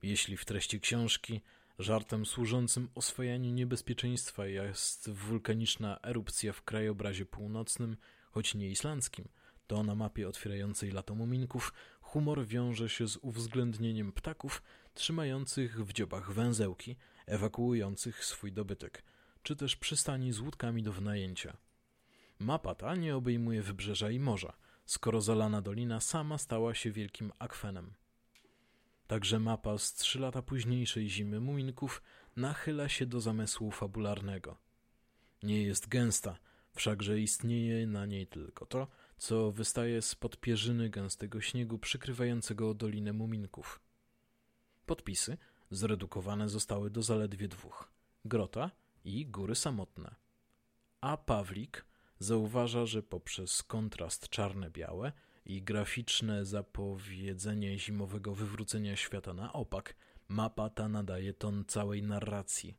Jeśli 0.03 0.37
w 0.37 0.45
treści 0.45 0.81
książki 0.81 1.41
żartem 1.79 2.27
służącym 2.27 2.89
oswajaniu 2.95 3.51
niebezpieczeństwa 3.51 4.47
jest 4.47 5.11
wulkaniczna 5.11 5.99
erupcja 6.03 6.53
w 6.53 6.63
krajobrazie 6.63 7.27
północnym, 7.27 7.97
choć 8.31 8.55
nie 8.55 8.71
islandzkim, 8.71 9.29
to 9.67 9.83
na 9.83 9.95
mapie 9.95 10.29
otwierającej 10.29 10.91
lato 10.91 11.15
muminków 11.15 11.73
humor 12.01 12.47
wiąże 12.47 12.89
się 12.89 13.09
z 13.09 13.17
uwzględnieniem 13.17 14.13
ptaków 14.13 14.63
trzymających 14.95 15.87
w 15.87 15.93
dziobach 15.93 16.33
węzełki, 16.33 16.97
ewakuujących 17.27 18.25
swój 18.25 18.53
dobytek, 18.53 19.03
czy 19.45 19.57
też 19.57 19.77
przystani 19.77 20.33
z 20.33 20.41
łódkami 20.41 20.83
do 20.83 20.93
wynajęcia. 20.93 21.57
Mapa 22.39 22.75
ta 22.75 22.95
nie 22.95 23.17
obejmuje 23.17 23.63
wybrzeża 23.63 24.11
i 24.11 24.19
morza, 24.19 24.53
skoro 24.87 25.21
zalana 25.21 25.63
dolina 25.63 26.01
sama 26.01 26.39
stała 26.39 26.75
się 26.75 26.91
wielkim 26.91 27.33
akwenem. 27.39 27.95
Także 29.07 29.39
mapa 29.39 29.79
z 29.79 29.95
trzy 29.95 30.19
lata 30.19 30.43
późniejszej 30.43 31.09
zimy 31.09 31.41
Muminków 31.41 32.03
nachyla 32.37 32.89
się 32.89 33.07
do 33.07 33.21
zamysłu 33.21 33.71
fabularnego. 33.71 34.57
Nie 35.43 35.63
jest 35.63 35.89
gęsta, 35.89 36.39
wszakże 36.75 37.21
istnieje 37.21 37.87
na 37.87 38.07
niej 38.07 38.27
tylko 38.27 38.67
to, 38.67 38.87
co 39.19 39.53
wystaje 39.53 40.03
spod 40.03 40.41
pierzyny 40.41 40.91
gęstego 40.91 41.41
śniegu 41.41 41.79
przykrywającego 41.79 42.75
Dolinę 42.75 43.13
Muminków. 43.13 43.81
Podpisy 44.87 45.39
zredukowane 45.71 46.49
zostały 46.49 46.91
do 46.91 47.03
zaledwie 47.03 47.49
dwóch– 47.49 47.91
Grota 48.25 48.71
i 49.05 49.27
Góry 49.27 49.55
Samotne. 49.55 50.15
A 51.01 51.17
Pawlik 51.17 51.85
zauważa, 52.19 52.87
że 52.87 53.03
poprzez 53.03 53.63
kontrast 53.63 54.29
czarne-białe 54.29 55.13
i 55.47 55.63
graficzne 55.63 56.45
zapowiedzenie 56.45 57.79
zimowego 57.79 58.35
wywrócenia 58.35 58.97
świata 58.97 59.35
na 59.35 59.53
opak, 59.53 59.97
mapa 60.29 60.71
ta 60.71 60.89
nadaje 60.89 61.35
ton 61.35 61.65
całej 61.65 62.03
narracji. 62.03 62.79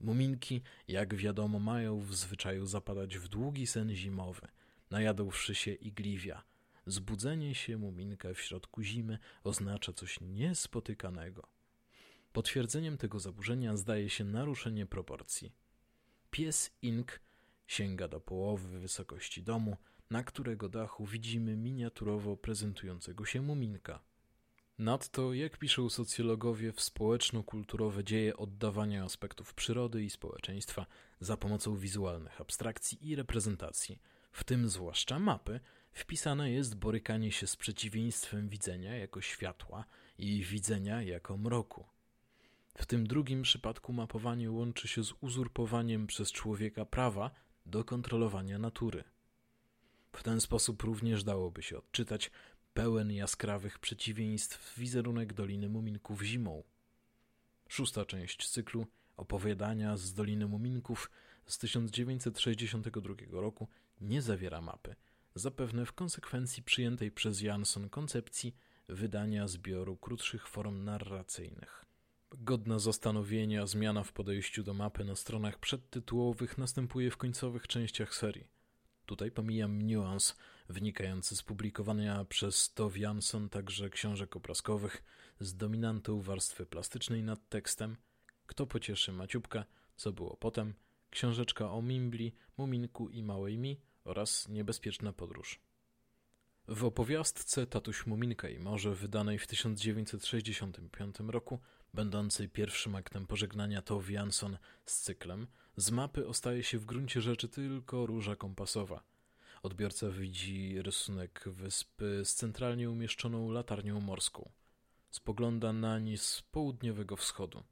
Muminki, 0.00 0.62
jak 0.88 1.14
wiadomo, 1.14 1.58
mają 1.58 2.00
w 2.00 2.14
zwyczaju 2.14 2.66
zapadać 2.66 3.18
w 3.18 3.28
długi 3.28 3.66
sen 3.66 3.94
zimowy– 3.94 4.48
najadłszy 4.90 5.54
się 5.54 5.72
igliwia. 5.72 6.42
Zbudzenie 6.86 7.54
się 7.54 7.76
muminka 7.76 8.34
w 8.34 8.40
środku 8.40 8.82
zimy 8.82 9.18
oznacza 9.44 9.92
coś 9.92 10.20
niespotykanego. 10.20 11.48
Potwierdzeniem 12.36 12.98
tego 12.98 13.18
zaburzenia 13.18 13.76
zdaje 13.76 14.10
się 14.10 14.24
naruszenie 14.24 14.86
proporcji. 14.86 15.52
Pies 16.30 16.70
Ink 16.82 17.20
sięga 17.66 18.08
do 18.08 18.20
połowy 18.20 18.78
wysokości 18.80 19.42
domu, 19.42 19.76
na 20.10 20.24
którego 20.24 20.68
dachu 20.68 21.06
widzimy 21.06 21.56
miniaturowo 21.56 22.36
prezentującego 22.36 23.24
się 23.24 23.42
muminka. 23.42 24.00
Nadto, 24.78 25.34
jak 25.34 25.58
piszą 25.58 25.90
socjologowie, 25.90 26.72
w 26.72 26.80
społeczno-kulturowe 26.80 28.04
dzieje 28.04 28.36
oddawania 28.36 29.04
aspektów 29.04 29.54
przyrody 29.54 30.04
i 30.04 30.10
społeczeństwa 30.10 30.86
za 31.20 31.36
pomocą 31.36 31.76
wizualnych 31.76 32.40
abstrakcji 32.40 33.08
i 33.08 33.16
reprezentacji– 33.16 33.98
w 34.32 34.44
tym 34.44 34.68
zwłaszcza 34.68 35.18
mapy, 35.18 35.60
wpisane 35.92 36.50
jest 36.50 36.74
borykanie 36.74 37.32
się 37.32 37.46
z 37.46 37.56
przeciwieństwem 37.56 38.48
widzenia 38.48 38.96
jako 38.96 39.20
światła 39.20 39.84
i 40.18 40.44
widzenia 40.44 41.02
jako 41.02 41.36
mroku. 41.36 41.95
W 42.76 42.86
tym 42.86 43.06
drugim 43.06 43.42
przypadku 43.42 43.92
mapowanie 43.92 44.50
łączy 44.50 44.88
się 44.88 45.04
z 45.04 45.12
uzurpowaniem 45.20 46.06
przez 46.06 46.32
człowieka 46.32 46.84
prawa 46.84 47.30
do 47.66 47.84
kontrolowania 47.84 48.58
natury. 48.58 49.04
W 50.12 50.22
ten 50.22 50.40
sposób 50.40 50.82
również 50.82 51.24
dałoby 51.24 51.62
się 51.62 51.78
odczytać 51.78 52.30
pełen 52.74 53.12
jaskrawych 53.12 53.78
przeciwieństw 53.78 54.78
wizerunek 54.78 55.32
Doliny 55.32 55.68
Muminków 55.68 56.22
zimą. 56.22 56.62
Szósta 57.68 58.04
część 58.04 58.48
cyklu 58.48 58.86
opowiadania 59.16 59.96
z 59.96 60.14
Doliny 60.14 60.46
Muminków 60.46 61.10
z 61.46 61.58
1962 61.58 63.14
roku 63.30 63.68
nie 64.00 64.22
zawiera 64.22 64.60
mapy, 64.60 64.94
zapewne 65.34 65.86
w 65.86 65.92
konsekwencji 65.92 66.62
przyjętej 66.62 67.10
przez 67.10 67.40
Jansson 67.40 67.88
koncepcji 67.88 68.56
wydania 68.88 69.48
zbioru 69.48 69.96
krótszych 69.96 70.48
form 70.48 70.84
narracyjnych. 70.84 71.85
Godna 72.30 72.78
zastanowienia 72.78 73.66
zmiana 73.66 74.02
w 74.02 74.12
podejściu 74.12 74.62
do 74.62 74.74
mapy 74.74 75.04
na 75.04 75.16
stronach 75.16 75.58
przedtytułowych 75.58 76.58
następuje 76.58 77.10
w 77.10 77.16
końcowych 77.16 77.66
częściach 77.66 78.14
serii. 78.14 78.46
Tutaj 79.06 79.30
pomijam 79.30 79.82
niuans 79.82 80.36
wynikający 80.68 81.36
z 81.36 81.42
publikowania 81.42 82.24
przez 82.24 82.74
Tove 82.74 82.98
Jansson 82.98 83.48
także 83.48 83.90
książek 83.90 84.36
obrazkowych 84.36 85.02
z 85.40 85.56
dominantą 85.56 86.20
warstwy 86.20 86.66
plastycznej 86.66 87.22
nad 87.22 87.48
tekstem 87.48 87.96
Kto 88.46 88.66
pocieszy 88.66 89.12
Maciubka, 89.12 89.64
co 89.96 90.12
było 90.12 90.36
potem– 90.36 90.74
książeczka 91.10 91.70
o 91.70 91.82
Mimbli, 91.82 92.34
Muminku 92.56 93.08
i 93.08 93.22
Małej 93.22 93.58
Mi 93.58 93.80
oraz 94.04 94.48
Niebezpieczna 94.48 95.12
podróż. 95.12 95.60
W 96.68 96.84
opowiastce 96.84 97.66
Tatuś 97.66 98.06
Muminka 98.06 98.48
i 98.48 98.58
Morze, 98.58 98.94
wydanej 98.94 99.38
w 99.38 99.46
1965 99.46 101.16
roku, 101.28 101.58
będącej 101.96 102.48
pierwszym 102.48 102.94
aktem 102.94 103.26
pożegnania 103.26 103.82
Tove 103.82 104.12
Jansson 104.12 104.58
z 104.86 105.00
cyklem, 105.00 105.46
z 105.76 105.90
mapy 105.90 106.26
ostaje 106.26 106.62
się 106.62 106.78
w 106.78 106.84
gruncie 106.84 107.20
rzeczy 107.20 107.48
tylko 107.48 108.06
róża 108.06 108.36
kompasowa. 108.36 109.02
Odbiorca 109.62 110.10
widzi 110.10 110.82
rysunek 110.82 111.44
wyspy 111.46 112.20
z 112.24 112.34
centralnie 112.34 112.90
umieszczoną 112.90 113.50
latarnią 113.50 114.00
morską. 114.00 114.50
Spogląda 115.10 115.72
nań 115.72 116.16
z 116.16 116.42
południowego 116.42 117.16
wschodu. 117.16 117.64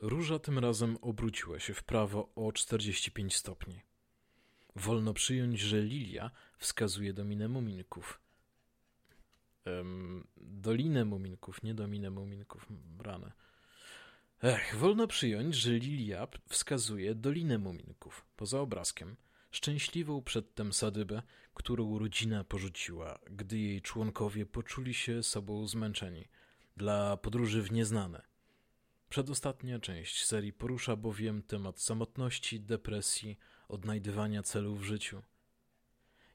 Róża 0.00 0.38
tym 0.38 0.58
razem 0.58 0.98
obróciła 1.00 1.58
się 1.60 1.74
w 1.74 1.84
prawo 1.84 2.28
o 2.34 2.52
45 2.52 3.36
stopni. 3.36 3.80
Wolno 4.76 5.14
przyjąć, 5.14 5.60
że 5.60 5.82
lilia 5.82 6.30
wskazuje 6.58 7.12
dominę 7.12 7.48
muminków. 7.48 8.23
Um, 9.66 10.26
dolinę 10.36 11.04
muminków, 11.04 11.62
nie 11.62 11.74
dominę 11.74 12.10
muminków, 12.10 12.66
rane. 12.98 13.32
Ech, 14.42 14.76
wolno 14.76 15.06
przyjąć, 15.06 15.54
że 15.54 15.70
lilia 15.70 16.28
wskazuje 16.48 17.14
dolinę 17.14 17.58
muminków. 17.58 18.26
Poza 18.36 18.60
obrazkiem, 18.60 19.16
szczęśliwą 19.50 20.22
przedtem 20.22 20.72
sadybę, 20.72 21.22
którą 21.54 21.98
rodzina 21.98 22.44
porzuciła, 22.44 23.18
gdy 23.30 23.58
jej 23.58 23.82
członkowie 23.82 24.46
poczuli 24.46 24.94
się 24.94 25.22
sobą 25.22 25.66
zmęczeni, 25.66 26.28
dla 26.76 27.16
podróży 27.16 27.62
w 27.62 27.72
nieznane– 27.72 28.22
Przedostatnia 29.14 29.78
część 29.78 30.24
serii 30.24 30.52
porusza 30.52 30.96
bowiem 30.96 31.42
temat 31.42 31.80
samotności, 31.80 32.60
depresji, 32.60 33.38
odnajdywania 33.68 34.42
celu 34.42 34.74
w 34.74 34.82
życiu. 34.82 35.22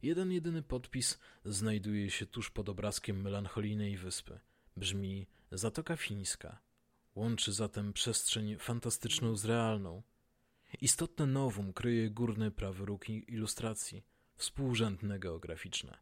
Jeden 0.01 0.31
jedyny 0.31 0.63
podpis 0.63 1.19
znajduje 1.45 2.09
się 2.09 2.25
tuż 2.25 2.49
pod 2.49 2.69
obrazkiem 2.69 3.21
melancholijnej 3.21 3.97
wyspy. 3.97 4.39
Brzmi 4.77 5.27
Zatoka 5.51 5.95
Fińska. 5.95 6.59
Łączy 7.15 7.53
zatem 7.53 7.93
przestrzeń 7.93 8.57
fantastyczną 8.57 9.35
z 9.35 9.45
realną. 9.45 10.03
Istotne 10.81 11.25
nowum 11.25 11.73
kryje 11.73 12.09
górny 12.09 12.51
prawy 12.51 12.85
róg 12.85 13.09
ilustracji, 13.09 14.03
współrzędne 14.35 15.19
geograficzne. 15.19 15.97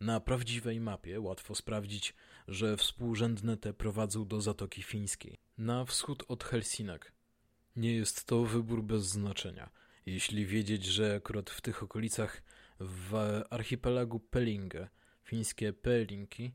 Na 0.00 0.20
prawdziwej 0.20 0.80
mapie 0.80 1.20
łatwo 1.20 1.54
sprawdzić, 1.54 2.14
że 2.48 2.76
współrzędne 2.76 3.56
te 3.56 3.74
prowadzą 3.74 4.28
do 4.28 4.40
Zatoki 4.40 4.82
Fińskiej, 4.82 5.38
na 5.58 5.84
wschód 5.84 6.24
od 6.28 6.44
Helsinek. 6.44 7.12
Nie 7.76 7.94
jest 7.94 8.24
to 8.24 8.44
wybór 8.44 8.82
bez 8.82 9.04
znaczenia, 9.04 9.70
jeśli 10.06 10.46
wiedzieć, 10.46 10.84
że 10.84 11.14
akurat 11.16 11.50
w 11.50 11.60
tych 11.60 11.82
okolicach 11.82 12.42
w 12.80 13.42
archipelagu 13.50 14.20
Pelinge, 14.20 14.88
fińskie 15.24 15.72
Pelinki, 15.72 16.52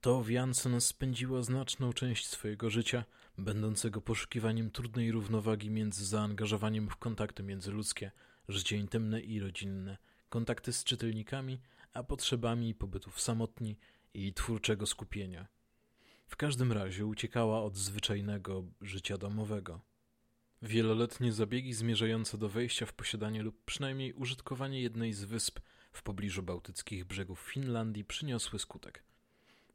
to 0.00 0.24
Janssen 0.28 0.80
spędziła 0.80 1.42
znaczną 1.42 1.92
część 1.92 2.26
swojego 2.26 2.70
życia, 2.70 3.04
będącego 3.38 4.00
poszukiwaniem 4.00 4.70
trudnej 4.70 5.12
równowagi 5.12 5.70
między 5.70 6.06
zaangażowaniem 6.06 6.88
w 6.88 6.96
kontakty 6.96 7.42
międzyludzkie, 7.42 8.10
życie 8.48 8.76
intymne 8.76 9.20
i 9.20 9.40
rodzinne, 9.40 9.98
kontakty 10.28 10.72
z 10.72 10.84
czytelnikami, 10.84 11.60
a 11.92 12.02
potrzebami 12.02 12.74
pobytów 12.74 13.20
samotni 13.20 13.78
i 14.14 14.34
twórczego 14.34 14.86
skupienia. 14.86 15.46
W 16.26 16.36
każdym 16.36 16.72
razie 16.72 17.06
uciekała 17.06 17.62
od 17.62 17.76
zwyczajnego 17.76 18.64
życia 18.80 19.18
domowego. 19.18 19.80
Wieloletnie 20.62 21.32
zabiegi 21.32 21.74
zmierzające 21.74 22.38
do 22.38 22.48
wejścia 22.48 22.86
w 22.86 22.92
posiadanie 22.92 23.42
lub 23.42 23.64
przynajmniej 23.64 24.12
użytkowanie 24.12 24.82
jednej 24.82 25.12
z 25.12 25.24
wysp 25.24 25.60
w 25.92 26.02
pobliżu 26.02 26.42
bałtyckich 26.42 27.04
brzegów 27.04 27.40
Finlandii 27.40 28.04
przyniosły 28.04 28.58
skutek. 28.58 29.02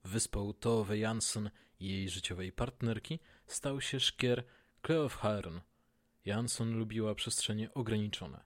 Wyspą 0.03 0.53
Tove 0.53 0.97
Jansson 0.97 1.49
i 1.79 1.89
jej 1.89 2.09
życiowej 2.09 2.51
partnerki 2.51 3.19
stał 3.47 3.81
się 3.81 3.99
szkier 3.99 4.43
Kleofharn. 4.81 5.59
Jansson 6.25 6.77
lubiła 6.77 7.15
przestrzenie 7.15 7.73
ograniczone. 7.73 8.43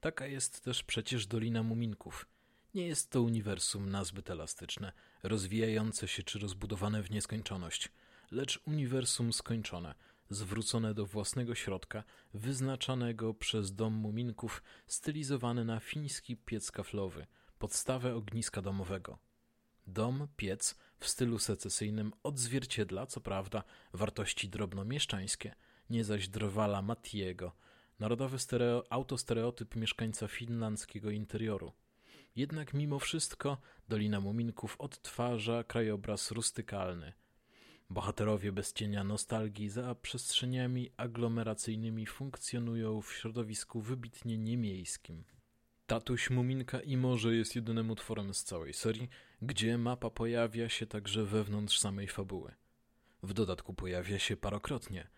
Taka 0.00 0.26
jest 0.26 0.64
też 0.64 0.82
przecież 0.82 1.26
Dolina 1.26 1.62
Muminków. 1.62 2.26
Nie 2.74 2.86
jest 2.86 3.10
to 3.10 3.22
uniwersum 3.22 3.90
nazbyt 3.90 4.30
elastyczne, 4.30 4.92
rozwijające 5.22 6.08
się 6.08 6.22
czy 6.22 6.38
rozbudowane 6.38 7.02
w 7.02 7.10
nieskończoność, 7.10 7.88
lecz 8.30 8.60
uniwersum 8.66 9.32
skończone– 9.32 9.94
zwrócone 10.30 10.94
do 10.94 11.06
własnego 11.06 11.54
środka, 11.54 12.04
wyznaczanego 12.34 13.34
przez 13.34 13.74
dom 13.74 13.94
muminków, 13.94 14.62
stylizowany 14.86 15.64
na 15.64 15.80
fiński 15.80 16.36
piec 16.36 16.70
kaflowy, 16.70 17.26
podstawę 17.58 18.14
ogniska 18.14 18.62
domowego. 18.62 19.18
Dom, 19.86 20.28
piec 20.36 20.78
w 20.98 21.08
stylu 21.08 21.38
secesyjnym 21.38 22.12
odzwierciedla, 22.22 23.06
co 23.06 23.20
prawda, 23.20 23.62
wartości 23.92 24.48
drobnomieszczańskie, 24.48 25.54
nie 25.90 26.04
zaś 26.04 26.28
drwala 26.28 26.82
Mattiego, 26.82 27.52
narodowy 27.98 28.38
stereo, 28.38 28.84
autostereotyp 28.90 29.76
mieszkańca 29.76 30.28
finlandzkiego 30.28 31.10
interioru. 31.10 31.72
Jednak 32.36 32.74
mimo 32.74 32.98
wszystko 32.98 33.58
Dolina 33.88 34.20
Muminków 34.20 34.76
odtwarza 34.78 35.64
krajobraz 35.64 36.30
rustykalny– 36.30 37.12
Bohaterowie 37.90 38.52
bez 38.52 38.72
cienia 38.72 39.04
nostalgii 39.04 39.68
za 39.68 39.94
przestrzeniami 39.94 40.90
aglomeracyjnymi 40.96 42.06
funkcjonują 42.06 43.02
w 43.02 43.12
środowisku 43.12 43.80
wybitnie 43.80 44.38
niemiejskim. 44.38 45.24
Tatuś 45.86 46.30
Muminka 46.30 46.80
i 46.80 46.96
Morze 46.96 47.34
jest 47.34 47.56
jedynym 47.56 47.90
utworem 47.90 48.34
z 48.34 48.44
całej 48.44 48.74
serii, 48.74 49.08
gdzie 49.42 49.78
mapa 49.78 50.10
pojawia 50.10 50.68
się 50.68 50.86
także 50.86 51.24
wewnątrz 51.24 51.78
samej 51.78 52.08
fabuły. 52.08 52.54
W 53.22 53.32
dodatku 53.32 53.74
pojawia 53.74 54.18
się 54.18 54.36
parokrotnie, 54.36 55.08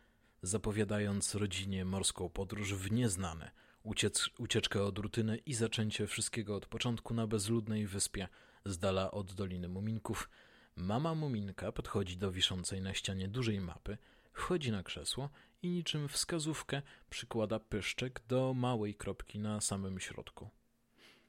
zapowiadając 0.43 1.35
rodzinie 1.35 1.85
morską 1.85 2.29
podróż 2.29 2.75
w 2.75 2.93
nieznane, 2.93 3.51
uciec 3.83 4.31
ucieczkę 4.39 4.83
od 4.83 4.99
rutyny 4.99 5.37
i 5.37 5.55
zaczęcie 5.55 6.07
wszystkiego 6.07 6.57
od 6.57 6.67
początku 6.67 7.15
na 7.15 7.27
bezludnej 7.27 7.87
wyspie 7.87 8.29
z 8.65 8.79
dala 8.79 9.11
od 9.11 9.35
Doliny 9.35 9.69
Muminków– 9.69 10.29
Mama 10.79 11.15
Muminka 11.15 11.73
podchodzi 11.73 12.17
do 12.17 12.33
wiszącej 12.33 12.81
na 12.81 12.95
ścianie 12.95 13.29
dużej 13.29 13.61
mapy, 13.61 13.99
wchodzi 14.33 14.73
na 14.73 14.83
krzesło 14.83 15.31
i 15.63 15.69
niczym 15.69 16.09
wskazówkę 16.09 16.83
przykłada 17.11 17.61
pyszczek 17.61 18.23
do 18.29 18.55
małej 18.55 18.95
kropki 18.95 19.39
na 19.39 19.61
samym 19.61 20.01
środku. 20.01 20.51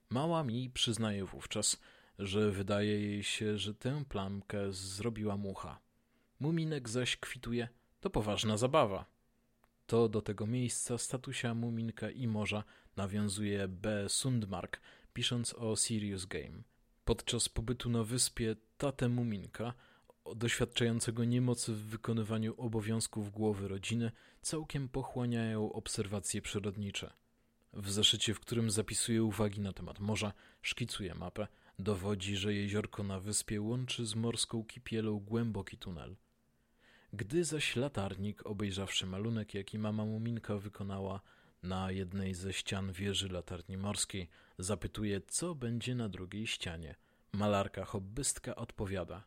Mała 0.09 0.43
mi 0.43 0.69
przyznaje 0.69 1.25
wówczas, 1.25 1.81
że 2.19 2.51
wydaje 2.51 2.99
jej 2.99 3.23
się, 3.23 3.57
że 3.57 3.73
tę 3.73 4.03
plamkę 4.09 4.73
zrobiła 4.73 5.37
mucha. 5.37 5.79
Muminek 6.39 6.89
zaś 6.89 7.17
kwituje, 7.17 7.67
to 7.99 8.09
poważna 8.09 8.57
zabawa. 8.57 9.05
To 9.87 10.09
do 10.09 10.21
tego 10.21 10.47
miejsca 10.47 10.97
statusia 10.97 11.53
Muminka 11.53 12.09
i 12.09 12.27
Morza 12.27 12.63
nawiązuje 12.95 13.67
B. 13.67 14.09
Sundmark, 14.09 14.81
pisząc 15.13 15.53
o 15.53 15.75
Serious 15.75 16.25
Game. 16.25 16.68
Podczas 17.09 17.49
pobytu 17.49 17.89
na 17.89 18.03
wyspie 18.03 18.55
tatę 18.77 19.09
Muminka, 19.09 19.73
doświadczającego 20.35 21.25
niemocy 21.25 21.73
w 21.73 21.81
wykonywaniu 21.81 22.53
obowiązków 22.57 23.31
głowy 23.31 23.67
rodziny, 23.67 24.11
całkiem 24.41 24.89
pochłaniają 24.89 25.73
obserwacje 25.73 26.41
przyrodnicze. 26.41 27.13
W 27.73 27.91
zeszycie, 27.91 28.33
w 28.33 28.39
którym 28.39 28.71
zapisuje 28.71 29.23
uwagi 29.23 29.61
na 29.61 29.73
temat 29.73 29.99
morza, 29.99 30.33
szkicuje 30.61 31.15
mapę, 31.15 31.47
dowodzi, 31.79 32.37
że 32.37 32.53
jeziorko 32.53 33.03
na 33.03 33.19
wyspie 33.19 33.61
łączy 33.61 34.05
z 34.05 34.15
morską 34.15 34.63
kipielą 34.63 35.19
głęboki 35.19 35.77
tunel. 35.77 36.15
Gdy 37.13 37.43
zaś 37.43 37.75
latarnik, 37.75 38.45
obejrzawszy 38.45 39.05
malunek, 39.05 39.53
jaki 39.53 39.79
mama 39.79 40.05
Muminka 40.05 40.57
wykonała 40.57 41.21
na 41.63 41.91
jednej 41.91 42.33
ze 42.33 42.53
ścian 42.53 42.91
wieży 42.91 43.29
latarni 43.29 43.77
morskiej, 43.77 44.29
zapytuje, 44.59 45.21
co 45.21 45.55
będzie 45.55 45.95
na 45.95 46.09
drugiej 46.09 46.47
ścianie– 46.47 46.95
Malarka 47.33 47.85
hobbystka 47.85 48.55
odpowiada. 48.55 49.23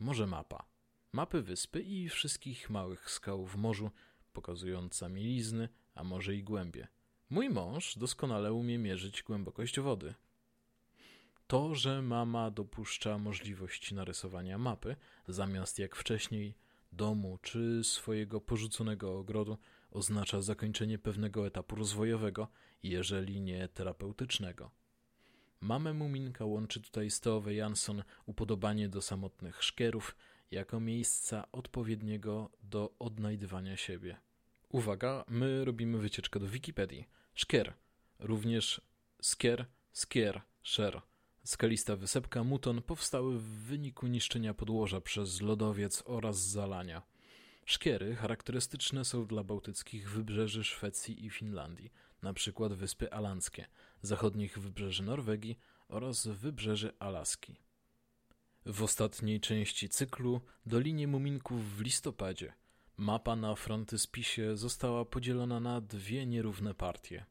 Może 0.00 0.26
mapa. 0.26 0.64
Mapy 1.12 1.42
wyspy 1.42 1.82
i 1.82 2.08
wszystkich 2.08 2.70
małych 2.70 3.10
skał 3.10 3.46
w 3.46 3.56
morzu, 3.56 3.90
pokazująca 4.32 5.08
mielizny, 5.08 5.68
a 5.94 6.04
może 6.04 6.34
i 6.34 6.42
głębie. 6.42 6.88
Mój 7.30 7.50
mąż 7.50 7.98
doskonale 7.98 8.52
umie 8.52 8.78
mierzyć 8.78 9.22
głębokość 9.22 9.80
wody. 9.80 10.14
To, 11.46 11.74
że 11.74 12.02
mama 12.02 12.50
dopuszcza 12.50 13.18
możliwość 13.18 13.92
narysowania 13.92 14.58
mapy, 14.58 14.96
zamiast 15.28 15.78
jak 15.78 15.96
wcześniej 15.96 16.54
domu 16.92 17.38
czy 17.42 17.84
swojego 17.84 18.40
porzuconego 18.40 19.18
ogrodu, 19.18 19.58
oznacza 19.94 20.42
zakończenie 20.42 20.98
pewnego 20.98 21.46
etapu 21.46 21.76
rozwojowego, 21.76 22.48
jeżeli 22.82 23.40
nie 23.40 23.68
terapeutycznego. 23.68 24.70
Mamę 25.60 25.94
Muminka 25.94 26.44
łączy 26.44 26.80
tutaj 26.80 27.10
Stowe 27.10 27.54
Jansson 27.54 28.02
upodobanie 28.26 28.88
do 28.88 29.02
samotnych 29.02 29.62
szkierów 29.62 30.16
jako 30.50 30.80
miejsca 30.80 31.52
odpowiedniego 31.52 32.50
do 32.62 32.94
odnajdywania 32.98 33.76
siebie. 33.76 34.16
Uwaga, 34.68 35.24
my 35.28 35.64
robimy 35.64 35.98
wycieczkę 35.98 36.40
do 36.40 36.48
Wikipedii. 36.48 37.08
Szkier, 37.34 37.74
również 38.18 38.80
skier, 39.20 39.66
skier, 39.92 40.42
szer. 40.62 41.02
Skalista 41.44 41.96
wysepka 41.96 42.44
Muton 42.44 42.82
powstały 42.82 43.38
w 43.38 43.44
wyniku 43.44 44.06
niszczenia 44.06 44.54
podłoża 44.54 45.00
przez 45.00 45.40
lodowiec 45.40 46.02
oraz 46.06 46.38
zalania. 46.38 47.02
Szkiery 47.66 48.16
charakterystyczne 48.16 49.04
są 49.04 49.26
dla 49.26 49.44
bałtyckich 49.44 50.10
wybrzeży 50.10 50.64
Szwecji 50.64 51.26
i 51.26 51.30
Finlandii, 51.30 51.92
przykład 52.34 52.72
Wyspy 52.72 53.12
Alandzkie, 53.12 53.66
zachodnich 54.02 54.58
wybrzeży 54.58 55.02
Norwegii 55.02 55.58
oraz 55.88 56.26
wybrzeży 56.26 56.92
Alaski. 56.98 57.56
W 58.66 58.82
ostatniej 58.82 59.40
części 59.40 59.88
cyklu 59.88 60.40
Dolinie 60.66 61.08
Muminków 61.08 61.76
w 61.76 61.80
listopadzie 61.80 62.52
mapa 62.96 63.36
na 63.36 63.54
frontyspisie 63.54 64.56
została 64.56 65.04
podzielona 65.04 65.60
na 65.60 65.80
dwie 65.80 66.26
nierówne 66.26 66.74
partie. 66.74 67.24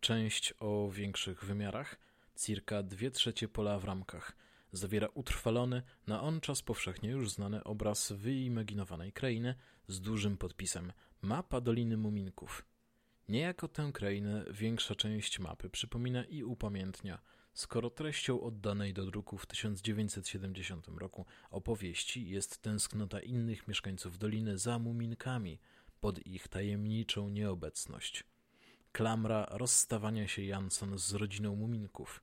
Część 0.00 0.54
o 0.60 0.90
większych 0.90 1.44
wymiarach, 1.44 1.98
cirka 2.36 2.82
dwie 2.82 3.10
trzecie 3.10 3.48
pola 3.48 3.78
w 3.78 3.84
ramkach, 3.84 4.36
zawiera 4.72 5.08
utrwalony, 5.14 5.82
na 6.06 6.22
on 6.22 6.40
czas 6.40 6.62
powszechnie 6.62 7.10
już 7.10 7.30
znany 7.30 7.64
obraz 7.64 8.12
wyimaginowanej 8.12 9.12
krainy 9.12 9.54
z 9.88 10.00
dużym 10.00 10.36
podpisem 10.36 10.92
Mapa 11.22 11.60
Doliny 11.60 11.96
Muminków– 11.96 12.62
Niejako 13.28 13.68
tę 13.68 13.90
krainę 13.94 14.44
większa 14.50 14.94
część 14.94 15.38
mapy 15.38 15.70
przypomina 15.70 16.24
i 16.24 16.42
upamiętnia, 16.42 17.18
skoro 17.52 17.90
treścią 17.90 18.40
oddanej 18.40 18.94
do 18.94 19.06
druku 19.06 19.38
w 19.38 19.46
1970 19.46 20.88
roku 20.88 21.26
opowieści 21.50 22.28
jest 22.28 22.62
tęsknota 22.62 23.20
innych 23.20 23.68
mieszkańców 23.68 24.18
doliny 24.18 24.58
za 24.58 24.78
muminkami 24.78 25.58
pod 26.00 26.26
ich 26.26 26.48
tajemniczą 26.48 27.28
nieobecność. 27.28 28.24
Klamra 28.92 29.46
rozstawania 29.50 30.28
się 30.28 30.42
Jansson 30.42 30.98
z 30.98 31.12
rodziną 31.12 31.56
muminków. 31.56 32.22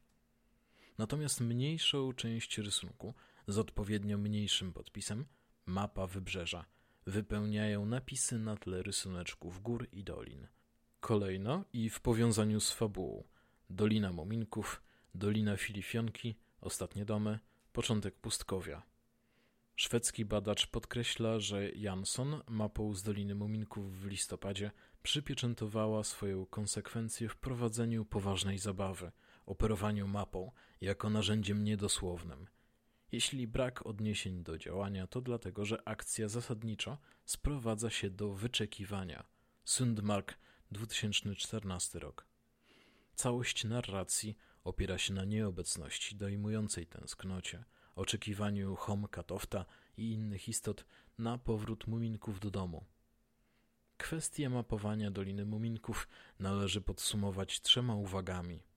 Natomiast 0.99 1.41
mniejszą 1.41 2.13
część 2.13 2.57
rysunku 2.57 3.13
z 3.47 3.57
odpowiednio 3.57 4.17
mniejszym 4.17 4.73
podpisem 4.73 5.25
mapa 5.65 6.07
wybrzeża. 6.07 6.65
Wypełniają 7.05 7.85
napisy 7.85 8.39
na 8.39 8.55
tle 8.57 8.83
rysuneczków 8.83 9.61
gór 9.61 9.87
i 9.91 10.03
dolin. 10.03 10.47
Kolejno 10.99 11.65
i 11.73 11.89
w 11.89 11.99
powiązaniu 11.99 12.59
z 12.59 12.71
fabułą 12.71 13.23
Dolina 13.69 14.11
Muminków, 14.11 14.81
Dolina 15.15 15.57
Filifionki, 15.57 16.35
Ostatnie 16.61 17.05
domy, 17.05 17.39
początek 17.73 18.15
pustkowia. 18.15 18.83
Szwedzki 19.75 20.25
badacz 20.25 20.67
podkreśla, 20.67 21.39
że 21.39 21.71
Jansson 21.71 22.41
mapą 22.47 22.93
z 22.93 23.03
Doliny 23.03 23.35
Muminków 23.35 24.01
w 24.01 24.05
listopadzie 24.05 24.71
przypieczętowała 25.03 26.03
swoją 26.03 26.45
konsekwencję 26.45 27.29
w 27.29 27.35
prowadzeniu 27.35 28.05
poważnej 28.05 28.57
zabawy, 28.57 29.11
operowaniu 29.49 30.07
mapą 30.07 30.51
jako 30.81 31.09
narzędziem 31.09 31.63
niedosłownym. 31.63 32.47
Jeśli 33.11 33.47
brak 33.47 33.85
odniesień 33.85 34.43
do 34.43 34.57
działania, 34.57 35.07
to 35.07 35.21
dlatego, 35.21 35.65
że 35.65 35.87
akcja 35.87 36.27
zasadniczo 36.27 36.97
sprowadza 37.25 37.89
się 37.89 38.09
do 38.09 38.33
wyczekiwania. 38.33 39.23
Sundmark, 39.63 40.37
2014 40.71 41.99
rok. 41.99 42.27
Całość 43.15 43.63
narracji 43.63 44.37
opiera 44.63 44.97
się 44.97 45.13
na 45.13 45.25
nieobecności 45.25 46.15
dojmującej 46.15 46.87
tęsknocie, 46.87 47.63
oczekiwaniu 47.95 48.75
Homka 48.75 49.23
Tofta 49.23 49.65
i 49.97 50.11
innych 50.11 50.47
istot 50.47 50.85
na 51.17 51.37
powrót 51.37 51.87
muminków 51.87 52.39
do 52.39 52.51
domu. 52.51 52.85
Kwestię 53.97 54.49
mapowania 54.49 55.11
Doliny 55.11 55.45
Muminków 55.45 56.07
należy 56.39 56.81
podsumować 56.81 57.61
trzema 57.61 57.95
uwagami. 57.95 58.68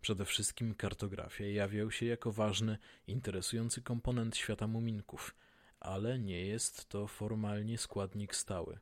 Przede 0.00 0.24
wszystkim 0.24 0.74
kartografia 0.74 1.46
jawiał 1.46 1.90
się 1.90 2.06
jako 2.06 2.32
ważny, 2.32 2.78
interesujący 3.06 3.82
komponent 3.82 4.36
świata 4.36 4.66
muminków, 4.66 5.34
ale 5.80 6.18
nie 6.18 6.46
jest 6.46 6.88
to 6.88 7.06
formalnie 7.06 7.78
składnik 7.78 8.34
stały. 8.34 8.78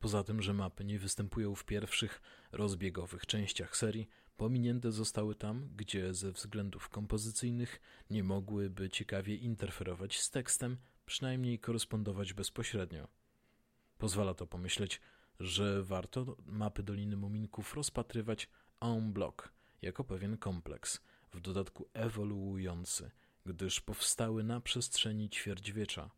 Poza 0.00 0.24
tym, 0.24 0.42
że 0.42 0.52
mapy 0.52 0.84
nie 0.84 0.98
występują 0.98 1.54
w 1.54 1.64
pierwszych, 1.64 2.22
rozbiegowych 2.52 3.26
częściach 3.26 3.76
serii, 3.76 4.08
pominięte 4.36 4.92
zostały 4.92 5.34
tam, 5.34 5.68
gdzie 5.76 6.14
ze 6.14 6.32
względów 6.32 6.88
kompozycyjnych 6.88 7.80
nie 8.10 8.24
mogłyby 8.24 8.90
ciekawie 8.90 9.36
interferować 9.36 10.20
z 10.20 10.30
tekstem, 10.30 10.76
przynajmniej 11.06 11.58
korespondować 11.58 12.32
bezpośrednio. 12.32 13.08
Pozwala 13.98 14.34
to 14.34 14.46
pomyśleć, 14.46 15.00
że 15.40 15.82
warto 15.82 16.36
mapy 16.46 16.82
Doliny 16.82 17.16
Muminków 17.16 17.74
rozpatrywać 17.74 18.48
en 18.80 19.12
bloc, 19.12 19.36
jako 19.82 20.04
pewien 20.04 20.38
kompleks, 20.38 21.00
w 21.32 21.40
dodatku 21.40 21.88
ewoluujący, 21.92 23.10
gdyż 23.46 23.80
powstały 23.80 24.44
na 24.44 24.60
przestrzeni 24.60 25.30
ćwierćwiecza. 25.30 26.10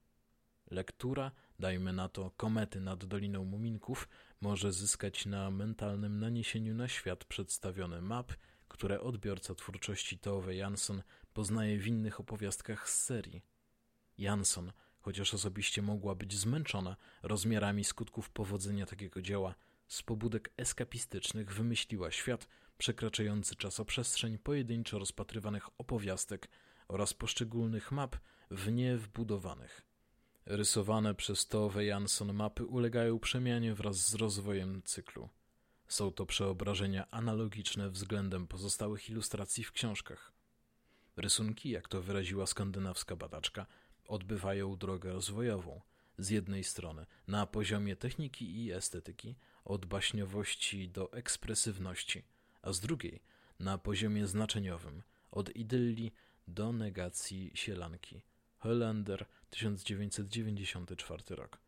Lektura, 0.71 1.31
dajmy 1.59 1.93
na 1.93 2.09
to 2.09 2.31
komety 2.31 2.81
nad 2.81 3.05
Doliną 3.05 3.45
Muminków, 3.45 4.09
może 4.41 4.73
zyskać 4.73 5.27
na 5.27 5.51
mentalnym 5.51 6.21
naniesieniu 6.21 6.75
na 6.75 6.89
świat 6.89 7.25
przedstawione 7.25 8.01
map, 8.01 8.33
które 8.69 9.01
odbiorca 9.01 9.55
twórczości 9.55 10.19
Tove 10.19 10.55
Jansson 10.55 11.03
poznaje 11.33 11.79
w 11.79 11.87
innych 11.87 12.21
opowiastkach 12.21 12.91
z 12.91 13.05
serii. 13.05 13.43
Jansson, 14.19 14.73
chociaż 15.01 15.35
osobiście 15.35 15.83
mogła 15.83 16.15
być 16.15 16.37
zmęczona 16.39 16.97
rozmiarami 17.23 17.85
skutków 17.85 18.31
powodzenia 18.31 18.87
takiego 18.87 19.23
dzieła, 19.23 19.55
z 19.89 20.03
pobudek 20.03 20.53
eskapistycznych 20.57 21.55
wymyśliła 21.55 22.11
świat 22.11 22.49
przekraczający 22.79 23.57
czasoprzestrzeń 23.57 24.39
pojedynczo 24.39 24.99
rozpatrywanych 24.99 25.81
opowiastek 25.81 26.49
oraz 26.89 27.15
poszczególnych 27.15 27.93
map 27.93 28.17
w 28.51 28.73
nie 28.73 28.97
wbudowanych. 28.97 29.87
Rysowane 30.47 31.15
przez 31.15 31.49
Tove 31.49 31.85
Jansson 31.85 32.33
mapy 32.33 32.67
ulegają 32.67 33.19
przemianie 33.19 33.75
wraz 33.75 34.09
z 34.09 34.15
rozwojem 34.15 34.83
cyklu. 34.83 35.29
Są 35.89 36.13
to 36.13 36.27
przeobrażenia 36.27 37.11
analogiczne 37.11 37.91
względem 37.91 38.47
pozostałych 38.47 39.11
ilustracji 39.11 39.65
w 39.65 39.73
książkach. 39.73 40.33
Rysunki, 41.17 41.71
jak 41.71 41.89
to 41.89 42.03
wyraziła 42.03 42.47
skandynawska 42.47 43.17
badaczka, 43.17 43.67
odbywają 44.09 44.77
drogę 44.77 45.13
rozwojową. 45.13 45.81
Z 46.19 46.31
jednej 46.31 46.65
strony 46.65 47.07
na 47.29 47.47
poziomie 47.47 47.97
techniki 47.97 48.65
i 48.65 48.73
estetyki, 48.73 49.37
od 49.65 49.87
baśniowości 49.87 50.89
do 50.89 51.13
ekspresywności, 51.13 52.23
a 52.65 52.73
z 52.73 52.81
drugiej 52.81 53.21
na 53.61 53.79
poziomie 53.79 54.27
znaczeniowym, 54.27 55.03
od 55.31 55.57
idylli 55.57 56.13
do 56.49 56.73
negacji 56.73 57.51
sielanki. 57.55 58.23
Hollander, 58.59 59.27
1994 59.51 61.23
rok. 61.29 61.61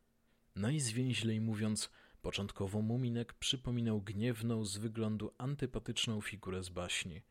Najzwięźlej 0.54 1.40
mówiąc, 1.40 1.90
początkowo 2.22 2.82
Muminek 2.82 3.32
przypominał 3.32 4.00
gniewną 4.00 4.64
z 4.64 4.76
wyglądu 4.76 5.34
antypatyczną 5.38 6.20
figurę 6.20 6.62
z 6.62 6.68
baśni. 6.68 7.22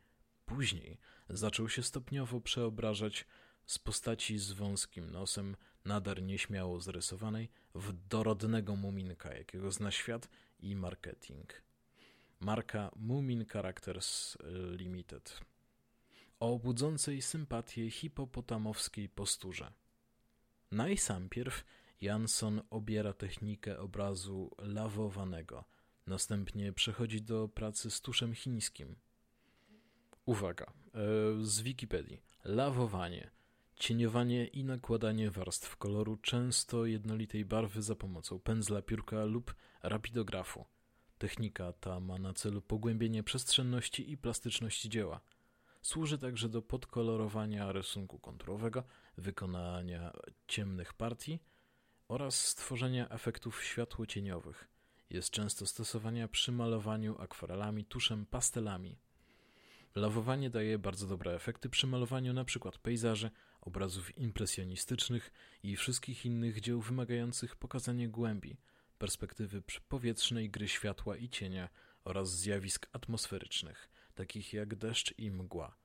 Później 0.45 0.97
zaczął 1.29 1.69
się 1.69 1.83
stopniowo 1.83 2.41
przeobrażać 2.41 3.25
z 3.65 3.79
postaci 3.79 4.37
z 4.37 4.51
wąskim 4.51 5.09
nosem, 5.09 5.55
nader 5.85 6.23
nieśmiało 6.23 6.79
zrysowanej, 6.79 7.49
w 7.75 7.93
dorodnego 8.07 8.75
muminka, 8.75 9.33
jakiego 9.33 9.71
zna 9.71 9.91
świat 9.91 10.29
i 10.59 10.75
marketing. 10.75 11.64
Marka 12.39 12.91
Mumin 12.95 13.45
Characters 13.45 14.37
Limited. 14.77 15.39
O 16.39 16.59
budzącej 16.59 17.21
sympatię 17.21 17.91
hipopotamowskiej 17.91 19.09
posturze. 19.09 19.73
Najsampierw 20.71 21.63
Jansson 22.01 22.61
obiera 22.69 23.13
technikę 23.13 23.79
obrazu 23.79 24.55
lawowanego, 24.57 25.65
następnie 26.07 26.73
przechodzi 26.73 27.21
do 27.21 27.47
pracy 27.47 27.91
z 27.91 28.01
tuszem 28.01 28.33
chińskim. 28.33 28.95
Uwaga, 30.25 30.65
e, 30.65 30.71
z 31.41 31.61
Wikipedii. 31.61 32.21
Lawowanie 32.43 33.31
cieniowanie 33.75 34.47
i 34.47 34.63
nakładanie 34.63 35.31
warstw 35.31 35.77
koloru 35.77 36.17
często 36.17 36.85
jednolitej 36.85 37.45
barwy 37.45 37.81
za 37.81 37.95
pomocą 37.95 38.39
pędzla, 38.39 38.81
piórka 38.81 39.25
lub 39.25 39.55
rapidografu. 39.83 40.65
Technika 41.17 41.73
ta 41.73 41.99
ma 41.99 42.17
na 42.17 42.33
celu 42.33 42.61
pogłębienie 42.61 43.23
przestrzenności 43.23 44.11
i 44.11 44.17
plastyczności 44.17 44.89
dzieła. 44.89 45.21
Służy 45.81 46.17
także 46.17 46.49
do 46.49 46.61
podkolorowania 46.61 47.71
rysunku 47.71 48.19
konturowego, 48.19 48.83
wykonania 49.17 50.13
ciemnych 50.47 50.93
partii 50.93 51.39
oraz 52.07 52.47
stworzenia 52.47 53.09
efektów 53.09 53.63
światłocieniowych. 53.63 54.67
Jest 55.09 55.29
często 55.29 55.65
stosowania 55.65 56.27
przy 56.27 56.51
malowaniu 56.51 57.15
akwarelami, 57.19 57.85
tuszem, 57.85 58.25
pastelami. 58.25 58.97
Lawowanie 59.95 60.49
daje 60.49 60.79
bardzo 60.79 61.07
dobre 61.07 61.35
efekty 61.35 61.69
przy 61.69 61.87
malowaniu 61.87 62.31
np. 62.31 62.69
pejzaży, 62.81 63.31
obrazów 63.61 64.17
impresjonistycznych 64.17 65.31
i 65.63 65.75
wszystkich 65.75 66.25
innych 66.25 66.61
dzieł 66.61 66.81
wymagających 66.81 67.55
pokazania 67.55 68.07
głębi, 68.07 68.57
perspektywy 69.05 69.61
powietrznej 69.89 70.49
gry 70.49 70.67
światła 70.67 71.17
i 71.17 71.29
cienia 71.29 71.69
oraz 72.03 72.39
zjawisk 72.39 72.89
atmosferycznych, 72.93 73.89
takich 74.15 74.53
jak 74.53 74.75
deszcz 74.75 75.19
i 75.19 75.31
mgła. 75.31 75.75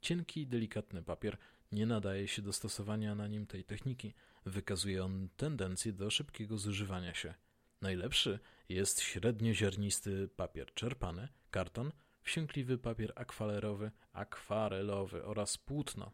Cienki, 0.00 0.46
delikatny 0.46 1.02
papier 1.02 1.36
nie 1.72 1.86
nadaje 1.86 2.28
się 2.28 2.42
do 2.42 2.52
stosowania 2.52 3.14
na 3.14 3.26
nim 3.28 3.46
tej 3.46 3.64
techniki, 3.64 4.14
wykazuje 4.44 5.04
on 5.04 5.28
tendencję 5.36 5.92
do 5.92 6.10
szybkiego 6.10 6.58
zużywania 6.58 7.14
się. 7.14 7.34
Najlepszy 7.80 8.38
jest 8.68 9.00
średnioziarnisty 9.00 10.28
papier 10.28 10.74
czerpany, 10.74 11.28
karton, 11.50 11.92
wsiąkliwy 12.22 12.78
papier 12.78 13.12
akwalerowy, 13.16 13.90
akwarelowy 14.12 15.24
oraz 15.24 15.58
płótno. 15.58 16.12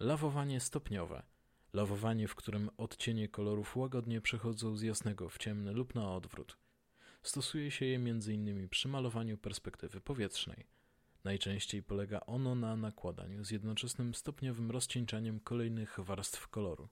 Lawowanie 0.00 0.60
stopniowe. 0.60 1.22
Lawowanie, 1.72 2.28
w 2.28 2.34
którym 2.34 2.70
odcienie 2.76 3.28
kolorów 3.28 3.76
łagodnie 3.76 4.20
przechodzą 4.20 4.76
z 4.76 4.82
jasnego 4.82 5.28
w 5.28 5.38
ciemny 5.38 5.72
lub 5.72 5.94
na 5.94 6.14
odwrót. 6.14 6.56
Stosuje 7.22 7.70
się 7.70 7.86
je 7.86 7.96
m.in. 7.96 8.68
przy 8.68 8.88
malowaniu 8.88 9.38
perspektywy 9.38 10.00
powietrznej. 10.00 10.66
Najczęściej 11.24 11.82
polega 11.82 12.20
ono 12.20 12.54
na 12.54 12.76
nakładaniu 12.76 13.44
z 13.44 13.50
jednoczesnym 13.50 14.14
stopniowym 14.14 14.70
rozcieńczaniem 14.70 15.40
kolejnych 15.40 16.00
warstw 16.00 16.48
koloru. 16.48 16.88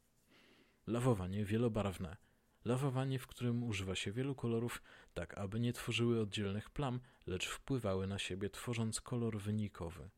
Lawowanie 0.87 1.45
wielobarwne. 1.45 2.17
Lawowanie, 2.65 3.19
w 3.19 3.27
którym 3.27 3.63
używa 3.65 3.95
się 3.95 4.13
wielu 4.13 4.35
kolorów, 4.35 4.83
tak 5.15 5.39
aby 5.39 5.61
nie 5.61 5.73
tworzyły 5.73 6.21
oddzielnych 6.21 6.71
plam, 6.71 7.01
lecz 7.27 7.47
wpływały 7.49 8.07
na 8.07 8.19
siebie, 8.19 8.51
tworząc 8.51 9.01
kolor 9.01 9.39
wynikowy. 9.39 10.11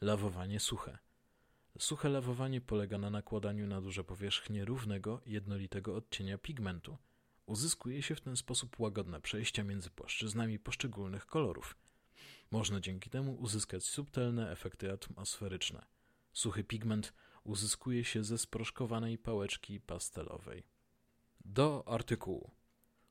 Lawowanie 0.00 0.60
suche. 0.60 0.98
Suche 1.78 2.08
lawowanie 2.08 2.60
polega 2.60 2.98
na 2.98 3.10
nakładaniu 3.10 3.66
na 3.66 3.80
duże 3.80 4.04
powierzchnie 4.04 4.64
równego, 4.64 5.20
jednolitego 5.26 5.96
odcienia 5.96 6.38
pigmentu. 6.38 6.96
Uzyskuje 7.46 8.02
się 8.02 8.14
w 8.14 8.20
ten 8.20 8.36
sposób 8.36 8.80
łagodne 8.80 9.20
przejścia 9.20 9.64
między 9.64 9.90
płaszczyznami 9.90 10.58
poszczególnych 10.58 11.26
kolorów. 11.26 11.76
Można 12.50 12.80
dzięki 12.80 13.10
temu 13.10 13.34
uzyskać 13.34 13.84
subtelne 13.84 14.50
efekty 14.50 14.92
atmosferyczne. 14.92 15.86
Suchy 16.32 16.64
pigment 16.64 17.12
uzyskuje 17.44 18.04
się 18.04 18.24
ze 18.24 18.38
sproszkowanej 18.38 19.18
pałeczki 19.18 19.80
pastelowej. 19.80 20.62
Do 21.44 21.88
artykułu. 21.88 22.50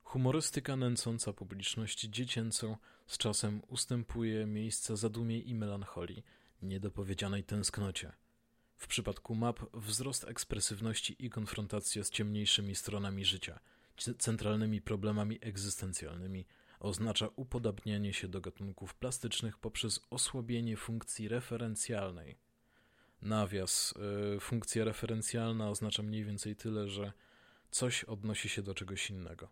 Humorystyka 0.04 0.76
nęcąca 0.76 1.34
publiczność 1.34 2.02
dziecięcą 2.02 2.78
z 3.08 3.18
czasem 3.18 3.62
ustępuje 3.68 4.46
miejsca 4.46 4.96
zadumie 4.96 5.40
i 5.40 5.56
melancholii, 5.56 6.24
niedopowiedzianej 6.62 7.44
tęsknocie. 7.44 8.12
W 8.84 8.88
przypadku 8.88 9.36
map 9.36 9.60
wzrost 9.74 10.24
ekspresywności 10.24 11.16
i 11.26 11.30
konfrontacja 11.30 12.04
z 12.04 12.10
ciemniejszymi 12.10 12.76
stronami 12.76 13.26
życia, 13.26 13.60
centralnymi 14.18 14.82
problemami 14.82 15.40
egzystencjalnymi, 15.42 16.46
oznacza 16.80 17.30
upodabnianie 17.36 18.14
się 18.14 18.28
do 18.28 18.42
gatunków 18.42 18.96
plastycznych 18.96 19.58
poprzez 19.58 20.00
osłabienie 20.10 20.78
funkcji 20.78 21.28
referencjalnej. 21.28 22.38
Nawias, 23.22 23.94
y, 24.36 24.40
funkcja 24.40 24.86
referencjalna 24.86 25.70
oznacza 25.70 26.04
mniej 26.04 26.24
więcej 26.24 26.56
tyle, 26.56 26.90
że 26.90 27.14
coś 27.72 28.04
odnosi 28.04 28.50
się 28.50 28.62
do 28.62 28.74
czegoś 28.74 29.10
innego. 29.10 29.50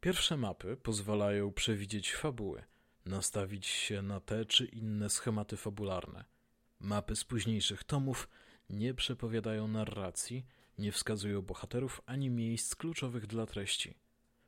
Pierwsze 0.00 0.36
mapy 0.36 0.76
pozwalają 0.76 1.52
przewidzieć 1.52 2.14
fabuły, 2.14 2.64
nastawić 3.06 3.66
się 3.66 4.02
na 4.02 4.20
te 4.20 4.44
czy 4.44 4.64
inne 4.64 5.10
schematy 5.10 5.56
fabularne. 5.56 6.24
Mapy 6.82 7.16
z 7.16 7.24
późniejszych 7.24 7.84
tomów 7.84 8.28
nie 8.70 8.94
przepowiadają 8.94 9.68
narracji, 9.68 10.46
nie 10.78 10.92
wskazują 10.92 11.42
bohaterów 11.42 12.00
ani 12.06 12.30
miejsc 12.30 12.74
kluczowych 12.74 13.26
dla 13.26 13.46
treści. 13.46 13.94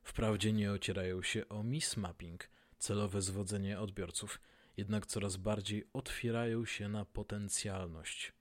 Wprawdzie 0.02 0.52
nie 0.52 0.72
ocierają 0.72 1.22
się 1.22 1.48
o 1.48 1.62
mismapping, 1.62 2.48
celowe 2.78 3.22
zwodzenie 3.22 3.80
odbiorców, 3.80 4.40
jednak 4.76 5.06
coraz 5.06 5.36
bardziej 5.36 5.88
otwierają 5.92 6.64
się 6.64 6.88
na 6.88 7.04
potencjalność. 7.04 8.32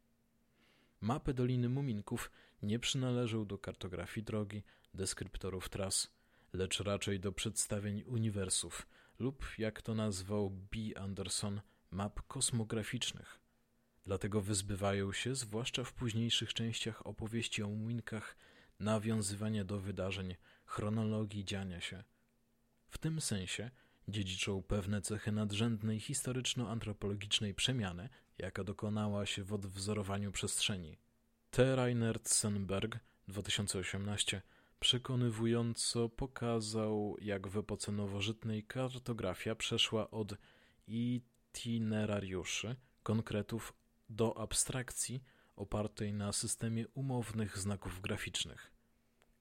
Mapy 1.01 1.33
Doliny 1.33 1.69
Muminków 1.69 2.31
nie 2.61 2.79
przynależą 2.79 3.45
do 3.45 3.57
kartografii 3.57 4.23
drogi, 4.23 4.63
deskryptorów 4.93 5.69
tras, 5.69 6.11
lecz 6.53 6.79
raczej 6.79 7.19
do 7.19 7.31
przedstawień 7.31 8.03
uniwersów 8.03 8.87
lub, 9.19 9.45
jak 9.57 9.81
to 9.81 9.95
nazwał 9.95 10.49
B. 10.49 10.99
Anderson, 11.01 11.61
map 11.91 12.27
kosmograficznych. 12.27 13.42
Dlatego 14.05 14.41
wyzbywają 14.41 15.13
się, 15.13 15.35
zwłaszcza 15.35 15.83
w 15.83 15.93
późniejszych 15.93 16.53
częściach 16.53 17.07
opowieści 17.07 17.63
o 17.63 17.67
muminkach, 17.67 18.35
nawiązywania 18.79 19.63
do 19.63 19.79
wydarzeń, 19.79 20.35
chronologii 20.65 21.45
dziania 21.45 21.81
się. 21.81 22.03
W 22.89 22.97
tym 22.97 23.21
sensie 23.21 23.71
dziedziczą 24.07 24.63
pewne 24.63 25.01
cechy 25.01 25.31
nadrzędnej 25.31 25.99
historyczno-antropologicznej 25.99 27.53
przemiany, 27.53 28.09
jaka 28.37 28.63
dokonała 28.63 29.25
się 29.25 29.43
w 29.43 29.53
odwzorowaniu 29.53 30.31
przestrzeni. 30.31 30.97
T. 31.51 31.75
Reinert 31.75 32.29
Senberg, 32.29 32.99
2018, 33.27 34.41
przekonywująco 34.79 36.09
pokazał, 36.09 37.17
jak 37.21 37.47
w 37.47 37.57
epoce 37.57 37.91
nowożytnej 37.91 38.63
kartografia 38.63 39.55
przeszła 39.55 40.11
od 40.11 40.33
itinerariuszy, 40.87 42.75
konkretów 43.03 43.73
do 44.15 44.37
abstrakcji 44.37 45.23
opartej 45.55 46.13
na 46.13 46.31
systemie 46.31 46.87
umownych 46.87 47.57
znaków 47.57 48.01
graficznych. 48.01 48.71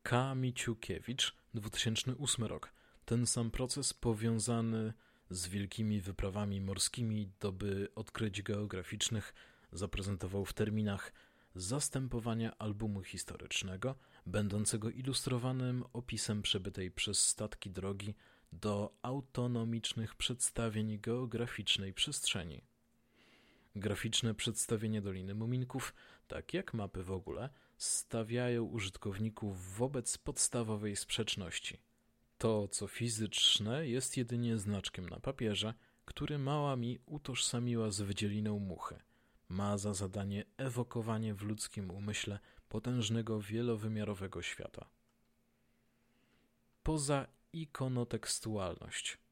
K. 0.02 0.34
Miciukiewicz, 0.34 1.36
2008 1.54 2.44
rok. 2.44 2.72
Ten 3.04 3.26
sam 3.26 3.50
proces 3.50 3.94
powiązany 3.94 4.92
z 5.30 5.48
wielkimi 5.48 6.00
wyprawami 6.00 6.60
morskimi 6.60 7.32
doby 7.40 7.88
odkryć 7.94 8.42
geograficznych 8.42 9.34
zaprezentował 9.72 10.44
w 10.44 10.52
terminach 10.52 11.12
zastępowania 11.54 12.58
albumu 12.58 13.02
historycznego, 13.02 13.94
będącego 14.26 14.90
ilustrowanym 14.90 15.84
opisem 15.92 16.42
przebytej 16.42 16.90
przez 16.90 17.28
statki 17.28 17.70
drogi 17.70 18.14
do 18.52 18.94
autonomicznych 19.02 20.14
przedstawień 20.14 20.98
geograficznej 20.98 21.92
przestrzeni. 21.92 22.62
Graficzne 23.76 24.34
przedstawienie 24.34 25.02
Doliny 25.02 25.34
Muminków, 25.34 25.94
tak 26.28 26.54
jak 26.54 26.74
mapy 26.74 27.02
w 27.02 27.12
ogóle, 27.12 27.50
stawiają 27.76 28.64
użytkowników 28.64 29.76
wobec 29.76 30.18
podstawowej 30.18 30.96
sprzeczności. 30.96 31.78
To, 32.38 32.68
co 32.68 32.86
fizyczne, 32.86 33.88
jest 33.88 34.16
jedynie 34.16 34.58
znaczkiem 34.58 35.08
na 35.08 35.20
papierze, 35.20 35.74
który 36.04 36.38
mała 36.38 36.76
mi 36.76 36.98
utożsamiła 37.06 37.90
z 37.90 38.00
wydzieliną 38.00 38.58
muchy. 38.58 38.98
Ma 39.48 39.78
za 39.78 39.94
zadanie 39.94 40.44
ewokowanie 40.56 41.34
w 41.34 41.42
ludzkim 41.42 41.90
umyśle 41.90 42.38
potężnego 42.68 43.40
wielowymiarowego 43.40 44.42
świata. 44.42 44.88
Poza 46.82 47.26
ikonotekstualność– 47.52 49.18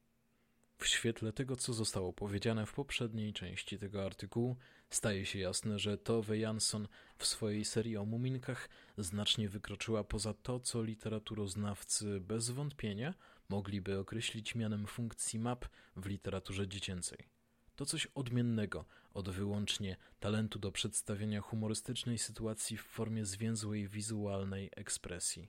w 0.81 0.87
świetle 0.87 1.33
tego, 1.33 1.55
co 1.55 1.73
zostało 1.73 2.13
powiedziane 2.13 2.65
w 2.65 2.73
poprzedniej 2.73 3.33
części 3.33 3.79
tego 3.79 4.05
artykułu, 4.05 4.57
staje 4.89 5.25
się 5.25 5.39
jasne, 5.39 5.79
że 5.79 5.97
Tove 5.97 6.37
Jansson 6.37 6.87
w 7.17 7.25
swojej 7.25 7.65
serii 7.65 7.97
o 7.97 8.05
muminkach 8.05 8.69
znacznie 8.97 9.49
wykroczyła 9.49 10.03
poza 10.03 10.33
to, 10.33 10.59
co 10.59 10.83
literaturoznawcy 10.83 12.19
bez 12.19 12.49
wątpienia 12.49 13.13
mogliby 13.49 13.99
określić 13.99 14.55
mianem 14.55 14.87
funkcji 14.87 15.39
map 15.39 15.65
w 15.95 16.05
literaturze 16.05 16.67
dziecięcej. 16.67 17.27
To 17.75 17.85
coś 17.85 18.05
odmiennego 18.05 18.85
od 19.13 19.29
wyłącznie 19.29 19.97
talentu 20.19 20.59
do 20.59 20.71
przedstawiania 20.71 21.41
humorystycznej 21.41 22.17
sytuacji 22.17 22.77
w 22.77 22.83
formie 22.83 23.25
zwięzłej 23.25 23.87
wizualnej 23.87 24.69
ekspresji. 24.75 25.47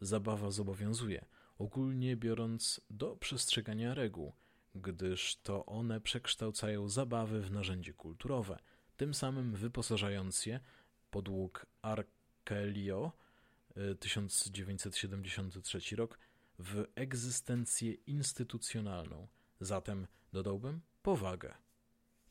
Zabawa 0.00 0.50
zobowiązuje– 0.50 1.24
ogólnie 1.58 2.16
biorąc 2.16 2.80
do 2.90 3.16
przestrzegania 3.16 3.94
reguł, 3.94 4.32
gdyż 4.74 5.36
to 5.36 5.66
one 5.66 6.00
przekształcają 6.00 6.88
zabawy 6.88 7.40
w 7.40 7.50
narzędzie 7.50 7.92
kulturowe, 7.92 8.58
tym 8.96 9.14
samym 9.14 9.54
wyposażając 9.54 10.46
je, 10.46 10.60
podług 11.10 11.66
Arkelio 11.82 13.12
1973 14.00 15.78
y, 15.78 15.96
rok, 15.96 16.18
w 16.58 16.84
egzystencję 16.94 17.92
instytucjonalną, 17.92 19.28
zatem 19.60 20.06
dodałbym 20.32 20.80
powagę. 21.02 21.54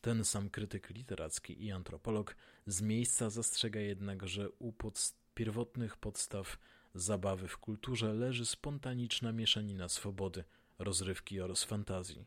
Ten 0.02 0.26
sam 0.26 0.50
krytyk 0.50 0.90
literacki 0.90 1.66
i 1.66 1.72
antropolog 1.72 2.36
z 2.68 2.82
miejsca 2.82 3.30
zastrzega 3.30 3.80
jednak, 3.80 4.28
że 4.28 4.50
u 4.50 4.74
podst 4.74 5.18
pierwotnych 5.34 5.98
podstaw 5.98 6.58
zabawy 6.96 7.48
w 7.48 7.58
kulturze 7.58 8.14
leży 8.14 8.46
spontaniczna 8.46 9.32
mieszanina 9.32 9.90
swobody, 9.90 10.44
rozrywki 10.80 11.42
oraz 11.42 11.64
fantazji. 11.64 12.26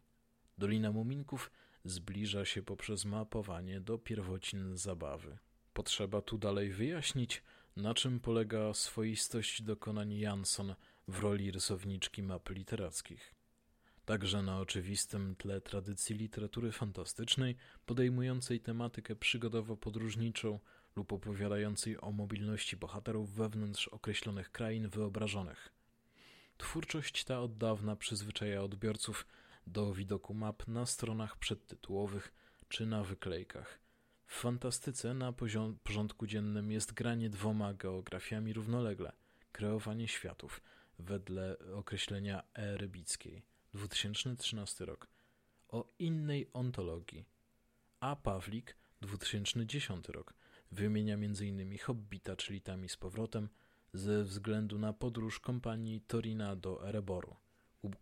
Dolina 0.59 0.93
Muminków 0.93 1.51
zbliża 1.85 2.45
się 2.45 2.62
poprzez 2.62 3.05
mapowanie 3.05 3.81
do 3.81 3.99
pierwocin 3.99 4.77
zabawy. 4.77 5.39
Potrzeba 5.73 6.23
tu 6.23 6.39
dalej 6.39 6.71
wyjaśnić, 6.71 7.43
na 7.77 7.95
czym 7.95 8.21
polega 8.21 8.75
swoistość 8.75 9.62
dokonań 9.62 10.12
Jansson 10.12 10.75
w 11.09 11.19
roli 11.19 11.51
rysowniczki 11.51 12.23
map 12.23 12.51
literackich. 12.51 13.35
Także 14.05 14.43
na 14.43 14.61
oczywistym 14.61 15.37
tle 15.37 15.61
tradycji 15.61 16.16
literatury 16.16 16.73
fantastycznej, 16.73 17.57
podejmującej 17.87 18.61
tematykę 18.61 19.14
przygodowo-podróżniczą, 19.14 20.59
lub 20.99 21.13
opowiadającej 21.13 22.01
o 22.01 22.13
mobilności 22.13 22.77
bohaterów 22.77 23.35
wewnątrz 23.35 23.89
określonych 23.89 24.53
krain 24.53 24.89
wyobrażonych. 24.89 25.69
Twórczość 26.57 27.25
ta 27.25 27.41
od 27.41 27.57
dawna 27.57 27.97
przyzwyczaja 27.97 28.63
odbiorców 28.63 29.27
do 29.67 29.95
widoku 29.95 30.35
map 30.35 30.69
na 30.69 30.87
stronach 30.87 31.37
przedtytułowych 31.37 32.33
czy 32.69 32.87
na 32.87 33.05
wyklejkach. 33.05 33.79
W 34.27 34.35
fantastyce 34.35 35.15
na 35.15 35.33
porządku 35.83 36.27
dziennym 36.27 36.73
jest 36.73 36.93
granie 36.93 37.31
dwoma 37.31 37.75
geografiami 37.75 38.53
równolegle, 38.53 39.13
kreowanie 39.53 40.09
światów 40.09 40.61
wedle 40.99 41.57
określenia 41.75 42.43
E. 42.55 42.77
Rybickiej, 42.77 43.43
2013 43.75 44.85
rok, 44.85 45.09
o 45.69 45.89
innej 45.99 46.51
ontologii. 46.53 47.25
A. 48.01 48.17
Pawlik, 48.17 48.77
2010 49.01 50.09
rok, 50.09 50.35
Wymienia 50.73 51.14
m.in. 51.14 51.79
Hobbita, 51.79 52.37
czyli 52.37 52.61
Tami 52.61 52.89
z 52.89 52.97
powrotem, 52.97 53.49
ze 53.93 54.25
względu 54.25 54.79
na 54.79 54.93
podróż 54.93 55.41
kompanii 55.41 56.01
Torina 56.01 56.57
do 56.57 56.89
Ereboru, 56.89 57.37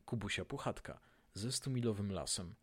Kubusia 0.04 0.44
Puchatka 0.44 1.00
ze 1.34 1.52
Stumilowym 1.52 2.12
Lasem, 2.12 2.54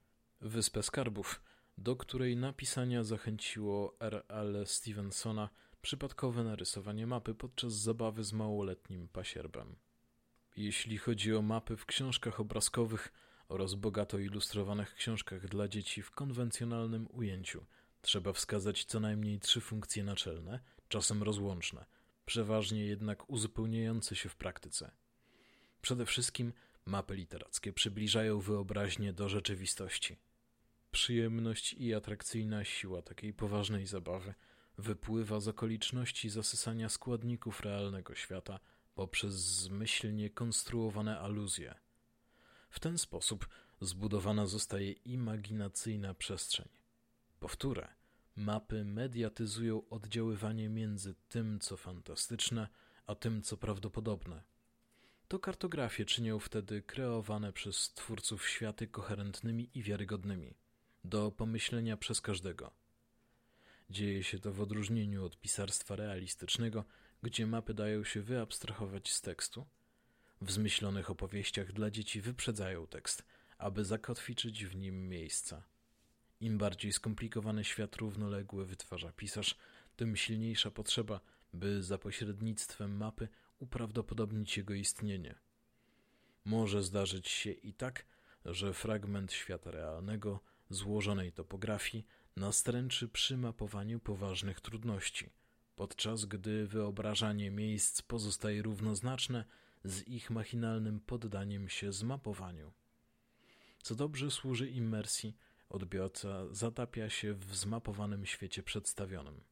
Wyspę 0.41 0.84
Skarbów, 0.84 1.41
do 1.78 1.95
której 1.95 2.38
napisania 2.38 3.04
zachęciło 3.04 3.95
R.L. 3.99 4.64
Stevensona 4.66 5.49
przypadkowe 5.82 6.43
narysowanie 6.43 7.08
mapy 7.08 7.36
podczas 7.36 7.74
zabawy 7.74 8.24
z 8.24 8.34
małoletnim 8.34 9.08
pasierbem. 9.08 9.76
Jeśli 10.58 10.97
chodzi 10.97 11.36
o 11.36 11.41
mapy 11.41 11.78
w 11.78 11.86
książkach 11.86 12.39
obrazkowych 12.39 13.14
oraz 13.47 13.76
bogato 13.76 14.20
ilustrowanych 14.20 14.95
książkach 14.95 15.47
dla 15.47 15.68
dzieci 15.68 16.01
w 16.01 16.12
konwencjonalnym 16.12 17.08
ujęciu– 17.12 17.66
Trzeba 18.04 18.34
wskazać 18.34 18.86
co 18.86 18.99
najmniej 18.99 19.39
trzy 19.39 19.62
funkcje 19.62 20.04
naczelne, 20.04 20.60
czasem 20.88 21.24
rozłączne, 21.24 21.86
przeważnie 22.26 22.86
jednak 22.86 23.30
uzupełniające 23.30 24.16
się 24.16 24.30
w 24.30 24.36
praktyce. 24.36 24.91
Przede 25.82 26.06
wszystkim 26.06 26.54
mapy 26.86 27.16
literackie 27.16 27.74
przybliżają 27.74 28.39
wyobraźnię 28.39 29.14
do 29.14 29.30
rzeczywistości. 29.30 30.18
Przyjemność 30.91 31.74
i 31.74 31.93
atrakcyjna 31.93 32.64
siła 32.64 33.01
takiej 33.01 33.34
poważnej 33.34 33.88
zabawy 33.88 34.34
wypływa 34.78 35.39
z 35.39 35.47
okoliczności 35.47 36.30
zasysania 36.30 36.89
składników 36.89 37.62
realnego 37.62 38.16
świata 38.16 38.60
poprzez 38.95 39.34
zmyślnie 39.34 40.30
konstruowane 40.30 41.20
aluzje. 41.20 41.76
W 42.70 42.80
ten 42.80 42.97
sposób 42.97 43.47
zbudowana 43.82 44.45
zostaje 44.45 44.91
imaginacyjna 44.91 46.14
przestrzeń. 46.14 46.83
Powtórę, 47.44 47.88
mapy 48.36 48.86
mediatyzują 48.86 49.89
oddziaływanie 49.89 50.70
między 50.70 51.16
tym, 51.30 51.60
co 51.60 51.78
fantastyczne, 51.78 52.68
a 53.08 53.16
tym, 53.16 53.41
co 53.41 53.58
prawdopodobne. 53.58 54.44
To 55.28 55.39
kartografie 55.39 56.06
czynią 56.06 56.39
wtedy 56.39 56.82
kreowane 56.82 57.54
przez 57.54 57.94
twórców 57.94 58.48
światy 58.48 58.88
koherentnymi 58.88 59.70
i 59.74 59.84
wiarygodnymi, 59.84 60.54
do 61.04 61.32
pomyślenia 61.32 61.98
przez 61.98 62.22
każdego. 62.22 62.72
Dzieje 63.89 64.24
się 64.24 64.39
to 64.39 64.54
w 64.54 64.62
odróżnieniu 64.62 65.26
od 65.26 65.39
pisarstwa 65.39 65.96
realistycznego, 65.96 66.86
gdzie 67.24 67.48
mapy 67.48 67.74
dają 67.74 68.04
się 68.04 68.22
wyabstrahować 68.22 69.14
z 69.14 69.22
tekstu. 69.22 69.66
W 70.41 70.52
zmyślonych 70.52 71.10
opowieściach 71.10 71.74
dla 71.74 71.91
dzieci 71.91 72.22
wyprzedzają 72.22 72.88
tekst, 72.88 73.24
aby 73.58 73.86
zakotwiczyć 73.86 74.66
w 74.66 74.76
nim 74.76 75.10
miejsca. 75.10 75.72
Im 76.44 76.58
bardziej 76.58 76.94
skomplikowany 76.94 77.64
świat 77.64 77.96
równoległy 77.96 78.66
wytwarza 78.66 79.12
pisarz, 79.12 79.56
tym 79.96 80.16
silniejsza 80.16 80.72
potrzeba, 80.72 81.20
by 81.54 81.84
za 81.84 81.98
pośrednictwem 81.98 82.98
mapy 82.98 83.28
uprawdopodobnić 83.60 84.58
jego 84.58 84.74
istnienie. 84.74 85.36
Może 86.46 86.84
zdarzyć 86.84 87.30
się 87.30 87.52
i 87.52 87.74
tak, 87.74 88.06
że 88.46 88.74
fragment 88.74 89.34
świata 89.34 89.72
realnego, 89.72 90.39
złożonej 90.70 91.32
topografii, 91.32 92.06
nastręczy 92.36 93.08
przy 93.08 93.38
mapowaniu 93.38 94.00
poważnych 94.00 94.62
trudności, 94.62 95.30
podczas 95.76 96.26
gdy 96.26 96.68
wyobrażanie 96.68 97.52
miejsc 97.52 98.02
pozostaje 98.02 98.62
równoznaczne 98.62 99.46
z 99.84 100.08
ich 100.08 100.30
machinalnym 100.30 101.00
poddaniem 101.00 101.70
się 101.70 101.94
zmapowaniu. 101.94 102.74
Co 103.82 103.96
dobrze 103.96 104.32
służy 104.32 104.70
immersji, 104.70 105.38
odbiorca 105.70 106.47
zatapia 106.51 107.09
się 107.09 107.34
w 107.34 107.55
zmapowanym 107.55 108.26
świecie 108.26 108.64
przedstawionym. 108.64 109.43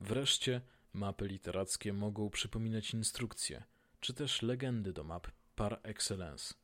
Wreszcie 0.00 0.60
mapy 0.92 1.26
literackie 1.26 1.92
mogą 1.92 2.30
przypominać 2.30 2.94
instrukcje, 2.94 3.64
czy 4.00 4.14
też 4.14 4.42
legendy 4.42 4.92
do 4.92 5.04
map 5.04 5.26
par 5.56 5.80
excellence, 5.82 6.54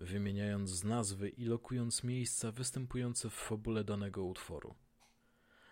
wymieniając 0.00 0.84
nazwy 0.84 1.28
i 1.28 1.44
lokując 1.44 2.04
miejsca 2.04 2.52
występujące 2.52 3.30
w 3.30 3.34
fabule 3.34 3.84
danego 3.84 4.24
utworu. 4.24 4.74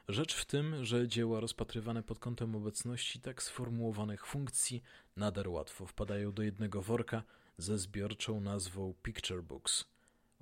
Rzecz 0.08 0.34
w 0.34 0.44
tym, 0.44 0.84
że 0.84 1.08
dzieła 1.08 1.40
rozpatrywane 1.40 2.02
pod 2.02 2.18
kątem 2.18 2.56
obecności 2.56 3.20
tak 3.20 3.42
sformułowanych 3.42 4.26
funkcji 4.26 4.82
nader 5.16 5.48
łatwo 5.48 5.86
wpadają 5.86 6.32
do 6.32 6.42
jednego 6.42 6.82
worka 6.82 7.22
ze 7.58 7.78
zbiorczą 7.78 8.40
nazwą 8.40 8.94
Picture 9.02 9.42
Books– 9.42 9.84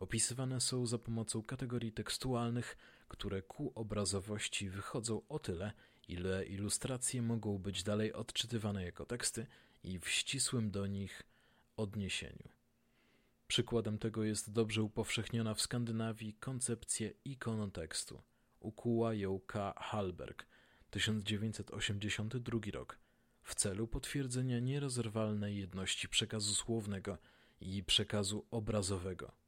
Opisywane 0.02 0.60
są 0.60 0.86
za 0.86 0.98
pomocą 0.98 1.42
kategorii 1.42 1.92
tekstualnych, 1.92 2.76
które 3.08 3.42
ku 3.42 3.72
obrazowości 3.74 4.70
wychodzą 4.70 5.22
o 5.28 5.38
tyle, 5.38 5.72
ile 6.08 6.44
ilustracje 6.44 7.22
mogą 7.22 7.58
być 7.58 7.82
dalej 7.82 8.12
odczytywane 8.12 8.84
jako 8.84 9.06
teksty 9.06 9.46
i 9.84 9.98
w 9.98 10.08
ścisłym 10.08 10.70
do 10.70 10.86
nich 10.86 11.22
odniesieniu. 11.76 12.48
Przykładem 13.48 13.98
tego 13.98 14.24
jest 14.24 14.52
dobrze 14.52 14.82
upowszechniona 14.82 15.54
w 15.54 15.60
Skandynawii 15.60 16.34
koncepcja 16.34 17.08
ikonotekstu. 17.24 18.22
Ukuła 18.60 19.14
ją 19.14 19.40
K. 19.46 19.74
Hallberg, 19.76 20.46
1982 20.90 22.60
rok, 22.72 22.98
w 23.42 23.54
celu 23.54 23.88
potwierdzenia 23.88 24.60
nierozerwalnej 24.60 25.58
jedności 25.58 26.08
przekazu 26.08 26.54
słownego 26.54 27.18
i 27.60 27.84
przekazu 27.84 28.46
obrazowego 28.50 29.41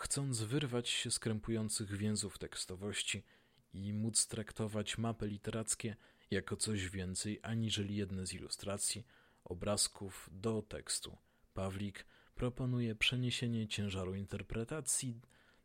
chcąc 0.00 0.42
wyrwać 0.42 0.88
się 0.88 1.10
z 1.10 1.18
krępujących 1.18 1.96
więzów 1.96 2.38
tekstowości 2.38 3.22
i 3.72 3.92
móc 3.92 4.26
traktować 4.26 4.98
mapy 4.98 5.26
literackie 5.26 5.96
jako 6.30 6.56
coś 6.56 6.88
więcej 6.88 7.40
aniżeli 7.42 7.96
jedne 7.96 8.26
z 8.26 8.32
ilustracji, 8.32 9.06
obrazków 9.44 10.30
do 10.32 10.62
tekstu. 10.62 11.16
Pawlik 11.54 12.06
proponuje 12.34 12.94
przeniesienie 12.94 13.68
ciężaru 13.68 14.14
interpretacji 14.14 15.20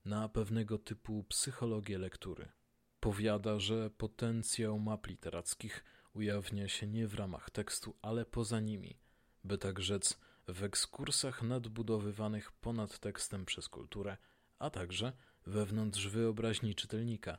na 0.05 0.29
pewnego 0.29 0.77
typu 0.77 1.23
psychologię 1.23 1.97
lektury. 1.97 2.51
Powiada, 2.99 3.59
że 3.59 3.89
potencjał 3.89 4.79
map 4.79 5.07
literackich 5.07 5.83
ujawnia 6.13 6.67
się 6.67 6.87
nie 6.87 7.07
w 7.07 7.13
ramach 7.13 7.49
tekstu, 7.49 7.95
ale 8.01 8.25
poza 8.25 8.59
nimi, 8.59 8.99
by 9.43 9.57
tak 9.57 9.79
rzec 9.79 10.19
w 10.47 10.63
ekskursach 10.63 11.41
nadbudowywanych 11.41 12.51
ponad 12.51 12.99
tekstem 12.99 13.45
przez 13.45 13.69
kulturę, 13.69 14.17
a 14.59 14.69
także 14.69 15.13
wewnątrz 15.45 16.07
wyobraźni 16.07 16.75
czytelnika, 16.75 17.37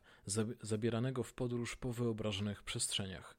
zabieranego 0.62 1.22
w 1.22 1.32
podróż 1.32 1.76
po 1.76 1.92
wyobrażonych 1.92 2.62
przestrzeniach. 2.62 3.36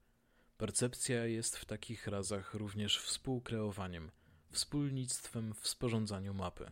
Percepcja 0.57 1.25
jest 1.25 1.57
w 1.57 1.65
takich 1.65 2.07
razach 2.07 2.53
również 2.53 2.99
współkreowaniem, 2.99 4.11
wspólnictwem 4.51 5.53
w 5.53 5.67
sporządzaniu 5.67 6.33
mapy. 6.33 6.71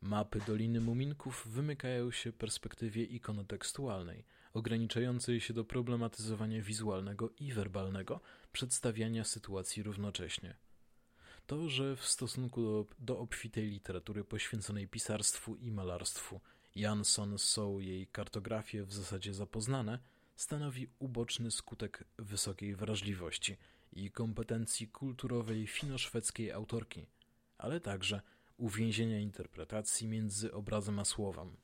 Mapy 0.00 0.40
Doliny 0.46 0.80
Muminków 0.80 1.46
wymykają 1.46 2.10
się 2.10 2.32
perspektywie 2.32 3.04
ikonotekstualnej, 3.04 4.24
ograniczającej 4.52 5.40
się 5.40 5.54
do 5.54 5.64
problematyzowania 5.64 6.62
wizualnego 6.62 7.30
i 7.38 7.52
werbalnego 7.52 8.20
przedstawiania 8.52 9.24
sytuacji 9.24 9.82
równocześnie. 9.82 10.56
To, 11.46 11.68
że 11.68 11.96
w 11.96 12.04
stosunku 12.04 12.62
do, 12.62 12.86
do 12.98 13.18
obfitej 13.18 13.66
literatury 13.66 14.24
poświęconej 14.24 14.88
pisarstwu 14.88 15.56
i 15.56 15.70
malarstwu 15.70 16.40
Jansson 16.74 17.38
są 17.38 17.78
jej 17.78 18.06
kartografie 18.06 18.84
w 18.84 18.92
zasadzie 18.92 19.34
zapoznane, 19.34 19.98
stanowi 20.36 20.88
uboczny 20.98 21.50
skutek 21.50 22.04
wysokiej 22.18 22.76
wrażliwości 22.76 23.56
i 23.92 24.10
kompetencji 24.10 24.88
kulturowej 24.88 25.66
finoszwedzkiej 25.66 26.52
autorki, 26.52 27.06
ale 27.58 27.80
także 27.80 28.20
uwięzienia 28.56 29.18
interpretacji 29.18 30.08
między 30.08 30.52
obrazem 30.52 30.98
a 30.98 31.04
słowem. 31.04 31.56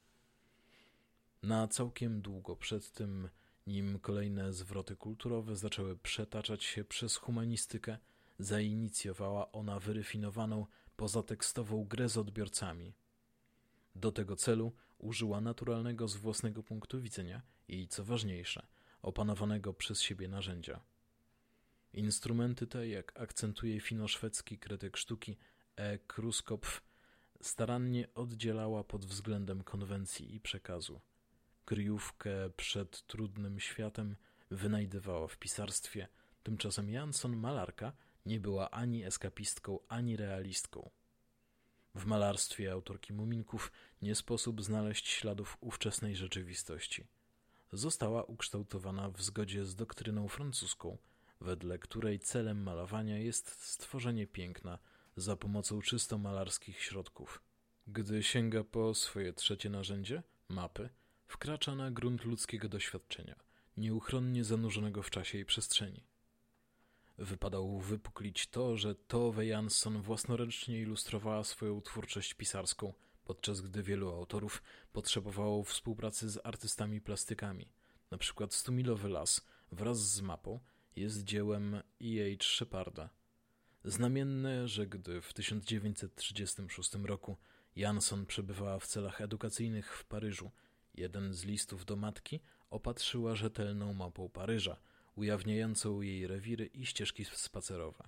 Na 1.43 1.69
całkiem 1.69 2.23
długo 2.23 2.57
przed 2.57 2.93
tym, 2.93 3.29
nim 3.67 3.99
kolejne 3.99 4.53
zwroty 4.53 4.97
kulturowe 4.97 5.57
zaczęły 5.57 5.97
przetaczać 5.97 6.65
się 6.65 6.85
przez 6.85 7.17
humanistykę, 7.17 7.99
zainicjowała 8.39 9.53
ona 9.53 9.81
wyrefinowaną, 9.81 10.67
pozatekstową 10.97 11.85
grę 11.85 12.09
z 12.09 12.17
odbiorcami. 12.17 12.95
Do 13.95 14.13
tego 14.13 14.37
celu 14.37 14.73
użyła 14.99 15.41
naturalnego 15.41 16.09
z 16.09 16.17
własnego 16.17 16.63
punktu 16.63 17.01
widzenia 17.01 17.43
i, 17.69 17.89
co 17.89 18.05
ważniejsze, 18.05 18.67
opanowanego 19.03 19.75
przez 19.75 20.03
siebie 20.03 20.29
narzędzia. 20.29 20.81
Instrumenty 21.93 22.67
te, 22.67 22.89
jak 22.89 23.21
akcentuje 23.21 23.81
finoszwedzki 23.81 24.59
krytyk 24.59 24.97
sztuki 24.97 25.37
E. 25.77 25.99
Kruskopf, 25.99 26.83
starannie 27.41 28.15
oddzielała 28.15 28.85
pod 28.85 29.05
względem 29.05 29.65
konwencji 29.65 30.35
i 30.35 30.41
przekazu. 30.41 31.01
Kryjówkę 31.65 32.51
przed 32.57 33.07
trudnym 33.07 33.61
światem 33.61 34.17
wynajdywała 34.51 35.29
w 35.29 35.37
pisarstwie, 35.37 36.09
tymczasem 36.43 36.91
Jansson 36.91 37.37
malarka 37.37 37.93
nie 38.27 38.41
była 38.41 38.71
ani 38.71 39.05
eskapistką, 39.05 39.79
ani 39.89 40.17
realistką. 40.17 40.91
W 41.95 42.07
malarstwie 42.07 42.73
autorki 42.73 43.13
Muminków 43.13 43.73
nie 44.03 44.15
sposób 44.15 44.63
znaleźć 44.63 45.09
śladów 45.09 45.57
ówczesnej 45.61 46.17
rzeczywistości. 46.17 47.07
Została 47.73 48.23
ukształtowana 48.23 49.11
w 49.11 49.23
zgodzie 49.23 49.65
z 49.65 49.75
doktryną 49.75 50.29
francuską, 50.29 50.99
wedle 51.41 51.79
której 51.79 52.19
celem 52.19 52.63
malowania 52.63 53.19
jest 53.19 53.63
stworzenie 53.63 54.27
piękna 54.27 54.79
za 55.17 55.37
pomocą 55.37 55.83
czysto 55.83 56.19
malarskich 56.19 56.83
środków. 56.83 57.43
Gdy 57.87 58.23
sięga 58.23 58.65
po 58.65 58.95
swoje 58.95 59.33
trzecie 59.33 59.71
narzędzie, 59.71 60.23
mapy, 60.49 60.89
wkracza 61.27 61.75
na 61.75 61.91
grunt 61.91 62.25
ludzkiego 62.25 62.69
doświadczenia, 62.69 63.37
nieuchronnie 63.77 64.45
zanurzonego 64.45 65.03
w 65.03 65.11
czasie 65.11 65.39
i 65.39 65.45
przestrzeni. 65.45 66.03
Wypadał 67.19 67.75
uwypuklić 67.75 68.47
to, 68.47 68.77
że 68.77 68.95
Tove 68.95 69.47
Jansson 69.47 70.03
własnoręcznie 70.03 70.81
ilustrowała 70.81 71.45
swoją 71.45 71.81
twórczość 71.81 72.35
pisarską 72.35 72.93
podczas 73.27 73.61
gdy 73.61 73.83
wielu 73.83 74.11
autorów 74.11 74.63
potrzebowało 74.93 75.65
współpracy 75.65 76.31
z 76.31 76.39
artystami 76.45 77.01
plastykami. 77.01 77.69
Na 78.11 78.19
przykład 78.19 78.55
Stumilowy 78.55 79.09
Las 79.09 79.47
wraz 79.73 79.99
z 79.99 80.21
mapą 80.21 80.61
jest 80.97 81.25
dziełem 81.25 81.75
E.H. 81.75 82.45
Sheparda. 82.45 83.11
Znamienne, 83.85 84.69
że 84.69 84.87
gdy 84.87 85.21
w 85.21 85.33
1936 85.33 86.95
roku 86.95 87.37
Jansson 87.77 88.27
przebywała 88.27 88.79
w 88.79 88.87
celach 88.87 89.21
edukacyjnych 89.21 89.97
w 89.97 90.05
Paryżu, 90.05 90.51
jeden 90.95 91.35
z 91.35 91.45
listów 91.45 91.85
do 91.85 91.97
matki 91.97 92.41
opatrzyła 92.71 93.35
rzetelną 93.35 93.93
mapą 93.95 94.29
Paryża, 94.29 94.77
ujawniającą 95.17 96.01
jej 96.01 96.27
rewiry 96.27 96.67
i 96.67 96.87
ścieżki 96.87 97.25
spacerowe. 97.25 98.05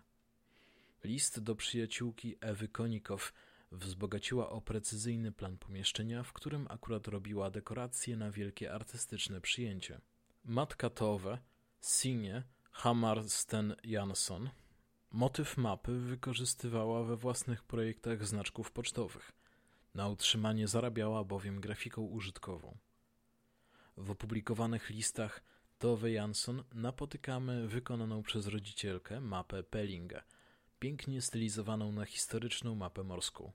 List 1.04 1.40
do 1.40 1.56
przyjaciółki 1.56 2.36
Ewy 2.40 2.68
Konikow 2.68 3.32
wzbogaciła 3.72 4.50
o 4.50 4.60
precyzyjny 4.60 5.32
plan 5.32 5.58
pomieszczenia, 5.58 6.22
w 6.22 6.32
którym 6.32 6.66
akurat 6.70 7.08
robiła 7.08 7.50
dekoracje 7.50 8.16
na 8.16 8.30
wielkie 8.30 8.72
artystyczne 8.72 9.40
przyjęcie. 9.40 10.00
Matka 10.44 10.90
Tove, 10.90 11.38
Signe 11.82 12.42
Hammarsten 12.70 13.74
Jansson, 13.84 14.50
motyw 15.10 15.56
mapy 15.56 15.98
wykorzystywała 15.98 17.04
we 17.04 17.16
własnych 17.16 17.64
projektach 17.64 18.26
znaczków 18.26 18.72
pocztowych. 18.72 19.32
Na 19.94 20.08
utrzymanie 20.08 20.68
zarabiała 20.68 21.24
bowiem 21.24 21.60
grafiką 21.60 22.02
użytkową. 22.02 22.78
W 23.96 24.10
opublikowanych 24.10 24.90
listach 24.90 25.42
Tove 25.78 26.10
Jansson 26.10 26.64
napotykamy 26.74 27.68
wykonaną 27.68 28.22
przez 28.22 28.46
rodzicielkę 28.46 29.20
mapę 29.20 29.62
Pellinga– 29.62 30.24
pięknie 30.78 31.22
stylizowaną 31.22 31.92
na 31.92 32.04
historyczną 32.04 32.74
mapę 32.74 33.04
morską. 33.04 33.52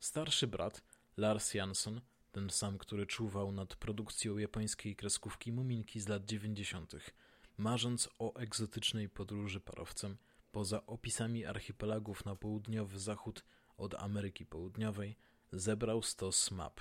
Starszy 0.00 0.46
brat, 0.46 0.82
Lars 1.16 1.54
Jansson, 1.54 2.00
ten 2.32 2.50
sam, 2.50 2.78
który 2.78 3.06
czuwał 3.06 3.52
nad 3.52 3.76
produkcją 3.76 4.38
japońskiej 4.38 4.96
kreskówki 4.96 5.52
Muminki 5.52 6.00
z 6.00 6.08
lat 6.08 6.24
dziewięćdziesiątych, 6.24 7.10
marząc 7.56 8.08
o 8.18 8.34
egzotycznej 8.34 9.08
podróży 9.08 9.60
parowcem 9.60 10.16
poza 10.50 10.86
opisami 10.86 11.44
archipelagów 11.44 12.24
na 12.24 12.36
południowy 12.36 12.98
zachód 12.98 13.44
od 13.76 13.94
Ameryki 13.94 14.46
Południowej, 14.46 15.16
zebrał 15.52 16.02
stos 16.02 16.50
map. 16.50 16.80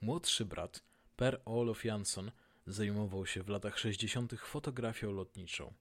Młodszy 0.00 0.44
brat, 0.44 0.82
Per 1.16 1.42
Olof 1.44 1.84
Jansson, 1.84 2.30
zajmował 2.66 3.26
się 3.26 3.42
w 3.42 3.48
latach 3.48 3.78
60. 3.78 4.40
fotografią 4.40 5.12
lotniczą 5.12 5.74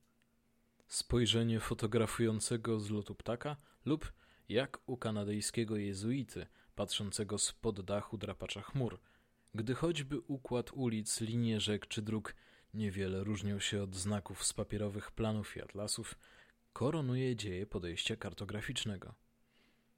spojrzenie 0.88 1.60
fotografującego 1.60 2.80
z 2.80 2.90
lotu 2.90 3.16
ptaka 3.16 3.56
lub 3.86 4.12
jak 4.50 4.80
u 4.86 4.98
kanadyjskiego 4.98 5.78
jezuity 5.78 6.48
patrzącego 6.76 7.38
spod 7.38 7.82
dachu 7.82 8.18
drapacza 8.18 8.62
chmur, 8.62 9.00
gdy 9.56 9.76
choćby 9.76 10.20
układ 10.20 10.72
ulic, 10.74 11.22
linie 11.22 11.60
rzek 11.60 11.88
czy 11.88 12.02
dróg 12.02 12.36
niewiele 12.74 13.24
różnią 13.24 13.60
się 13.60 13.84
od 13.84 13.96
znaków 13.96 14.46
z 14.46 14.54
papierowych 14.54 15.12
planów 15.12 15.58
i 15.58 15.62
atlasów, 15.62 16.16
koronuje 16.74 17.36
dzieje 17.36 17.66
podejścia 17.66 18.16
kartograficznego. 18.16 19.16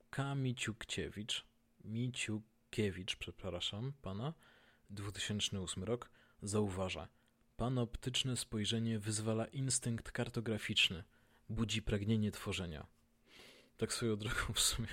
K. 0.09 0.35
Miciukciewicz, 0.35 1.45
Miciukiewicz, 1.83 3.15
przepraszam 3.15 3.93
pana, 4.01 4.33
2008 4.89 5.83
rok, 5.83 6.09
zauważa– 6.41 7.07
Panoptyczne 7.57 8.37
spojrzenie 8.37 8.99
wyzwala 8.99 9.45
instynkt 9.45 10.11
kartograficzny, 10.11 11.03
budzi 11.49 11.81
pragnienie 11.81 12.31
tworzenia. 12.31 12.87
Tak 13.77 13.93
swoją 13.93 14.15
drogą 14.15 14.53
w 14.53 14.59
sumie 14.59 14.87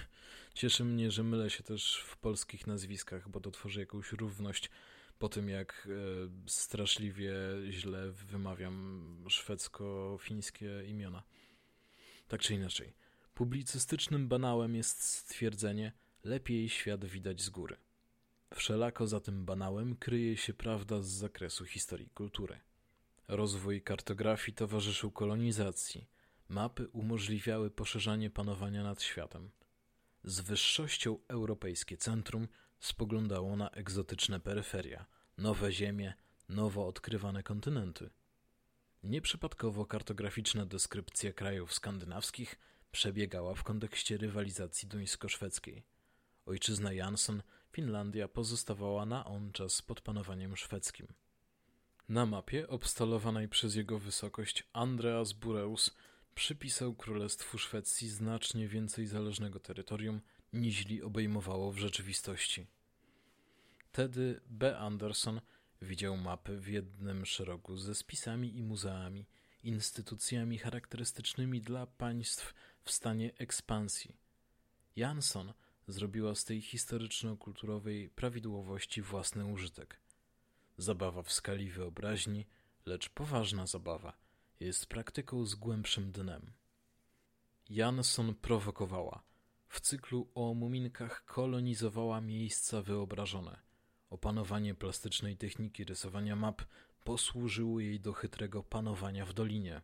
cieszy 0.54 0.84
mnie, 0.84 1.10
że 1.10 1.22
mylę 1.22 1.50
się 1.50 1.62
też 1.62 1.96
w 2.06 2.16
polskich 2.16 2.66
nazwiskach, 2.66 3.28
bo 3.28 3.40
to 3.40 3.50
tworzy 3.50 3.80
jakąś 3.80 4.12
równość 4.12 4.70
po 5.18 5.28
tym, 5.28 5.48
jak 5.48 5.88
e, 5.90 6.50
straszliwie 6.50 7.34
źle 7.70 8.10
wymawiam 8.10 9.24
szwedzko-fińskie 9.28 10.84
imiona. 10.86 11.22
Tak 12.28 12.40
czy 12.40 12.54
inaczej, 12.54 12.94
publicystycznym 13.34 14.28
banałem 14.28 14.74
jest 14.74 15.02
stwierdzenie 15.02 15.92
lepiej 16.24 16.68
świat 16.68 17.04
widać 17.04 17.40
z 17.42 17.50
góry. 17.50 17.76
Wszelako 18.54 19.06
za 19.06 19.20
tym 19.20 19.44
banałem 19.44 19.96
kryje 19.96 20.36
się 20.36 20.54
prawda 20.54 21.02
z 21.02 21.06
zakresu 21.06 21.64
historii 21.64 22.10
kultury. 22.10 22.60
Rozwój 23.28 23.82
kartografii 23.82 24.54
towarzyszył 24.54 25.10
kolonizacji. 25.10 26.08
Mapy 26.48 26.88
umożliwiały 26.88 27.70
poszerzanie 27.70 28.30
panowania 28.30 28.82
nad 28.82 29.02
światem. 29.02 29.50
Z 30.24 30.40
wyższością 30.40 31.18
europejskie 31.28 31.96
centrum 31.96 32.48
spoglądało 32.80 33.56
na 33.56 33.70
egzotyczne 33.70 34.40
peryferia, 34.40 35.06
nowe 35.38 35.72
ziemie, 35.72 36.14
nowo 36.48 36.86
odkrywane 36.86 37.42
kontynenty. 37.42 38.10
Nieprzypadkowo 39.02 39.86
kartograficzna 39.86 40.66
deskrypcja 40.66 41.32
krajów 41.32 41.74
skandynawskich 41.74 42.58
przebiegała 42.92 43.54
w 43.54 43.62
kontekście 43.62 44.16
rywalizacji 44.16 44.88
duńsko-szwedzkiej. 44.88 45.82
Ojczyzna 46.46 46.92
Jansson 46.92 47.42
Finlandia 47.74 48.28
pozostawała 48.28 49.06
na 49.06 49.24
on 49.24 49.52
czas 49.52 49.82
pod 49.82 50.00
panowaniem 50.00 50.56
szwedzkim. 50.56 51.06
Na 52.08 52.26
mapie 52.26 52.68
obstalowanej 52.68 53.48
przez 53.48 53.74
jego 53.74 53.98
wysokość 53.98 54.64
Andreas 54.72 55.32
Bureus 55.32 55.90
przypisał 56.34 56.94
Królestwu 56.94 57.58
Szwecji 57.58 58.08
znacznie 58.08 58.68
więcej 58.68 59.06
zależnego 59.06 59.60
terytorium, 59.60 60.20
niźli 60.52 61.02
obejmowało 61.02 61.72
w 61.72 61.78
rzeczywistości. 61.78 62.66
Tedy 63.92 64.40
B. 64.46 64.78
Anderson 64.78 65.40
widział 65.82 66.16
mapy 66.16 66.60
w 66.60 66.68
jednym 66.68 67.26
szeroku 67.26 67.76
ze 67.76 67.94
spisami 67.94 68.56
i 68.56 68.62
muzeami, 68.62 69.26
instytucjami 69.62 70.58
charakterystycznymi 70.58 71.60
dla 71.60 71.86
państw 71.86 72.54
w 72.84 72.90
stanie 72.90 73.32
ekspansji. 73.38 74.16
Jansson 74.96 75.52
zrobiła 75.88 76.34
z 76.34 76.44
tej 76.44 76.62
historyczno-kulturowej 76.62 78.08
prawidłowości 78.08 79.02
własny 79.02 79.46
użytek. 79.46 80.00
Zabawa 80.78 81.22
w 81.22 81.32
skali 81.32 81.70
wyobraźni, 81.70 82.46
lecz 82.86 83.08
poważna 83.08 83.66
zabawa, 83.66 84.16
jest 84.60 84.86
praktyką 84.86 85.44
z 85.44 85.54
głębszym 85.54 86.12
dnem. 86.12 86.52
Jansson 87.70 88.34
prowokowała. 88.34 89.22
W 89.68 89.80
cyklu 89.80 90.28
o 90.34 90.54
muminkach 90.54 91.24
kolonizowała 91.24 92.20
miejsca 92.20 92.82
wyobrażone. 92.82 93.60
Opanowanie 94.10 94.74
plastycznej 94.74 95.36
techniki 95.36 95.84
rysowania 95.84 96.36
map 96.36 96.62
posłużyło 97.04 97.80
jej 97.80 98.00
do 98.00 98.12
chytrego 98.12 98.62
panowania 98.62 99.26
w 99.26 99.32
dolinie. 99.32 99.82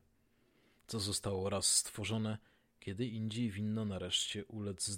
Co 0.86 1.00
zostało 1.00 1.50
raz 1.50 1.76
stworzone, 1.76 2.38
kiedy 2.80 3.06
indziej 3.06 3.50
winno 3.50 3.84
nareszcie 3.84 4.44
ulec 4.44 4.90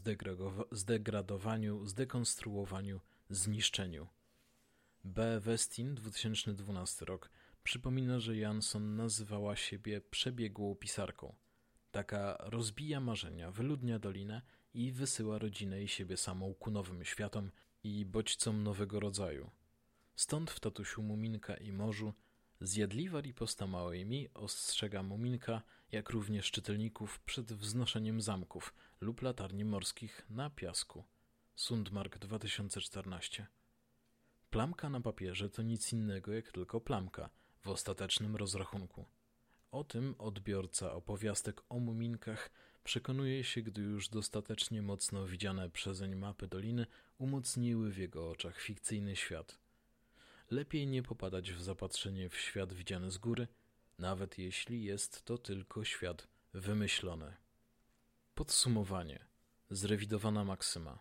zdegradowaniu, 0.70 1.86
zdekonstruowaniu, 1.86 3.00
zniszczeniu. 3.30 4.08
B. 5.04 5.40
Westin, 5.40 5.94
2012 5.94 7.04
rok, 7.04 7.30
przypomina, 7.64 8.20
że 8.20 8.36
Jansson 8.36 8.96
nazywała 8.96 9.56
siebie 9.56 10.00
przebiegłą 10.00 10.74
pisarką. 10.74 11.34
Taka 11.90 12.36
rozbija 12.40 13.00
marzenia, 13.00 13.50
wyludnia 13.50 13.98
dolinę 13.98 14.42
i 14.74 14.92
wysyła 14.92 15.38
rodzinę 15.38 15.82
i 15.82 15.88
siebie 15.88 16.16
samą 16.16 16.54
ku 16.54 16.70
nowym 16.70 17.04
światom 17.04 17.50
i 17.84 18.04
bodźcom 18.04 18.62
nowego 18.62 19.00
rodzaju. 19.00 19.50
Stąd 20.16 20.50
w 20.50 20.60
tatusiu 20.60 21.02
Muminka 21.02 21.54
i 21.54 21.72
Morzu 21.72 22.14
Zjadliwa 22.64 23.20
riposta 23.20 23.66
małej 23.66 24.06
mi 24.06 24.28
ostrzega 24.34 25.02
Muminka, 25.02 25.62
jak 25.92 26.10
również 26.10 26.50
czytelników 26.50 27.20
przed 27.20 27.52
wznoszeniem 27.52 28.20
zamków 28.20 28.74
lub 29.00 29.22
latarni 29.22 29.64
morskich 29.64 30.26
na 30.30 30.50
piasku. 30.50 31.04
Sundmark 31.54 32.18
2014 32.18 33.46
Plamka 34.50 34.90
na 34.90 35.00
papierze 35.00 35.50
to 35.50 35.62
nic 35.62 35.92
innego 35.92 36.32
jak 36.32 36.52
tylko 36.52 36.80
plamka 36.80 37.30
w 37.60 37.68
ostatecznym 37.68 38.36
rozrachunku. 38.36 39.04
O 39.70 39.84
tym 39.84 40.14
odbiorca 40.18 40.92
opowiastek 40.92 41.62
o 41.68 41.78
muminkach 41.78 42.50
przekonuje 42.84 43.44
się, 43.44 43.62
gdy 43.62 43.82
już 43.82 44.08
dostatecznie 44.08 44.82
mocno 44.82 45.26
widziane 45.26 45.70
przezeń 45.70 46.14
mapy 46.14 46.48
doliny 46.48 46.86
umocniły 47.18 47.90
w 47.90 47.98
jego 47.98 48.30
oczach 48.30 48.60
fikcyjny 48.60 49.16
świat– 49.16 49.58
lepiej 50.52 50.86
nie 50.86 51.02
popadać 51.02 51.52
w 51.52 51.62
zapatrzenie 51.62 52.28
w 52.28 52.36
świat 52.36 52.72
widziany 52.72 53.10
z 53.10 53.18
góry, 53.18 53.48
nawet 53.98 54.38
jeśli 54.38 54.84
jest 54.84 55.24
to 55.24 55.38
tylko 55.38 55.84
świat 55.84 56.28
wymyślony. 56.54 57.36
Podsumowanie. 58.34 59.24
Zrewidowana 59.70 60.44
maksyma. 60.44 60.98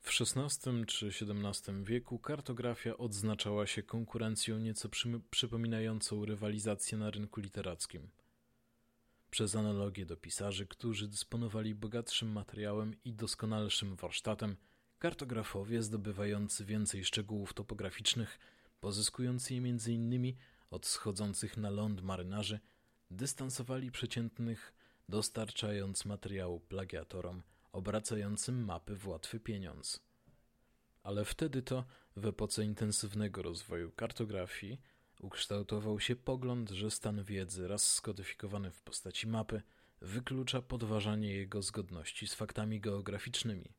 W 0.00 0.10
XVI 0.20 0.86
czy 0.86 1.06
XVII 1.06 1.84
wieku 1.84 2.18
kartografia 2.18 2.96
odznaczała 2.96 3.66
się 3.66 3.82
konkurencją 3.82 4.58
nieco 4.58 4.88
przypominającą 5.30 6.24
rywalizację 6.24 6.98
na 6.98 7.10
rynku 7.10 7.40
literackim. 7.40 8.10
Przez 9.30 9.56
analogię 9.56 10.06
do 10.06 10.16
pisarzy, 10.16 10.66
którzy 10.66 11.08
dysponowali 11.08 11.74
bogatszym 11.74 12.32
materiałem 12.32 12.96
i 13.04 13.12
doskonalszym 13.14 13.96
warsztatem, 13.96 14.56
Kartografowie 14.98 15.82
zdobywający 15.82 16.64
więcej 16.64 17.04
szczegółów 17.04 17.54
topograficznych, 17.54 18.38
pozyskujący 18.80 19.54
je 19.54 19.60
m.in. 19.60 20.36
od 20.70 20.86
schodzących 20.86 21.56
na 21.56 21.70
ląd 21.70 22.02
marynarzy, 22.02 22.60
dystansowali 23.10 23.90
przeciętnych, 23.90 24.72
dostarczając 25.08 26.04
materiału 26.04 26.60
plagiatorom 26.60 27.42
obracającym 27.72 28.64
mapy 28.64 28.96
w 28.96 29.08
łatwy 29.08 29.40
pieniądz. 29.40 30.00
Ale 31.02 31.24
wtedy 31.24 31.62
to, 31.62 31.84
w 32.16 32.26
epoce 32.26 32.64
intensywnego 32.64 33.42
rozwoju 33.42 33.92
kartografii, 33.92 34.80
ukształtował 35.20 36.00
się 36.00 36.16
pogląd, 36.16 36.70
że 36.70 36.90
stan 36.90 37.24
wiedzy 37.24 37.68
raz 37.68 37.92
skodyfikowany 37.92 38.70
w 38.70 38.82
postaci 38.82 39.26
mapy 39.26 39.62
wyklucza 40.00 40.62
podważanie 40.62 41.34
jego 41.34 41.62
zgodności 41.62 42.26
z 42.26 42.34
faktami 42.34 42.80
geograficznymi. 42.80 43.72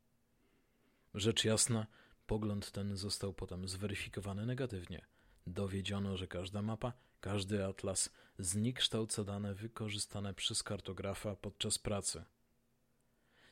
Rzecz 1.20 1.45
jasna, 1.45 1.88
pogląd 2.28 2.72
ten 2.72 2.97
został 2.97 3.34
potem 3.34 3.67
zweryfikowany 3.67 4.45
negatywnie. 4.45 5.05
Dowiedziono, 5.47 6.17
że 6.17 6.28
każda 6.28 6.61
mapa, 6.61 6.93
każdy 7.22 7.65
atlas 7.65 8.09
zniekształca 8.38 9.24
dane 9.24 9.53
wykorzystane 9.53 10.34
przez 10.34 10.63
kartografa 10.63 11.36
podczas 11.36 11.78
pracy. 11.78 12.24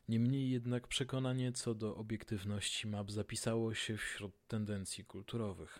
Niemniej 0.07 0.49
jednak 0.49 0.87
przekonanie 0.87 1.51
co 1.51 1.75
do 1.75 1.95
obiektywności 1.95 2.87
map 2.87 3.11
zapisało 3.11 3.73
się 3.73 3.97
wśród 3.97 4.47
tendencji 4.47 5.05
kulturowych. 5.05 5.79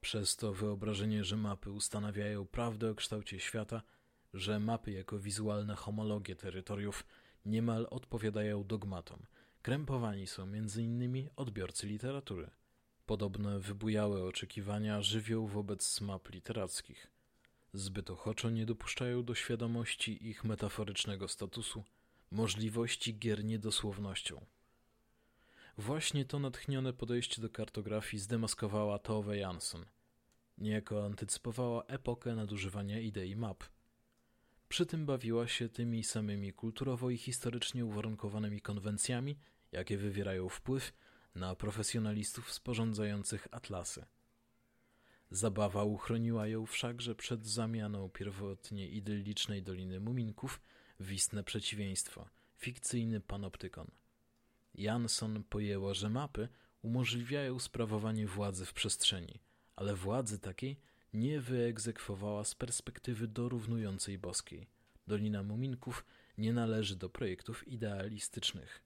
Przez 0.00 0.36
to 0.36 0.52
wyobrażenie, 0.52 1.24
że 1.24 1.36
mapy 1.36 1.70
ustanawiają 1.70 2.46
prawdę 2.46 2.90
o 2.90 2.94
kształcie 2.94 3.40
świata, 3.40 3.82
że 4.34 4.60
mapy 4.60 4.92
jako 4.92 5.18
wizualne 5.18 5.74
homologie 5.74 6.36
terytoriów 6.36 7.06
niemal 7.44 7.86
odpowiadają 7.90 8.64
dogmatom, 8.64 9.26
krępowani 9.62 10.26
są 10.26 10.42
m.in. 10.42 11.28
odbiorcy 11.36 11.86
literatury. 11.86 12.50
Podobne 13.06 13.58
wybujałe 13.60 14.24
oczekiwania 14.24 15.02
żywią 15.02 15.46
wobec 15.46 16.00
map 16.00 16.30
literackich. 16.30 17.10
Zbyt 17.72 18.10
ochoczo 18.10 18.50
nie 18.50 18.66
dopuszczają 18.66 19.24
do 19.24 19.34
świadomości 19.34 20.28
ich 20.28 20.44
metaforycznego 20.44 21.28
statusu, 21.28 21.84
możliwości 22.30 23.18
gier 23.18 23.44
niedosłownością. 23.44 24.46
Właśnie 25.78 26.24
to 26.24 26.38
natchnione 26.38 26.92
podejście 26.92 27.42
do 27.42 27.50
kartografii 27.50 28.20
zdemaskowała 28.20 28.98
Tove 28.98 29.36
Jansson. 29.36 29.84
Niejako 30.58 31.04
antycypowała 31.04 31.84
epokę 31.84 32.34
nadużywania 32.34 33.00
idei 33.00 33.36
map. 33.36 33.64
Przy 34.68 34.86
tym 34.86 35.06
bawiła 35.06 35.48
się 35.48 35.68
tymi 35.68 36.04
samymi 36.04 36.52
kulturowo 36.52 37.10
i 37.10 37.16
historycznie 37.16 37.84
uwarunkowanymi 37.84 38.60
konwencjami, 38.60 39.36
jakie 39.72 39.98
wywierają 39.98 40.48
wpływ 40.48 40.92
na 41.34 41.54
profesjonalistów 41.54 42.52
sporządzających 42.52 43.48
atlasy. 43.50 44.04
Zabawa 45.30 45.84
uchroniła 45.84 46.46
ją 46.46 46.66
wszakże 46.66 47.14
przed 47.14 47.46
zamianą 47.46 48.10
pierwotnie 48.10 48.88
idyllicznej 48.88 49.62
Doliny 49.62 50.00
Muminków 50.00 50.60
w 51.00 51.12
istne 51.12 51.44
przeciwieństwo 51.44 52.28
fikcyjny 52.56 53.20
panoptykon. 53.20 53.90
Jansson 54.74 55.44
pojęła, 55.44 55.94
że 55.94 56.10
mapy 56.10 56.48
umożliwiają 56.82 57.58
sprawowanie 57.58 58.26
władzy 58.26 58.66
w 58.66 58.72
przestrzeni, 58.72 59.40
ale 59.76 59.94
władzy 59.94 60.38
takiej 60.38 60.80
nie 61.12 61.40
wyegzekwowała 61.40 62.44
z 62.44 62.54
perspektywy 62.54 63.28
dorównującej 63.28 64.18
boskiej. 64.18 64.68
Dolina 65.06 65.42
Muminków 65.42 66.04
nie 66.38 66.52
należy 66.52 66.96
do 66.96 67.08
projektów 67.08 67.68
idealistycznych. 67.68 68.82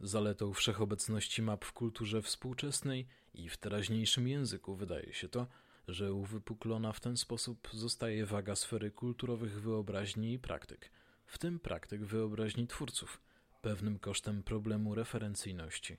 Zaletą 0.00 0.52
wszechobecności 0.52 1.42
map 1.42 1.64
w 1.64 1.72
kulturze 1.72 2.22
współczesnej 2.22 3.08
i 3.34 3.48
w 3.48 3.56
teraźniejszym 3.56 4.28
języku 4.28 4.74
wydaje 4.74 5.12
się 5.12 5.28
to, 5.28 5.46
że 5.88 6.12
uwypuklona 6.12 6.92
w 6.92 7.00
ten 7.00 7.16
sposób 7.16 7.68
zostaje 7.72 8.26
waga 8.26 8.56
sfery 8.56 8.90
kulturowych 8.90 9.60
wyobraźni 9.60 10.32
i 10.32 10.38
praktyk, 10.38 10.90
w 11.26 11.38
tym 11.38 11.60
praktyk 11.60 12.04
wyobraźni 12.04 12.66
twórców, 12.66 13.20
pewnym 13.60 13.98
kosztem 13.98 14.42
problemu 14.42 14.94
referencyjności. 14.94 15.96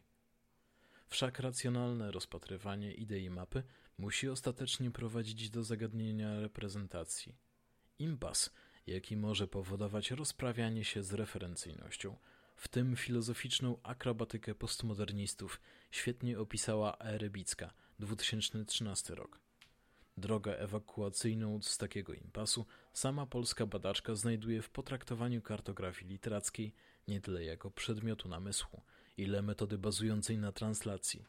Wszak 1.07 1.39
racjonalne 1.39 2.11
rozpatrywanie 2.11 2.93
idei 2.93 3.29
mapy 3.29 3.63
musi 3.97 4.29
ostatecznie 4.29 4.91
prowadzić 4.91 5.49
do 5.49 5.63
zagadnienia 5.63 6.39
reprezentacji. 6.39 7.35
Impas, 7.99 8.53
jaki 8.87 9.17
może 9.17 9.47
powodować 9.47 10.11
rozprawianie 10.11 10.83
się 10.85 11.03
z 11.03 11.13
referencyjnością, 11.13 12.17
w 12.59 12.67
tym 12.67 12.95
filozoficzną 12.95 13.77
akrobatykę 13.83 14.55
postmodernistów, 14.55 15.61
świetnie 15.91 16.39
opisała 16.39 16.97
A. 16.97 17.17
Rybicka, 17.17 17.73
2013 17.99 19.15
rok. 19.15 19.39
Drogę 20.17 20.59
ewakuacyjną 20.59 21.61
z 21.61 21.77
takiego 21.77 22.13
impasu 22.13 22.65
sama 22.93 23.25
polska 23.25 23.65
badaczka 23.65 24.15
znajduje 24.15 24.61
w 24.61 24.69
potraktowaniu 24.69 25.41
kartografii 25.41 26.11
literackiej 26.11 26.73
nie 27.07 27.21
tyle 27.21 27.43
jako 27.43 27.71
przedmiotu 27.71 28.29
namysłu, 28.29 28.81
ile 29.17 29.41
metody 29.41 29.77
bazującej 29.77 30.37
na 30.37 30.51
translacji, 30.51 31.25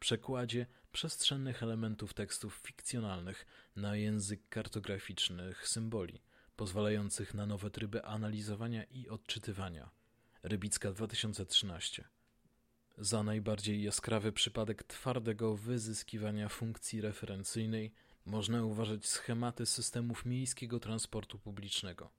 przekładzie 0.00 0.66
przestrzennych 0.92 1.62
elementów 1.62 2.14
tekstów 2.14 2.54
fikcjonalnych 2.54 3.46
na 3.76 3.96
język 3.96 4.48
kartograficznych 4.48 5.68
symboli, 5.68 6.22
pozwalających 6.56 7.34
na 7.34 7.46
nowe 7.46 7.70
tryby 7.70 8.04
analizowania 8.04 8.84
i 8.84 9.08
odczytywania. 9.08 9.90
Rybicka 10.42 10.92
2013 10.92 12.04
za 12.98 13.22
najbardziej 13.22 13.82
jaskrawy 13.82 14.32
przypadek 14.32 14.82
twardego 14.82 15.56
wyzyskiwania 15.56 16.48
funkcji 16.48 17.00
referencyjnej 17.00 17.92
można 18.26 18.64
uważać 18.64 19.06
schematy 19.06 19.66
systemów 19.66 20.24
miejskiego 20.24 20.80
transportu 20.80 21.38
publicznego. 21.38 22.10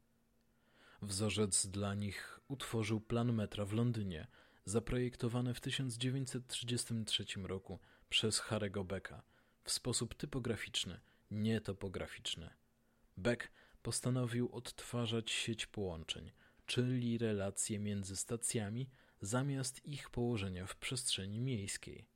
Wzorzec 1.01 1.67
dla 1.67 1.95
nich 1.95 2.39
utworzył 2.47 3.01
plan 3.01 3.33
metra 3.33 3.65
w 3.65 3.73
Londynie, 3.73 4.27
zaprojektowany 4.65 5.53
w 5.53 5.61
1933 5.61 7.25
roku 7.43 7.79
przez 8.09 8.41
Harry'ego 8.41 8.85
Becka 8.85 9.21
w 9.63 9.71
sposób 9.71 10.15
typograficzny, 10.15 10.99
nie 11.31 11.61
topograficzny. 11.61 12.49
Beck 13.17 13.51
postanowił 13.81 14.49
odtwarzać 14.51 15.31
sieć 15.31 15.65
połączeń, 15.65 16.31
czyli 16.67 17.17
relacje 17.17 17.79
między 17.79 18.15
stacjami, 18.15 18.89
zamiast 19.21 19.85
ich 19.85 20.09
położenia 20.09 20.65
w 20.65 20.75
przestrzeni 20.75 21.41
miejskiej. 21.41 22.07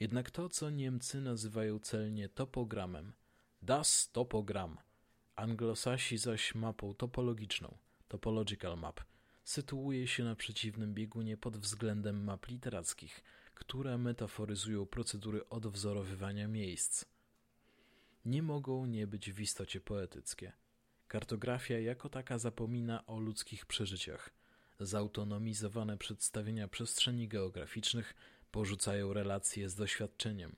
Jednak 0.00 0.30
to, 0.30 0.48
co 0.48 0.70
Niemcy 0.70 1.20
nazywają 1.20 1.78
celnie 1.78 2.28
topogramem, 2.28 3.12
das 3.62 4.10
topogram, 4.12 4.78
anglosasi 5.36 6.18
zaś 6.18 6.54
mapą 6.54 6.94
topologiczną, 6.94 7.78
topological 8.08 8.78
map, 8.78 9.00
sytuuje 9.44 10.06
się 10.06 10.24
na 10.24 10.36
przeciwnym 10.36 10.94
biegunie 10.94 11.36
pod 11.36 11.56
względem 11.56 12.24
map 12.24 12.48
literackich, 12.48 13.22
które 13.54 13.98
metaforyzują 13.98 14.86
procedury 14.86 15.48
odwzorowywania 15.48 16.48
miejsc. 16.48 17.04
Nie 18.24 18.42
mogą 18.42 18.86
nie 18.86 19.06
być 19.06 19.32
w 19.32 19.40
istocie 19.40 19.80
poetyckie. 19.80 20.52
Kartografia 21.10 21.78
jako 21.78 22.08
taka 22.08 22.38
zapomina 22.38 23.06
o 23.06 23.18
ludzkich 23.18 23.66
przeżyciach. 23.66 24.30
Zautonomizowane 24.80 25.98
przedstawienia 25.98 26.68
przestrzeni 26.68 27.28
geograficznych 27.28 28.14
porzucają 28.50 29.12
relacje 29.12 29.68
z 29.68 29.74
doświadczeniem. 29.74 30.56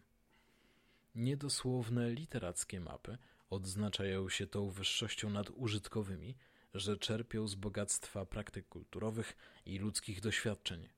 Niedosłowne 1.15 2.11
literackie 2.11 2.81
mapy 2.81 3.19
odznaczają 3.51 4.29
się 4.29 4.47
tą 4.47 4.71
wyższością 4.71 5.31
nad 5.31 5.51
użytkowymi, 5.51 6.37
że 6.75 6.97
czerpią 6.97 7.49
z 7.49 7.55
bogactwa 7.55 8.27
praktyk 8.27 8.69
kulturowych 8.69 9.37
i 9.67 9.79
ludzkich 9.79 10.21
doświadczeń. 10.21 10.89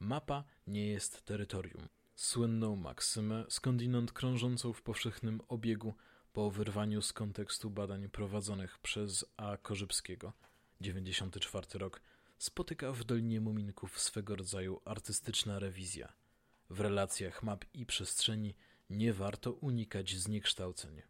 Mapa 0.00 0.44
nie 0.66 0.86
jest 0.86 1.22
terytorium. 1.24 1.88
Słynną 2.14 2.76
maksymę, 2.76 3.44
skądinąd 3.48 4.12
krążącą 4.12 4.72
w 4.72 4.82
powszechnym 4.82 5.40
obiegu 5.48 5.94
po 6.36 6.50
wyrwaniu 6.50 7.02
z 7.02 7.12
kontekstu 7.12 7.70
badań 7.70 8.08
prowadzonych 8.08 8.78
przez 8.78 9.24
A. 9.36 9.56
Korzybskiego, 9.56 10.32
94 10.80 11.66
rok, 11.74 12.00
spotyka 12.38 12.92
w 12.92 13.04
Dolinie 13.04 13.40
Muminków 13.40 14.00
swego 14.00 14.36
rodzaju 14.36 14.80
artystyczna 14.84 15.58
rewizja– 15.58 16.12
w 16.70 16.80
relacjach 16.80 17.42
map 17.42 17.64
i 17.74 17.86
przestrzeni 17.86 18.54
nie 18.90 19.12
warto 19.12 19.52
unikać 19.52 20.16
zniekształceń. 20.16 21.02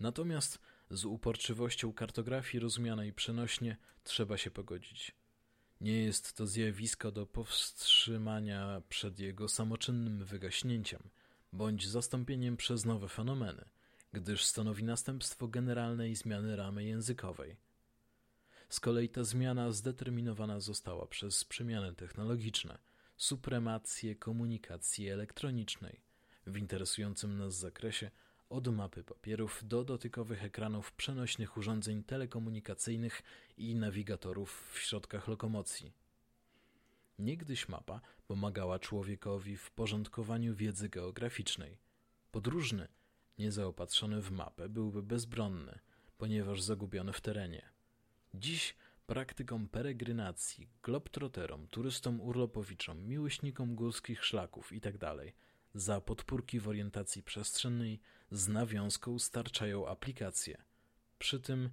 Natomiast 0.00 0.58
z 0.90 1.04
uporczywością 1.04 1.92
kartografii 1.92 2.62
rozumianej 2.62 3.12
przenośnie 3.12 3.76
trzeba 4.04 4.36
się 4.36 4.50
pogodzić. 4.50 5.14
Nie 5.80 6.02
jest 6.02 6.32
to 6.32 6.46
zjawisko 6.46 7.12
do 7.12 7.26
powstrzymania 7.26 8.82
przed 8.88 9.18
jego 9.18 9.48
samoczynnym 9.48 10.24
wygaśnięciem 10.24 11.02
bądź 11.52 11.88
zastąpieniem 11.88 12.56
przez 12.56 12.84
nowe 12.84 13.08
fenomeny, 13.08 13.64
gdyż 14.12 14.44
stanowi 14.44 14.84
następstwo 14.84 15.48
generalnej 15.48 16.16
zmiany 16.16 16.56
ramy 16.56 16.84
językowej. 16.84 17.56
Z 18.68 18.80
kolei 18.80 19.08
ta 19.08 19.24
zmiana 19.24 19.72
zdeterminowana 19.72 20.60
została 20.60 21.06
przez 21.06 21.44
przemiany 21.44 21.94
technologiczne– 21.94 22.78
supremację 23.16 24.16
komunikacji 24.16 25.08
elektronicznej 25.08 26.00
w 26.46 26.56
interesującym 26.56 27.38
nas 27.38 27.58
zakresie 27.58 28.10
od 28.48 28.68
mapy 28.68 29.04
papierów 29.04 29.60
do 29.64 29.84
dotykowych 29.84 30.44
ekranów 30.44 30.92
przenośnych 30.92 31.56
urządzeń 31.56 32.04
telekomunikacyjnych 32.04 33.22
i 33.56 33.74
nawigatorów 33.74 34.70
w 34.72 34.78
środkach 34.78 35.28
lokomocji. 35.28 35.92
Niegdyś 37.18 37.68
mapa 37.68 38.00
pomagała 38.26 38.78
człowiekowi 38.78 39.56
w 39.56 39.70
porządkowaniu 39.70 40.54
wiedzy 40.54 40.88
geograficznej. 40.88 41.78
Podróżny, 42.30 42.88
niezaopatrzony 43.40 44.22
w 44.22 44.30
mapę, 44.30 44.68
byłby 44.68 45.02
bezbronny, 45.02 45.78
ponieważ 46.18 46.62
zagubiony 46.62 47.12
w 47.12 47.20
terenie. 47.20 47.62
Dziś 48.34 48.74
praktykom 49.06 49.68
peregrynacji, 49.68 50.68
globtroterom, 50.82 51.66
turystom 51.66 52.20
urlopowiczom, 52.20 53.06
miłośnikom 53.06 53.74
górskich 53.74 54.24
szlaków 54.24 54.72
itd. 54.72 55.14
za 55.74 56.00
podpórki 56.00 56.60
w 56.60 56.68
orientacji 56.68 57.22
przestrzennej 57.22 58.00
z 58.30 58.48
nawiązką 58.48 59.18
starczają 59.18 59.88
aplikacje. 59.88 60.62
Przy 61.18 61.40
tym 61.40 61.70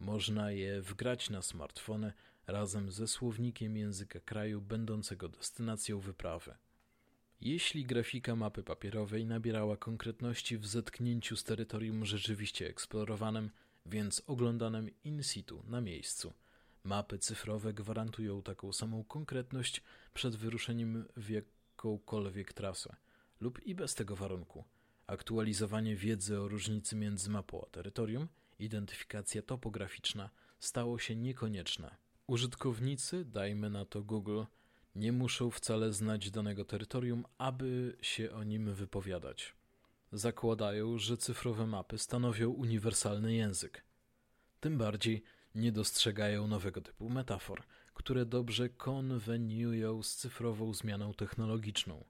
można 0.00 0.50
je 0.50 0.82
wgrać 0.82 1.30
na 1.30 1.42
smartfony 1.42 2.12
razem 2.46 2.90
ze 2.90 3.08
słownikiem 3.08 3.76
języka 3.76 4.20
kraju 4.20 4.60
będącego 4.60 5.28
destynacją 5.28 6.00
wyprawy. 6.00 6.54
Jeśli 7.40 7.84
grafika 7.84 8.36
mapy 8.36 8.62
papierowej 8.62 9.26
nabierała 9.26 9.76
konkretności 9.76 10.58
w 10.58 10.66
zetknięciu 10.66 11.36
z 11.36 11.44
terytorium 11.44 12.04
rzeczywiście 12.04 12.68
eksplorowanym, 12.68 13.50
więc 13.86 14.22
oglądanym 14.26 14.90
in 15.04 15.22
situ, 15.22 15.62
na 15.66 15.80
miejscu, 15.80 16.32
mapy 16.84 17.18
cyfrowe 17.18 17.74
gwarantują 17.74 18.42
taką 18.42 18.72
samą 18.72 19.04
konkretność 19.04 19.82
przed 20.14 20.36
wyruszeniem 20.36 21.04
w 21.16 21.28
jakąkolwiek 21.30 22.52
trasę, 22.52 22.96
lub 23.40 23.66
i 23.66 23.74
bez 23.74 23.94
tego 23.94 24.16
warunku. 24.16 24.64
Aktualizowanie 25.06 25.96
wiedzy 25.96 26.40
o 26.40 26.48
różnicy 26.48 26.96
między 26.96 27.30
mapą 27.30 27.64
a 27.66 27.70
terytorium, 27.70 28.28
identyfikacja 28.58 29.42
topograficzna 29.42 30.30
stało 30.58 30.98
się 30.98 31.16
niekonieczne. 31.16 31.96
Użytkownicy, 32.26 33.24
dajmy 33.24 33.70
na 33.70 33.84
to 33.84 34.02
Google, 34.02 34.42
nie 34.94 35.12
muszą 35.12 35.50
wcale 35.50 35.92
znać 35.92 36.30
danego 36.30 36.64
terytorium, 36.64 37.24
aby 37.38 37.96
się 38.02 38.32
o 38.32 38.44
nim 38.44 38.74
wypowiadać. 38.74 39.54
Zakładają, 40.12 40.98
że 40.98 41.16
cyfrowe 41.16 41.66
mapy 41.66 41.98
stanowią 41.98 42.50
uniwersalny 42.50 43.34
język. 43.34 43.84
Tym 44.60 44.78
bardziej 44.78 45.22
nie 45.54 45.72
dostrzegają 45.72 46.46
nowego 46.46 46.80
typu 46.80 47.10
metafor, 47.10 47.62
które 47.94 48.26
dobrze 48.26 48.68
konweniują 48.68 50.02
z 50.02 50.14
cyfrową 50.16 50.74
zmianą 50.74 51.14
technologiczną. 51.14 52.04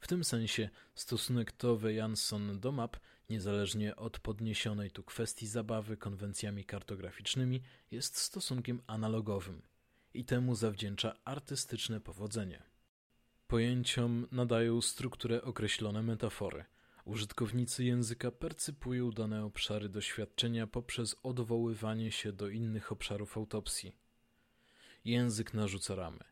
W 0.00 0.06
tym 0.06 0.24
sensie 0.24 0.68
stosunek 0.94 1.52
Tove 1.52 1.92
Jansson 1.92 2.60
do 2.60 2.72
map, 2.72 2.96
niezależnie 3.30 3.96
od 3.96 4.18
podniesionej 4.18 4.90
tu 4.90 5.02
kwestii 5.02 5.46
zabawy 5.46 5.96
konwencjami 5.96 6.64
kartograficznymi, 6.64 7.62
jest 7.90 8.16
stosunkiem 8.16 8.82
analogowym 8.86 9.62
i 10.14 10.24
temu 10.24 10.54
zawdzięcza 10.54 11.16
artystyczne 11.24 12.00
powodzenie. 12.00 12.62
Pojęciom 13.46 14.26
nadają 14.32 14.80
strukturę 14.80 15.42
określone 15.42 16.02
metafory. 16.02 16.64
Użytkownicy 17.04 17.84
języka 17.84 18.30
percypują 18.30 19.10
dane 19.10 19.44
obszary 19.44 19.88
doświadczenia 19.88 20.66
poprzez 20.66 21.16
odwoływanie 21.22 22.12
się 22.12 22.32
do 22.32 22.48
innych 22.48 22.92
obszarów 22.92 23.36
autopsji. 23.36 23.96
Język 25.04 25.54
narzuca 25.54 25.94
ramy. 25.94 26.24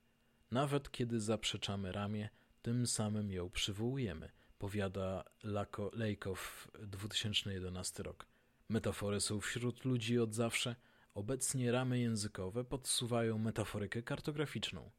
Nawet 0.51 0.91
kiedy 0.91 1.20
zaprzeczamy 1.20 1.93
ramie, 1.93 2.28
tym 2.62 2.87
samym 2.87 3.30
ją 3.30 3.51
przywołujemy, 3.51 4.30
powiada 4.59 5.24
Lako 5.43 5.91
Lejkow 5.95 6.68
2011 6.83 8.03
rok. 8.03 8.26
Metafory 8.68 9.20
są 9.20 9.41
wśród 9.41 9.85
ludzi 9.85 10.18
od 10.18 10.35
zawsze. 10.35 10.76
Obecnie 11.14 11.72
ramy 11.72 11.98
językowe 11.98 12.64
podsuwają 12.64 13.38
metaforykę 13.38 14.02
kartograficzną. 14.02 14.90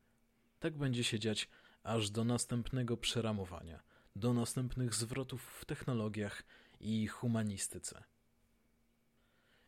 Tak 0.59 0.78
będzie 0.78 1.03
się 1.03 1.20
dziać 1.20 1.49
aż 1.84 2.09
do 2.09 2.24
następnego 2.24 2.97
przeramowania, 2.97 3.84
do 4.16 4.34
następnych 4.34 4.93
zwrotów 4.93 5.43
w 5.61 5.66
technologiach 5.66 6.43
i 6.80 7.07
humanistyce. 7.07 8.03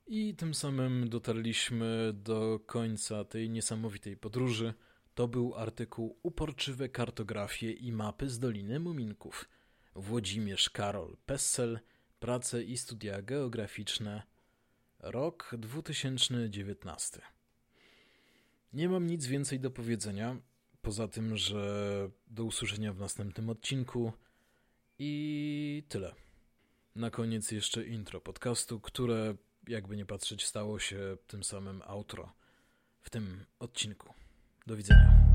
I 0.07 0.35
tym 0.35 0.53
samym 0.53 1.09
dotarliśmy 1.09 2.13
do 2.13 2.59
końca 2.65 3.23
tej 3.23 3.49
niesamowitej 3.49 4.17
podróży. 4.17 4.73
To 5.15 5.27
był 5.27 5.55
artykuł 5.55 6.19
Uporczywe 6.23 6.89
kartografie 6.89 7.71
i 7.71 7.91
mapy 7.91 8.29
z 8.29 8.39
Doliny 8.39 8.79
Muminków. 8.79 9.49
Włodzimierz 9.95 10.69
Karol 10.69 11.17
Pessel, 11.25 11.79
Prace 12.19 12.63
i 12.63 12.77
studia 12.77 13.21
geograficzne, 13.21 14.23
rok 15.05 15.55
2019. 15.57 17.21
Nie 18.73 18.89
mam 18.89 19.07
nic 19.07 19.25
więcej 19.25 19.59
do 19.59 19.71
powiedzenia, 19.71 20.37
poza 20.81 21.07
tym, 21.07 21.37
że 21.37 22.09
do 22.27 22.43
usłyszenia 22.43 22.93
w 22.93 22.99
następnym 22.99 23.49
odcinku 23.49 24.13
i 24.99 25.83
tyle. 25.89 26.15
Na 26.95 27.09
koniec 27.09 27.51
jeszcze 27.51 27.85
intro 27.85 28.21
podcastu, 28.21 28.79
które, 28.79 29.35
jakby 29.67 29.97
nie 29.97 30.05
patrzeć, 30.05 30.45
stało 30.45 30.79
się 30.79 31.17
tym 31.27 31.43
samym 31.43 31.81
outro 31.85 32.33
w 33.01 33.09
tym 33.09 33.45
odcinku. 33.59 34.13
Do 34.67 34.75
widzenia. 34.75 35.34